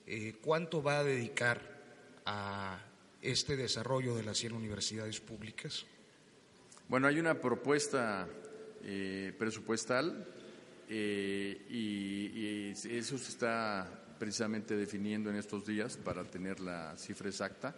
eh, 0.07 0.35
cuánto 0.43 0.83
va 0.83 1.01
a 1.01 1.05
dedicar 1.05 1.81
a 2.25 2.85
este 3.23 3.57
desarrollo 3.57 4.15
de 4.15 4.23
las 4.23 4.39
100 4.39 4.53
universidades 4.53 5.21
públicas? 5.21 5.87
Bueno, 6.89 7.07
hay 7.07 7.19
una 7.21 7.41
propuesta 7.41 8.29
eh, 8.83 9.33
presupuestal 9.39 10.27
eh, 10.89 11.67
y, 11.71 12.71
eso 12.71 13.19
se 13.19 13.31
está 13.31 14.17
precisamente 14.19 14.77
definiendo 14.77 15.31
en 15.31 15.37
estos 15.37 15.67
días 15.67 15.97
para 15.97 16.25
tener 16.25 16.61
la 16.61 16.97
cifra 16.97 17.29
exacta. 17.29 17.77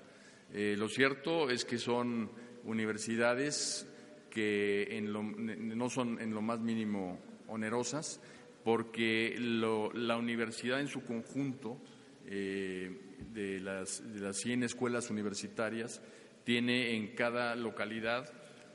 Eh, 0.52 0.76
lo 0.78 0.88
cierto 0.88 1.50
es 1.50 1.64
que 1.64 1.78
son 1.78 2.30
universidades 2.64 3.86
que 4.30 5.00
no 5.02 5.90
son 5.90 6.20
en 6.20 6.32
lo 6.32 6.40
más 6.40 6.60
mínimo 6.60 7.18
onerosas 7.48 8.20
porque 8.64 9.36
la 9.38 10.16
universidad 10.16 10.80
en 10.80 10.88
su 10.88 11.02
conjunto 11.04 11.78
de, 12.24 13.60
las, 13.60 14.12
de 14.12 14.20
las 14.20 14.36
100 14.38 14.64
escuelas 14.64 15.10
universitarias 15.10 16.00
tiene 16.44 16.96
en 16.96 17.14
cada 17.14 17.54
localidad 17.54 18.32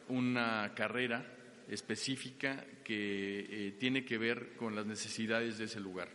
una 0.10 0.74
carrera 0.76 1.26
específica 1.70 2.66
que 2.84 3.40
eh, 3.40 3.72
tiene 3.78 4.06
que 4.06 4.18
ver 4.18 4.54
con 4.56 4.76
las 4.76 4.86
necesidades 4.86 5.58
de 5.58 5.66
ese 5.66 5.80
lugar. 5.80 6.10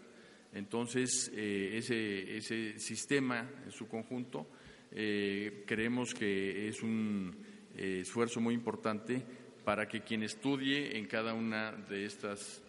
Entonces, 0.54 1.30
eh, 1.34 1.76
ese, 1.76 2.36
ese, 2.36 2.78
sistema 2.78 3.48
en 3.64 3.70
su 3.70 3.88
conjunto 3.88 4.46
eh, 4.90 5.64
creemos 5.66 6.14
que 6.14 6.68
es 6.68 6.82
un 6.82 7.36
esfuerzo 7.76 8.40
muy 8.40 8.54
importante 8.54 9.22
para 9.64 9.88
que 9.88 10.02
quien 10.02 10.22
estudie 10.22 10.98
en 10.98 11.06
cada 11.06 11.32
una 11.32 11.72
de 11.72 12.04
estas 12.04 12.62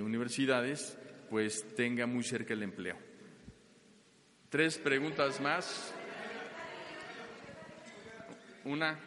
universidades 0.00 0.96
pues 1.28 1.66
tenga 1.74 2.06
muy 2.06 2.22
cerca 2.22 2.54
el 2.54 2.62
empleo. 2.62 3.05
Tres 4.56 4.78
preguntas 4.78 5.38
más. 5.38 5.92
Una. 8.64 8.98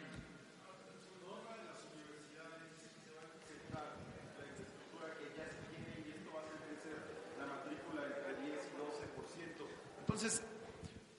Entonces, 9.98 10.40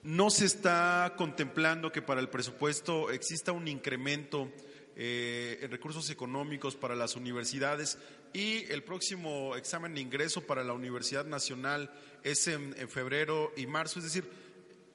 no 0.02 0.30
se 0.30 0.46
está 0.46 1.12
contemplando 1.18 1.92
que 1.92 2.00
para 2.00 2.22
el 2.22 2.30
presupuesto 2.30 3.10
exista 3.10 3.52
un 3.52 3.68
incremento 3.68 4.50
eh, 4.96 5.58
en 5.60 5.70
recursos 5.70 6.08
económicos 6.08 6.74
para 6.74 6.94
las 6.94 7.16
universidades 7.16 7.98
y 8.32 8.64
el 8.72 8.82
próximo 8.82 9.56
examen 9.56 9.94
de 9.94 10.00
ingreso 10.00 10.46
para 10.46 10.64
la 10.64 10.72
Universidad 10.72 11.26
Nacional 11.26 11.90
es 12.22 12.48
en, 12.48 12.74
febrero 12.88 13.52
y 13.56 13.66
marzo, 13.66 13.98
es 13.98 14.06
decir, 14.06 14.24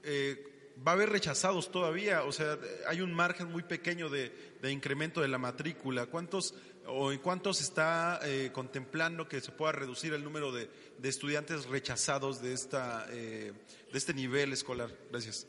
eh, 0.03 0.75
va 0.85 0.91
a 0.91 0.95
haber 0.95 1.09
rechazados 1.09 1.71
todavía, 1.71 2.23
o 2.23 2.31
sea, 2.31 2.57
hay 2.87 3.01
un 3.01 3.13
margen 3.13 3.51
muy 3.51 3.63
pequeño 3.63 4.09
de, 4.09 4.31
de 4.61 4.71
incremento 4.71 5.21
de 5.21 5.27
la 5.27 5.37
matrícula. 5.37 6.05
¿Cuántos 6.05 6.53
o 6.87 7.11
en 7.11 7.19
cuánto 7.19 7.53
se 7.53 7.63
está 7.63 8.19
eh, 8.23 8.49
contemplando 8.53 9.27
que 9.27 9.41
se 9.41 9.51
pueda 9.51 9.73
reducir 9.73 10.13
el 10.13 10.23
número 10.23 10.51
de, 10.51 10.69
estudiantes 11.03 11.65
rechazados 11.65 12.41
de, 12.41 12.53
esta, 12.53 13.05
eh, 13.11 13.53
de 13.91 13.97
este 13.97 14.13
nivel 14.13 14.53
escolar? 14.53 14.89
Gracias. 15.11 15.47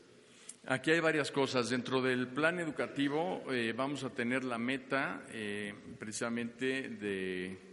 Aquí 0.67 0.91
hay 0.91 0.99
varias 0.99 1.31
cosas. 1.31 1.69
Dentro 1.69 2.01
del 2.01 2.27
plan 2.27 2.59
educativo 2.59 3.43
eh, 3.51 3.73
vamos 3.75 4.03
a 4.03 4.09
tener 4.09 4.43
la 4.43 4.57
meta 4.57 5.25
precisamente 5.97 6.89
de, 6.89 7.69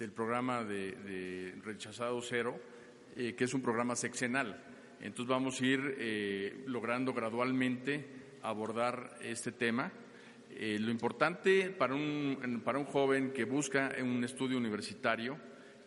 del 0.00 0.10
programa 0.10 0.64
de, 0.64 1.54
Rechazado 1.62 2.20
Cero, 2.22 2.58
que 3.14 3.36
es 3.38 3.54
un 3.54 3.62
programa 3.62 3.94
sexenal. 3.94 4.60
Entonces 5.00 5.28
vamos 5.28 5.60
a 5.60 5.64
ir 5.64 6.64
logrando 6.66 7.12
gradualmente 7.12 8.38
abordar 8.42 9.18
este 9.22 9.52
tema 9.52 9.92
eh, 10.56 10.78
lo 10.80 10.90
importante 10.90 11.70
para 11.70 11.94
un, 11.94 12.60
para 12.64 12.78
un 12.78 12.84
joven 12.84 13.32
que 13.32 13.44
busca 13.44 13.92
un 14.02 14.24
estudio 14.24 14.58
universitario 14.58 15.38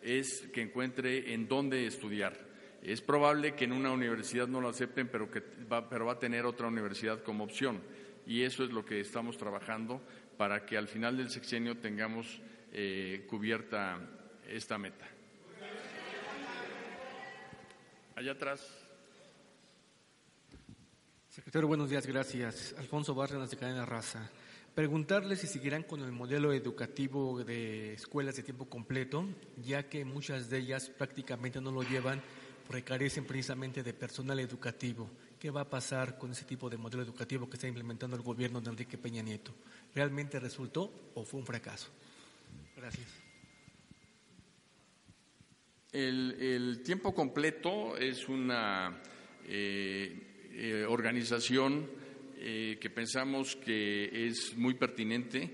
es 0.02 0.48
que 0.52 0.62
encuentre 0.62 1.32
en 1.34 1.46
dónde 1.48 1.86
estudiar. 1.86 2.36
Es 2.82 3.00
probable 3.00 3.54
que 3.54 3.64
en 3.64 3.72
una 3.72 3.92
universidad 3.92 4.48
no 4.48 4.60
lo 4.60 4.68
acepten, 4.68 5.08
pero, 5.08 5.30
que 5.30 5.42
va, 5.70 5.88
pero 5.88 6.06
va 6.06 6.12
a 6.12 6.18
tener 6.18 6.44
otra 6.44 6.66
universidad 6.66 7.22
como 7.22 7.44
opción. 7.44 7.80
Y 8.26 8.42
eso 8.42 8.64
es 8.64 8.70
lo 8.70 8.84
que 8.84 9.00
estamos 9.00 9.38
trabajando 9.38 10.02
para 10.36 10.66
que 10.66 10.76
al 10.76 10.88
final 10.88 11.16
del 11.16 11.30
sexenio 11.30 11.76
tengamos 11.78 12.40
eh, 12.74 13.24
cubierta 13.28 14.00
esta 14.48 14.76
meta. 14.76 15.06
Allá 18.16 18.32
atrás. 18.32 18.60
Secretario, 21.28 21.68
buenos 21.68 21.88
días, 21.88 22.06
gracias. 22.06 22.74
Alfonso 22.78 23.14
Barras 23.14 23.50
de 23.50 23.56
Cadena 23.56 23.86
Raza. 23.86 24.30
Preguntarle 24.74 25.36
si 25.36 25.46
seguirán 25.46 25.84
con 25.84 26.00
el 26.02 26.10
modelo 26.10 26.52
educativo 26.52 27.44
de 27.44 27.94
escuelas 27.94 28.34
de 28.36 28.42
tiempo 28.42 28.68
completo, 28.68 29.24
ya 29.64 29.88
que 29.88 30.04
muchas 30.04 30.50
de 30.50 30.58
ellas 30.58 30.90
prácticamente 30.90 31.60
no 31.60 31.70
lo 31.70 31.82
llevan 31.82 32.20
porque 32.66 32.82
carecen 32.82 33.24
precisamente 33.24 33.84
de 33.84 33.94
personal 33.94 34.40
educativo. 34.40 35.08
¿Qué 35.38 35.50
va 35.50 35.62
a 35.62 35.70
pasar 35.70 36.18
con 36.18 36.32
ese 36.32 36.44
tipo 36.44 36.68
de 36.68 36.76
modelo 36.76 37.02
educativo 37.02 37.48
que 37.48 37.56
está 37.56 37.68
implementando 37.68 38.16
el 38.16 38.22
gobierno 38.22 38.60
de 38.60 38.70
Enrique 38.70 38.98
Peña 38.98 39.22
Nieto? 39.22 39.52
¿Realmente 39.94 40.40
resultó 40.40 41.10
o 41.14 41.24
fue 41.24 41.38
un 41.38 41.46
fracaso? 41.46 41.90
Gracias. 42.84 43.08
El, 45.90 46.82
tiempo 46.84 47.14
completo 47.14 47.96
es 47.96 48.28
una 48.28 49.00
eh, 49.48 50.50
eh, 50.52 50.84
organización 50.86 51.88
eh, 52.36 52.76
que 52.78 52.90
pensamos 52.90 53.56
que 53.56 54.26
es 54.26 54.54
muy 54.58 54.74
pertinente 54.74 55.50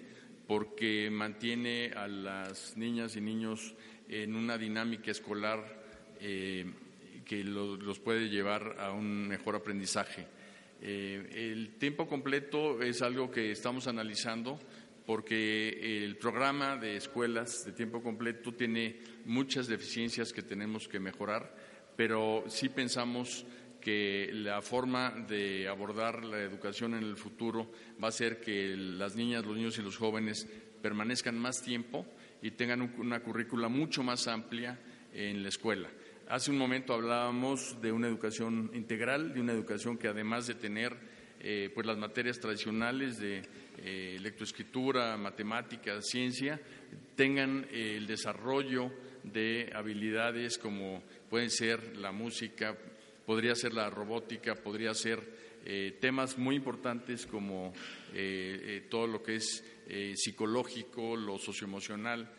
porque 0.48 1.08
mantiene 1.08 1.92
a 1.94 2.08
las 2.08 2.76
niñas 2.76 3.14
y 3.14 3.20
niños 3.20 3.76
en 4.08 4.34
una 4.34 4.58
dinámica 4.58 5.12
escolar 5.12 5.84
que 6.18 7.44
los 7.44 8.00
puede 8.00 8.28
llevar 8.28 8.74
a 8.80 8.90
un 8.90 9.28
mejor 9.28 9.54
aprendizaje. 9.54 10.26
El 10.82 11.76
tiempo 11.78 12.08
completo 12.08 12.82
es 12.82 13.00
algo 13.02 13.30
que 13.30 13.52
estamos 13.52 13.86
analizando 13.86 14.58
porque 15.10 16.04
el 16.04 16.18
programa 16.18 16.76
de 16.76 16.94
escuelas 16.94 17.64
de 17.64 17.72
tiempo 17.72 18.00
completo 18.00 18.52
tiene 18.52 19.00
muchas 19.24 19.66
deficiencias 19.66 20.32
que 20.32 20.40
tenemos 20.40 20.86
que 20.86 21.00
mejorar, 21.00 21.52
pero 21.96 22.44
sí 22.46 22.68
pensamos 22.68 23.44
que 23.80 24.30
la 24.32 24.62
forma 24.62 25.10
de 25.26 25.66
abordar 25.66 26.24
la 26.24 26.38
educación 26.38 26.94
en 26.94 27.02
el 27.02 27.16
futuro 27.16 27.72
va 28.00 28.06
a 28.06 28.12
ser 28.12 28.38
que 28.40 28.76
las 28.76 29.16
niñas, 29.16 29.44
los 29.44 29.56
niños 29.56 29.76
y 29.78 29.82
los 29.82 29.96
jóvenes 29.96 30.46
permanezcan 30.80 31.36
más 31.36 31.60
tiempo 31.60 32.06
y 32.40 32.52
tengan 32.52 32.80
una 32.96 33.18
currícula 33.18 33.66
mucho 33.66 34.04
más 34.04 34.28
amplia 34.28 34.78
en 35.12 35.42
la 35.42 35.48
escuela. 35.48 35.90
Hace 36.28 36.52
un 36.52 36.56
momento 36.56 36.94
hablábamos 36.94 37.82
de 37.82 37.90
una 37.90 38.06
educación 38.06 38.70
integral, 38.74 39.34
de 39.34 39.40
una 39.40 39.54
educación 39.54 39.98
que 39.98 40.06
además 40.06 40.46
de 40.46 40.54
tener 40.54 40.96
eh, 41.42 41.70
pues 41.74 41.86
las 41.86 41.96
materias 41.96 42.38
tradicionales 42.38 43.18
de 43.18 43.40
eh, 43.82 44.18
lectoescritura, 44.20 45.16
matemáticas, 45.16 46.06
ciencia, 46.06 46.60
tengan 47.20 47.66
eh, 47.70 47.96
el 47.96 48.06
desarrollo 48.06 48.90
de 49.22 49.70
habilidades 49.74 50.56
como 50.56 51.02
pueden 51.28 51.50
ser 51.50 51.98
la 51.98 52.12
música, 52.12 52.74
podría 53.26 53.54
ser 53.54 53.74
la 53.74 53.90
robótica, 53.90 54.54
podría 54.54 54.94
ser 54.94 55.20
eh, 55.66 55.98
temas 56.00 56.38
muy 56.38 56.56
importantes 56.56 57.26
como 57.26 57.74
eh, 58.14 58.86
todo 58.88 59.06
lo 59.06 59.22
que 59.22 59.36
es 59.36 59.62
psicológico, 60.14 61.16
lo 61.16 61.36
socioemocional. 61.38 62.30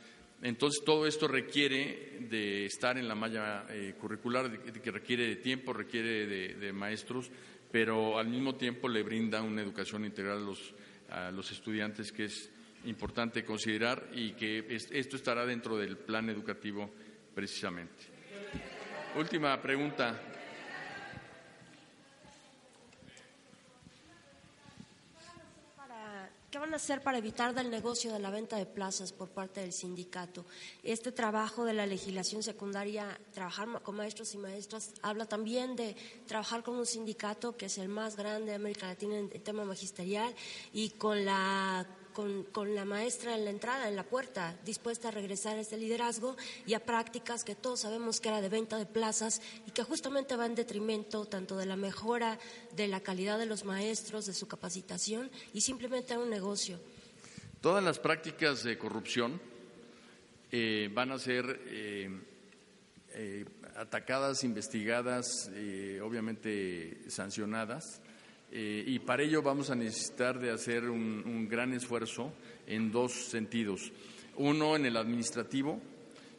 Entonces, 0.41 0.83
todo 0.83 1.05
esto 1.05 1.27
requiere 1.27 2.17
de 2.29 2.65
estar 2.65 2.97
en 2.97 3.07
la 3.07 3.13
malla 3.13 3.67
curricular, 3.99 4.63
que 4.63 4.91
requiere 4.91 5.27
de 5.27 5.35
tiempo, 5.35 5.73
requiere 5.73 6.25
de, 6.55 6.73
maestros, 6.73 7.29
pero 7.71 8.17
al 8.17 8.29
mismo 8.29 8.55
tiempo 8.55 8.87
le 8.87 9.03
brinda 9.03 9.41
una 9.41 9.61
educación 9.61 10.05
integral 10.05 10.37
a 10.37 10.41
los, 10.41 10.73
a 11.12 11.32
los 11.32 11.51
estudiantes 11.51 12.12
que 12.12 12.26
es 12.26 12.49
importante 12.86 13.45
considerar 13.45 14.07
y 14.14 14.32
que 14.34 14.66
esto 14.70 15.16
estará 15.16 15.45
dentro 15.45 15.78
del 15.78 15.97
plan 15.97 16.30
educativo 16.30 16.89
precisamente. 17.36 18.05
Última 19.16 19.62
pregunta. 19.62 20.20
¿Qué 26.49 26.59
a 26.74 26.78
hacer 26.78 27.01
para 27.01 27.17
evitar 27.17 27.53
del 27.53 27.69
negocio 27.69 28.11
de 28.13 28.19
la 28.19 28.30
venta 28.30 28.57
de 28.57 28.65
plazas 28.65 29.11
por 29.11 29.30
parte 29.30 29.61
del 29.61 29.74
sindicato? 29.74 30.45
Este 30.84 31.11
trabajo 31.11 31.65
de 31.65 31.74
la 31.74 31.86
legislación 31.86 32.43
secundaria, 32.43 33.19
trabajar 33.34 33.82
con 33.82 33.95
maestros 33.95 34.34
y 34.34 34.38
maestras, 34.38 34.93
habla 35.01 35.26
también 35.26 35.76
de 35.76 35.95
trabajar 36.28 36.63
con 36.63 36.76
un 36.76 36.86
sindicato 36.86 37.57
que 37.57 37.65
es 37.65 37.78
el 37.78 37.89
más 37.89 38.15
grande 38.15 38.51
de 38.51 38.55
América 38.55 38.88
Latina 38.88 39.17
en 39.17 39.30
el 39.32 39.41
tema 39.41 39.65
magisterial 39.65 40.34
y 40.74 40.91
con 40.91 41.26
la 41.26 41.86
con, 42.14 42.43
con, 42.43 42.76
la 42.76 42.86
maestra 42.86 43.36
en 43.36 43.45
la 43.45 43.51
entrada, 43.51 43.88
en 43.88 43.95
la 43.95 44.03
puerta, 44.03 44.55
dispuesta 44.66 45.07
a 45.07 45.12
regresar 45.12 45.57
a 45.57 45.62
ese 45.62 45.78
liderazgo 45.78 46.36
y 46.66 46.74
a 46.74 46.86
prácticas 46.86 47.43
que 47.43 47.55
todos 47.55 47.82
sabemos 47.82 48.22
que 48.22 48.30
era 48.30 48.41
de 48.41 48.49
venta 48.49 48.78
de 48.78 48.86
plazas 48.86 49.41
y 49.68 49.72
que 49.72 49.84
justamente 49.84 50.36
va 50.36 50.45
en 50.45 50.55
detrimento 50.55 51.26
tanto 51.26 51.57
de 51.57 51.66
la 51.66 51.76
mejora 51.76 52.39
de 52.76 52.88
la 52.88 53.01
calidad 53.01 53.39
de 53.39 53.45
los 53.45 53.66
maestros, 53.66 54.26
de 54.26 54.34
su 54.34 54.47
capacitación 54.47 55.32
y 55.53 55.62
simplemente 55.62 56.14
a 56.14 56.20
un 56.20 56.30
negocio. 56.30 56.80
Todas 57.62 57.84
las 57.84 57.99
prácticas 57.99 58.64
de 58.64 58.78
corrupción 58.78 59.39
eh, 60.51 60.89
van 60.93 61.12
a 61.12 61.20
ser 61.20 61.62
eh, 61.68 62.09
eh, 63.14 63.45
atacadas, 63.76 64.43
investigadas, 64.43 65.49
obviamente 66.01 67.09
sancionadas 67.09 68.01
eh, 68.53 68.83
y 68.85 68.99
para 68.99 69.23
ello 69.23 69.41
vamos 69.41 69.69
a 69.69 69.75
necesitar 69.75 70.37
de 70.37 70.51
hacer 70.51 70.89
un, 70.89 71.47
gran 71.47 71.71
esfuerzo 71.73 72.33
en 72.67 72.91
dos 72.91 73.13
sentidos. 73.13 73.91
Uno, 74.35 74.75
en 74.75 74.85
el 74.85 74.97
administrativo. 74.97 75.81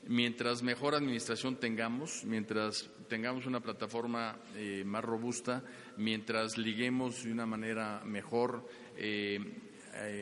Mientras 0.09 0.63
mejor 0.63 0.95
administración 0.95 1.57
tengamos, 1.57 2.25
mientras 2.25 2.91
tengamos 3.09 3.47
una 3.47 3.61
plataforma 3.61 4.37
eh, 4.57 4.83
más 4.85 5.05
robusta, 5.05 5.63
mientras 5.97 6.59
liguemos 6.59 7.23
de 7.23 7.31
una 7.31 7.47
manera 7.47 8.03
mejor 8.05 8.69
eh, 8.97 9.39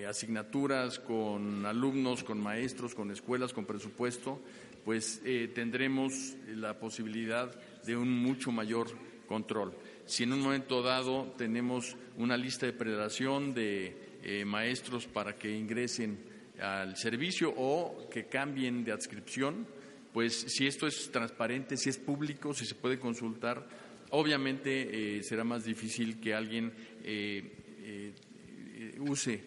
asignaturas 0.07 0.99
con 0.99 1.65
alumnos, 1.65 2.23
con 2.23 2.41
maestros, 2.43 2.95
con 2.95 3.11
escuelas, 3.11 3.55
con 3.55 3.65
presupuesto, 3.65 4.41
pues 4.85 5.23
tendremos 5.55 6.35
la 6.49 6.79
posibilidad 6.79 7.55
de 7.85 7.97
un 7.97 8.11
mucho 8.11 8.51
mayor 8.51 8.89
control 9.27 9.73
si 10.11 10.25
en 10.25 10.33
un 10.33 10.41
momento 10.41 10.83
dado 10.83 11.33
tenemos 11.39 11.95
una 12.17 12.37
lista 12.37 12.67
de 12.67 12.73
predación 12.73 13.55
de 13.55 13.97
eh, 14.25 14.45
maestros 14.45 15.07
para 15.07 15.37
que 15.37 15.57
ingresen 15.57 16.19
al 16.61 16.97
servicio 16.97 17.55
o 17.57 18.09
que 18.11 18.27
cambien 18.27 18.83
de 18.83 18.91
adscripción, 18.91 19.69
pues 20.13 20.35
si 20.35 20.67
esto 20.67 20.89
es 20.89 21.13
transparente, 21.13 21.77
si 21.77 21.91
es 21.91 21.97
público, 21.97 22.53
si 22.53 22.67
se 22.67 22.75
puede 22.75 22.99
consultar, 22.99 23.65
obviamente 24.11 25.19
eh, 25.19 25.23
será 25.23 25.45
más 25.45 25.65
difícil 25.65 26.19
que 26.21 26.35
alguien 26.35 26.73
eh, 27.05 28.13
use 28.99 29.45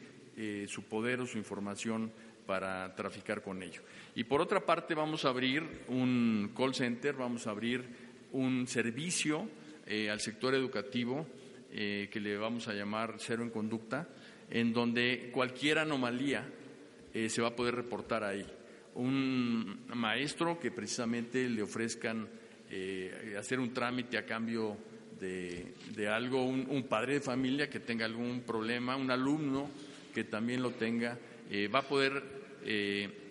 su 0.67 0.83
poder 0.83 1.19
o 1.19 1.27
su 1.27 1.37
información 1.37 2.09
para 2.47 2.95
traficar 2.95 3.41
con 3.41 3.61
ello. 3.61 3.81
Y 4.15 4.23
por 4.23 4.39
otra 4.39 4.65
parte 4.65 4.95
vamos 4.95 5.25
a 5.25 5.29
abrir 5.29 5.83
un 5.89 6.53
call 6.55 6.73
center, 6.73 7.15
vamos 7.15 7.47
a 7.47 7.51
abrir 7.51 7.83
un 8.31 8.65
servicio 8.65 9.47
eh, 9.85 10.09
al 10.09 10.21
sector 10.21 10.55
educativo, 10.55 11.27
eh, 11.71 12.07
que 12.09 12.21
le 12.21 12.37
vamos 12.37 12.69
a 12.69 12.73
llamar 12.73 13.15
cero 13.17 13.43
en 13.43 13.49
conducta, 13.49 14.07
en 14.49 14.71
donde 14.71 15.29
cualquier 15.33 15.79
anomalía 15.79 16.47
eh, 17.13 17.29
se 17.29 17.41
va 17.41 17.49
a 17.49 17.55
poder 17.55 17.75
reportar 17.75 18.23
ahí. 18.23 18.45
Un 18.95 19.85
maestro 19.93 20.57
que 20.57 20.71
precisamente 20.71 21.49
le 21.49 21.63
ofrezcan 21.63 22.27
hacer 23.37 23.59
un 23.59 23.71
trámite 23.71 24.17
a 24.17 24.25
cambio 24.25 24.75
de, 25.19 26.07
algo, 26.07 26.43
un, 26.43 26.87
padre 26.89 27.15
de 27.15 27.21
familia 27.21 27.69
que 27.69 27.79
tenga 27.79 28.05
algún 28.05 28.41
problema, 28.41 28.95
un 28.95 29.11
alumno 29.11 29.69
que 30.11 30.23
también 30.23 30.63
lo 30.63 30.71
tenga, 30.71 31.19
va 31.73 31.79
a 31.79 31.87
poder 31.87 32.23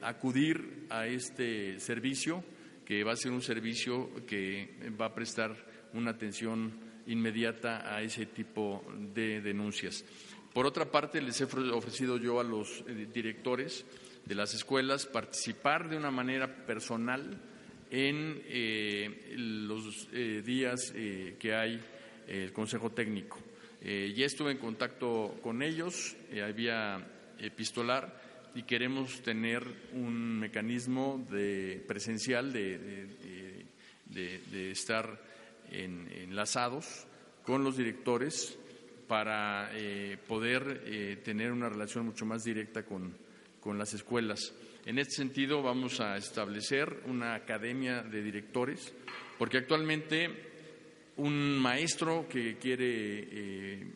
acudir 0.01 0.87
a 0.91 1.09
este 1.09 1.81
servicio, 1.81 2.45
que 2.85 3.03
va 3.03 3.13
a 3.13 3.17
ser 3.17 3.33
un 3.33 3.43
servicio 3.43 4.11
que 4.27 4.69
va 5.01 5.07
a 5.07 5.15
prestar 5.15 5.57
una 5.95 6.13
atención 6.13 6.73
inmediata 7.07 7.95
a 7.95 8.03
ese 8.03 8.27
tipo 8.27 8.85
de 9.15 9.41
denuncias. 9.41 10.05
Por 10.53 10.67
otra 10.67 10.91
parte, 10.91 11.23
les 11.23 11.41
he 11.41 11.45
ofrecido 11.45 12.19
yo 12.19 12.39
a 12.39 12.45
los 12.45 12.85
eh, 12.87 13.09
directores 13.13 13.85
de 14.25 14.35
las 14.35 14.55
escuelas 14.55 15.07
participar 15.07 15.89
de 15.89 15.97
una 15.97 16.11
manera 16.11 16.67
personal 16.67 17.41
en 17.91 18.43
eh, 18.47 19.33
los 19.37 20.09
eh, 20.13 20.43
días 20.45 20.93
que 20.93 21.55
hay 21.55 21.81
el 22.29 22.53
Consejo 22.53 22.91
Técnico. 22.91 23.39
ya 23.83 24.25
estuve 24.25 24.53
en 24.53 24.59
contacto 24.59 25.39
con 25.43 25.61
ellos, 25.61 26.17
había 26.43 27.05
epistolar 27.39 28.23
y 28.55 28.63
queremos 28.63 29.23
tener 29.23 29.67
un 29.93 30.39
mecanismo 30.39 31.27
de 31.31 31.85
presencial 31.89 32.53
de, 32.53 32.79
de 34.07 34.71
estar 34.71 35.19
enlazados 35.73 37.07
con 37.45 37.65
los 37.65 37.77
directores 37.77 38.59
para 39.07 39.71
eh, 39.75 40.17
poder 40.27 40.85
eh, 40.87 41.21
tener 41.23 41.53
una 41.53 41.69
relación 41.69 42.07
mucho 42.07 42.25
más 42.25 42.45
directa 42.45 42.85
con, 42.85 43.15
con 43.61 43.79
las 43.79 43.93
escuelas. 43.95 44.55
En 44.87 44.99
este 44.99 45.17
sentido, 45.17 45.63
vamos 45.63 46.01
a 46.01 46.17
establecer 46.17 47.03
una 47.07 47.35
academia 47.35 48.03
de 48.03 48.23
directores, 48.23 48.95
porque 49.39 49.59
actualmente 49.59 50.31
un 51.17 51.59
maestro 51.59 52.27
que 52.29 52.57
quiere 52.57 52.87
eh, 52.89 53.87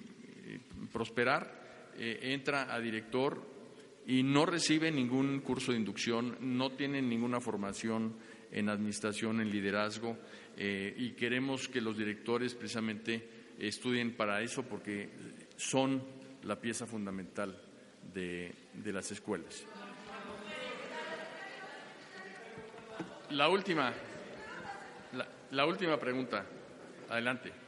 prosperar 0.92 1.64
entra 1.98 2.74
a 2.74 2.78
director 2.78 3.42
y 4.06 4.22
no 4.22 4.44
recibe 4.44 4.92
ningún 4.92 5.40
curso 5.40 5.72
de 5.72 5.78
inducción, 5.78 6.36
no 6.40 6.72
tiene 6.72 7.00
ninguna 7.00 7.40
formación 7.40 8.16
en 8.52 8.68
administración, 8.68 9.40
en 9.40 9.50
liderazgo, 9.50 10.18
eh, 10.56 10.94
y 10.96 11.10
queremos 11.10 11.68
que 11.68 11.80
los 11.80 11.96
directores 11.96 12.54
precisamente 12.54 13.28
estudien 13.58 14.12
para 14.12 14.40
eso 14.42 14.62
porque 14.62 15.08
son 15.56 16.02
la 16.44 16.60
pieza 16.60 16.86
fundamental 16.86 17.60
de, 18.12 18.52
las 18.84 19.10
escuelas. 19.10 19.64
La 23.30 23.48
última, 23.48 23.92
la 25.50 25.66
última 25.66 25.98
pregunta. 25.98 26.46
Adelante. 27.08 27.66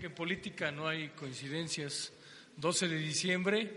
que 0.00 0.06
en 0.06 0.14
política 0.14 0.72
no 0.72 0.88
hay 0.88 1.10
coincidencias. 1.10 2.12
12 2.56 2.88
de 2.88 2.98
diciembre, 2.98 3.70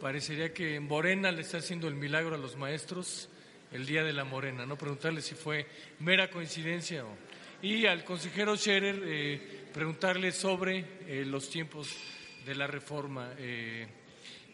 parecería 0.00 0.52
que 0.52 0.76
en 0.76 0.84
Morena 0.84 1.30
le 1.32 1.42
está 1.42 1.58
haciendo 1.58 1.88
el 1.88 1.94
milagro 1.94 2.34
a 2.34 2.38
los 2.38 2.56
maestros 2.56 3.28
el 3.74 3.84
día 3.84 4.04
de 4.04 4.12
la 4.12 4.24
Morena, 4.24 4.64
no 4.64 4.78
preguntarle 4.78 5.20
si 5.20 5.34
fue 5.34 5.66
mera 5.98 6.30
coincidencia 6.30 7.04
o... 7.04 7.16
Y 7.60 7.86
al 7.86 8.04
consejero 8.04 8.56
Scherer 8.56 9.02
eh, 9.04 9.64
preguntarle 9.72 10.32
sobre 10.32 10.84
eh, 11.06 11.24
los 11.26 11.50
tiempos 11.50 11.88
de 12.46 12.54
la 12.54 12.66
reforma. 12.66 13.32
Eh, 13.38 13.86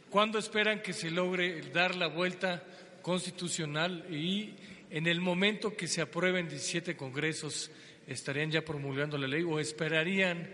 ¿Cuándo 0.09 0.39
esperan 0.39 0.81
que 0.81 0.93
se 0.93 1.11
logre 1.11 1.61
dar 1.71 1.97
la 1.97 2.07
vuelta 2.07 2.63
constitucional 3.03 4.07
y 4.11 4.55
en 4.91 5.07
el 5.07 5.21
momento 5.21 5.77
que 5.77 5.87
se 5.87 6.01
aprueben 6.01 6.49
17 6.49 6.97
congresos 6.97 7.71
estarían 8.07 8.51
ya 8.51 8.65
promulgando 8.65 9.19
la 9.19 9.29
ley 9.29 9.43
o 9.43 9.61
esperarían 9.61 10.49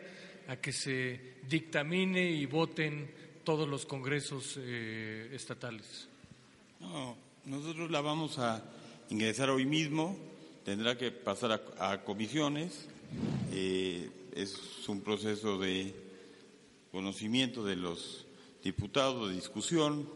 a 0.49 0.57
que 0.57 0.73
se 0.73 1.37
dictamine 1.49 2.31
y 2.31 2.47
voten 2.47 3.11
todos 3.45 3.69
los 3.69 3.87
congresos 3.87 4.59
eh, 4.61 5.31
estatales? 5.33 6.09
No, 6.81 7.17
nosotros 7.47 7.93
la 7.93 8.01
vamos 8.01 8.39
a 8.41 8.61
ingresar 9.09 9.51
hoy 9.51 9.67
mismo, 9.67 10.17
tendrá 10.65 10.99
que 10.99 11.13
pasar 11.13 11.63
a, 11.79 12.03
comisiones, 12.03 12.89
eh, 13.53 14.11
es 14.35 14.59
un 14.89 15.01
proceso 15.01 15.57
de 15.57 15.95
conocimiento 16.91 17.65
de 17.65 17.77
los 17.77 18.27
diputados, 18.65 19.29
de 19.29 19.37
discusión, 19.37 20.09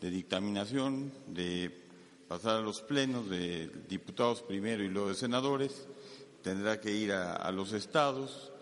de 0.00 0.10
dictaminación, 0.10 1.12
de 1.26 1.76
pasar 2.28 2.58
a 2.58 2.60
los 2.60 2.80
plenos 2.82 3.28
de 3.28 3.68
diputados 3.88 4.40
primero 4.40 4.84
y 4.84 4.88
luego 4.88 5.08
de 5.08 5.16
senadores, 5.16 5.88
tendrá 6.42 6.80
que 6.80 6.92
ir 6.92 7.10
a 7.12 7.50
los 7.50 7.72
estados, 7.72 8.52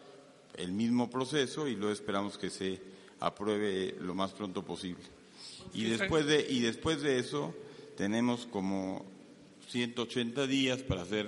el 0.56 0.72
mismo 0.72 1.10
proceso 1.10 1.68
y 1.68 1.76
luego 1.76 1.92
esperamos 1.92 2.38
que 2.38 2.48
se 2.48 2.80
apruebe 3.20 3.96
lo 4.00 4.14
más 4.14 4.32
pronto 4.32 4.64
posible. 4.64 5.04
Y 5.74 5.84
después 5.84 6.24
de, 6.24 6.46
y 6.48 6.60
después 6.60 7.02
de 7.02 7.18
eso 7.18 7.54
tenemos 7.98 8.46
como 8.46 9.04
180 9.66 10.46
días 10.46 10.78
para 10.78 11.02
hacer 11.02 11.26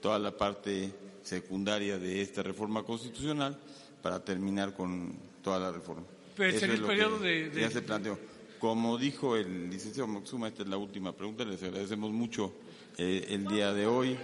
toda 0.00 0.18
la 0.18 0.34
parte 0.34 0.90
secundaria 1.22 1.98
de 1.98 2.22
esta 2.22 2.42
reforma 2.42 2.84
constitucional 2.84 3.60
para 4.00 4.24
terminar 4.24 4.72
con 4.72 5.14
toda 5.44 5.60
la 5.60 5.70
reforma. 5.70 6.04
Pero 6.34 6.72
el 6.72 6.80
periodo 6.80 7.18
de, 7.18 7.52
Ya 7.54 7.70
se 7.70 7.82
planteó. 7.82 8.18
Como 8.58 8.96
dijo 8.96 9.36
el 9.36 9.68
licenciado 9.68 10.08
Moxuma, 10.08 10.48
esta 10.48 10.62
es 10.62 10.70
la 10.70 10.78
última 10.78 11.12
pregunta, 11.14 11.44
les 11.44 11.62
agradecemos 11.62 12.10
mucho 12.10 12.54
eh, 12.96 13.26
el 13.28 13.46
día 13.46 13.74
de 13.74 13.86
hoy 13.86 14.16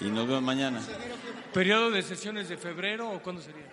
y 0.00 0.06
nos 0.06 0.26
vemos 0.26 0.42
mañana. 0.42 0.82
¿Periodo 1.54 1.92
de 1.92 2.02
sesiones 2.02 2.48
de 2.48 2.56
febrero 2.56 3.08
o 3.12 3.22
cuándo 3.22 3.40
sería? 3.40 3.70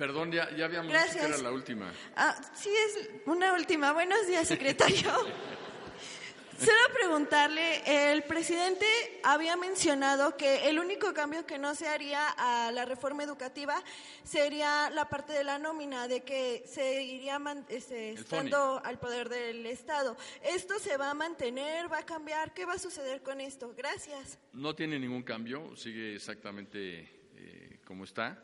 Perdón, 0.00 0.32
ya, 0.32 0.48
ya 0.56 0.64
habíamos 0.64 0.90
dicho 0.90 1.18
que 1.20 1.26
era 1.26 1.36
la 1.36 1.52
última. 1.52 1.92
Ah, 2.16 2.34
sí, 2.54 2.70
es 2.70 3.10
una 3.26 3.52
última. 3.52 3.92
Buenos 3.92 4.26
días, 4.26 4.48
secretario. 4.48 5.12
Solo 6.58 6.94
preguntarle, 6.94 8.12
el 8.14 8.22
presidente 8.22 8.86
había 9.22 9.56
mencionado 9.56 10.38
que 10.38 10.70
el 10.70 10.78
único 10.78 11.12
cambio 11.12 11.44
que 11.44 11.58
no 11.58 11.74
se 11.74 11.86
haría 11.86 12.28
a 12.30 12.72
la 12.72 12.86
reforma 12.86 13.24
educativa 13.24 13.82
sería 14.24 14.88
la 14.88 15.06
parte 15.10 15.34
de 15.34 15.44
la 15.44 15.58
nómina, 15.58 16.08
de 16.08 16.22
que 16.22 16.64
se 16.66 17.02
iría 17.02 17.38
este, 17.68 18.12
estando 18.12 18.80
al 18.82 18.98
poder 18.98 19.28
del 19.28 19.66
Estado. 19.66 20.16
¿Esto 20.42 20.78
se 20.78 20.96
va 20.96 21.10
a 21.10 21.14
mantener, 21.14 21.92
va 21.92 21.98
a 21.98 22.06
cambiar? 22.06 22.54
¿Qué 22.54 22.64
va 22.64 22.72
a 22.72 22.78
suceder 22.78 23.22
con 23.22 23.38
esto? 23.42 23.74
Gracias. 23.76 24.38
No 24.54 24.74
tiene 24.74 24.98
ningún 24.98 25.24
cambio, 25.24 25.76
sigue 25.76 26.14
exactamente 26.14 27.00
eh, 27.36 27.80
como 27.84 28.04
está. 28.04 28.42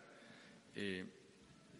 Eh, 0.75 1.07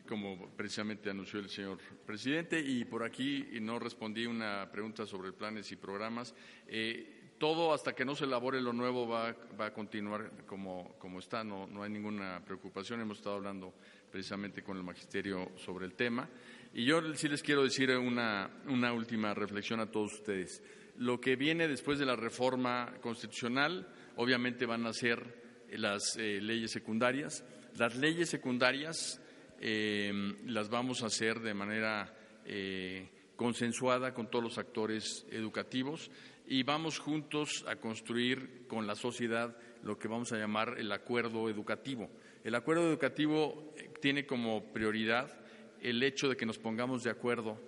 como 0.07 0.51
precisamente 0.57 1.11
anunció 1.11 1.41
el 1.41 1.51
señor 1.51 1.79
presidente, 2.07 2.61
y 2.61 2.85
por 2.85 3.03
aquí 3.05 3.47
no 3.61 3.79
respondí 3.79 4.25
una 4.27 4.71
pregunta 4.71 5.05
sobre 5.07 5.33
planes 5.33 5.71
y 5.73 5.77
programas. 5.77 6.35
Eh, 6.67 7.17
todo 7.39 7.75
hasta 7.75 7.95
que 7.95 8.05
no 8.05 8.15
se 8.15 8.25
elabore 8.25 8.61
lo 8.61 8.73
nuevo 8.73 9.07
va, 9.07 9.35
va 9.61 9.67
a 9.67 9.73
continuar 9.73 10.47
como, 10.47 10.95
como 10.99 11.19
está, 11.19 11.45
no, 11.45 11.67
no, 11.67 11.83
hay 11.83 11.91
ninguna 11.91 12.43
preocupación. 12.45 13.01
Hemos 13.01 13.19
estado 13.19 13.37
hablando 13.37 13.75
precisamente 14.11 14.63
con 14.63 14.77
el 14.77 14.83
magisterio 14.83 15.53
sobre 15.57 15.87
el 15.87 15.95
tema. 15.95 16.29
Y 16.73 16.85
yo 16.85 17.03
sí 17.15 17.29
les 17.29 17.43
quiero 17.43 17.63
decir 17.63 17.91
una, 17.91 18.51
una 18.69 18.93
última 18.93 19.35
reflexión 19.35 19.81
a 19.81 19.91
todos 19.91 20.15
ustedes. 20.15 20.63
Lo 20.99 21.21
que 21.21 21.37
viene 21.37 21.69
después 21.69 21.99
de 21.99 22.07
la 22.07 22.17
reforma 22.17 22.95
constitucional, 23.03 23.87
obviamente 24.17 24.65
van 24.65 24.87
a 24.87 24.93
ser 24.93 25.67
las 25.73 26.17
eh, 26.17 26.41
leyes 26.41 26.71
secundarias. 26.71 27.45
Las 27.77 27.97
leyes 27.97 28.31
secundarias 28.31 29.21
Em, 29.61 30.37
las 30.47 30.69
vamos 30.69 31.03
a 31.03 31.07
hacer 31.07 31.41
de 31.41 31.55
manera 31.55 32.15
eh, 32.45 33.09
consensuada 33.37 34.13
con 34.13 34.31
todos 34.31 34.45
los 34.45 34.59
actores 34.59 35.27
educativos 35.31 36.11
y 36.47 36.63
vamos 36.63 36.99
juntos 36.99 37.65
a 37.67 37.77
construir 37.77 38.67
con 38.69 38.87
la 38.87 38.95
sociedad 38.95 39.57
lo 39.83 39.99
que 39.99 40.09
vamos 40.09 40.33
a 40.33 40.39
llamar 40.39 40.77
el 40.79 40.93
acuerdo 40.93 41.49
educativo. 41.49 42.11
El 42.45 42.55
acuerdo 42.55 42.89
educativo 42.89 43.73
eh, 43.77 43.91
tiene 44.01 44.27
como 44.27 44.73
prioridad 44.73 45.41
el 45.81 46.03
hecho 46.03 46.29
de 46.29 46.37
que 46.37 46.47
nos 46.47 46.59
pongamos 46.59 47.03
de 47.03 47.11
acuerdo 47.11 47.59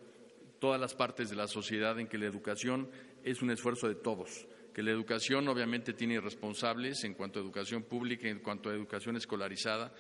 todas 0.58 0.80
las 0.80 0.94
partes 0.94 1.30
de 1.30 1.36
la 1.36 1.46
sociedad 1.46 1.98
en 1.98 2.08
que 2.08 2.18
la 2.18 2.26
educación 2.26 2.90
es 3.22 3.42
un 3.42 3.50
esfuerzo 3.50 3.88
de 3.88 3.94
todos, 3.94 4.46
que 4.74 4.82
la 4.82 4.90
educación 4.90 5.48
obviamente 5.48 5.92
tiene 5.92 6.20
responsables 6.20 7.02
en 7.04 7.14
cuanto 7.14 7.38
a 7.38 7.42
educación 7.42 7.82
pública, 7.84 8.28
en 8.28 8.40
cuanto 8.40 8.68
a 8.68 8.74
educación 8.74 9.16
escolarizada, 9.16 9.92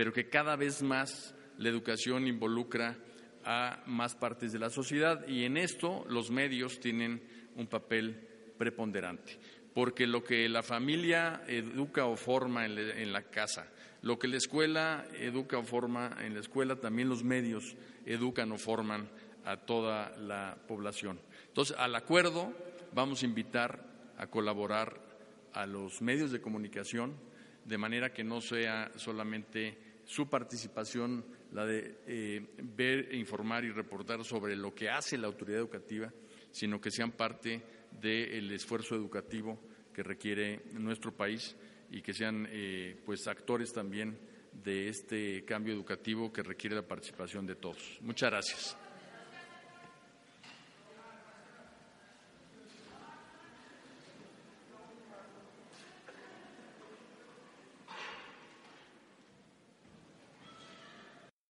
pero 0.00 0.14
que 0.14 0.30
cada 0.30 0.56
vez 0.56 0.82
más 0.82 1.34
la 1.58 1.68
educación 1.68 2.26
involucra 2.26 2.96
a 3.44 3.82
más 3.84 4.14
partes 4.14 4.50
de 4.50 4.58
la 4.58 4.70
sociedad 4.70 5.28
y 5.28 5.44
en 5.44 5.58
esto 5.58 6.06
los 6.08 6.30
medios 6.30 6.80
tienen 6.80 7.22
un 7.56 7.66
papel 7.66 8.26
preponderante, 8.56 9.38
porque 9.74 10.06
lo 10.06 10.24
que 10.24 10.48
la 10.48 10.62
familia 10.62 11.42
educa 11.46 12.06
o 12.06 12.16
forma 12.16 12.64
en 12.64 13.12
la 13.12 13.24
casa, 13.24 13.70
lo 14.00 14.18
que 14.18 14.28
la 14.28 14.38
escuela 14.38 15.04
educa 15.18 15.58
o 15.58 15.64
forma 15.64 16.16
en 16.22 16.32
la 16.32 16.40
escuela, 16.40 16.76
también 16.76 17.10
los 17.10 17.22
medios 17.22 17.76
educan 18.06 18.52
o 18.52 18.56
forman 18.56 19.06
a 19.44 19.58
toda 19.58 20.16
la 20.16 20.56
población. 20.66 21.20
Entonces, 21.48 21.76
al 21.78 21.94
acuerdo 21.94 22.54
vamos 22.94 23.22
a 23.22 23.26
invitar 23.26 23.84
a 24.16 24.28
colaborar 24.28 24.98
a 25.52 25.66
los 25.66 26.00
medios 26.00 26.32
de 26.32 26.40
comunicación 26.40 27.16
de 27.66 27.76
manera 27.76 28.14
que 28.14 28.24
no 28.24 28.40
sea 28.40 28.90
solamente 28.96 29.89
su 30.10 30.28
participación 30.28 31.24
la 31.52 31.64
de 31.64 31.98
eh, 32.04 32.44
ver, 32.64 33.14
informar 33.14 33.64
y 33.64 33.70
reportar 33.70 34.24
sobre 34.24 34.56
lo 34.56 34.74
que 34.74 34.90
hace 34.90 35.16
la 35.16 35.28
autoridad 35.28 35.60
educativa, 35.60 36.12
sino 36.50 36.80
que 36.80 36.90
sean 36.90 37.12
parte 37.12 37.62
del 37.92 38.50
esfuerzo 38.50 38.96
educativo 38.96 39.56
que 39.94 40.02
requiere 40.02 40.62
nuestro 40.72 41.12
país 41.16 41.56
y 41.92 42.02
que 42.02 42.12
sean 42.12 42.48
eh, 42.50 43.00
pues 43.06 43.28
actores 43.28 43.72
también 43.72 44.18
de 44.52 44.88
este 44.88 45.44
cambio 45.44 45.74
educativo 45.74 46.32
que 46.32 46.42
requiere 46.42 46.74
la 46.74 46.88
participación 46.88 47.46
de 47.46 47.54
todos. 47.54 47.98
Muchas 48.00 48.30
gracias. 48.30 48.89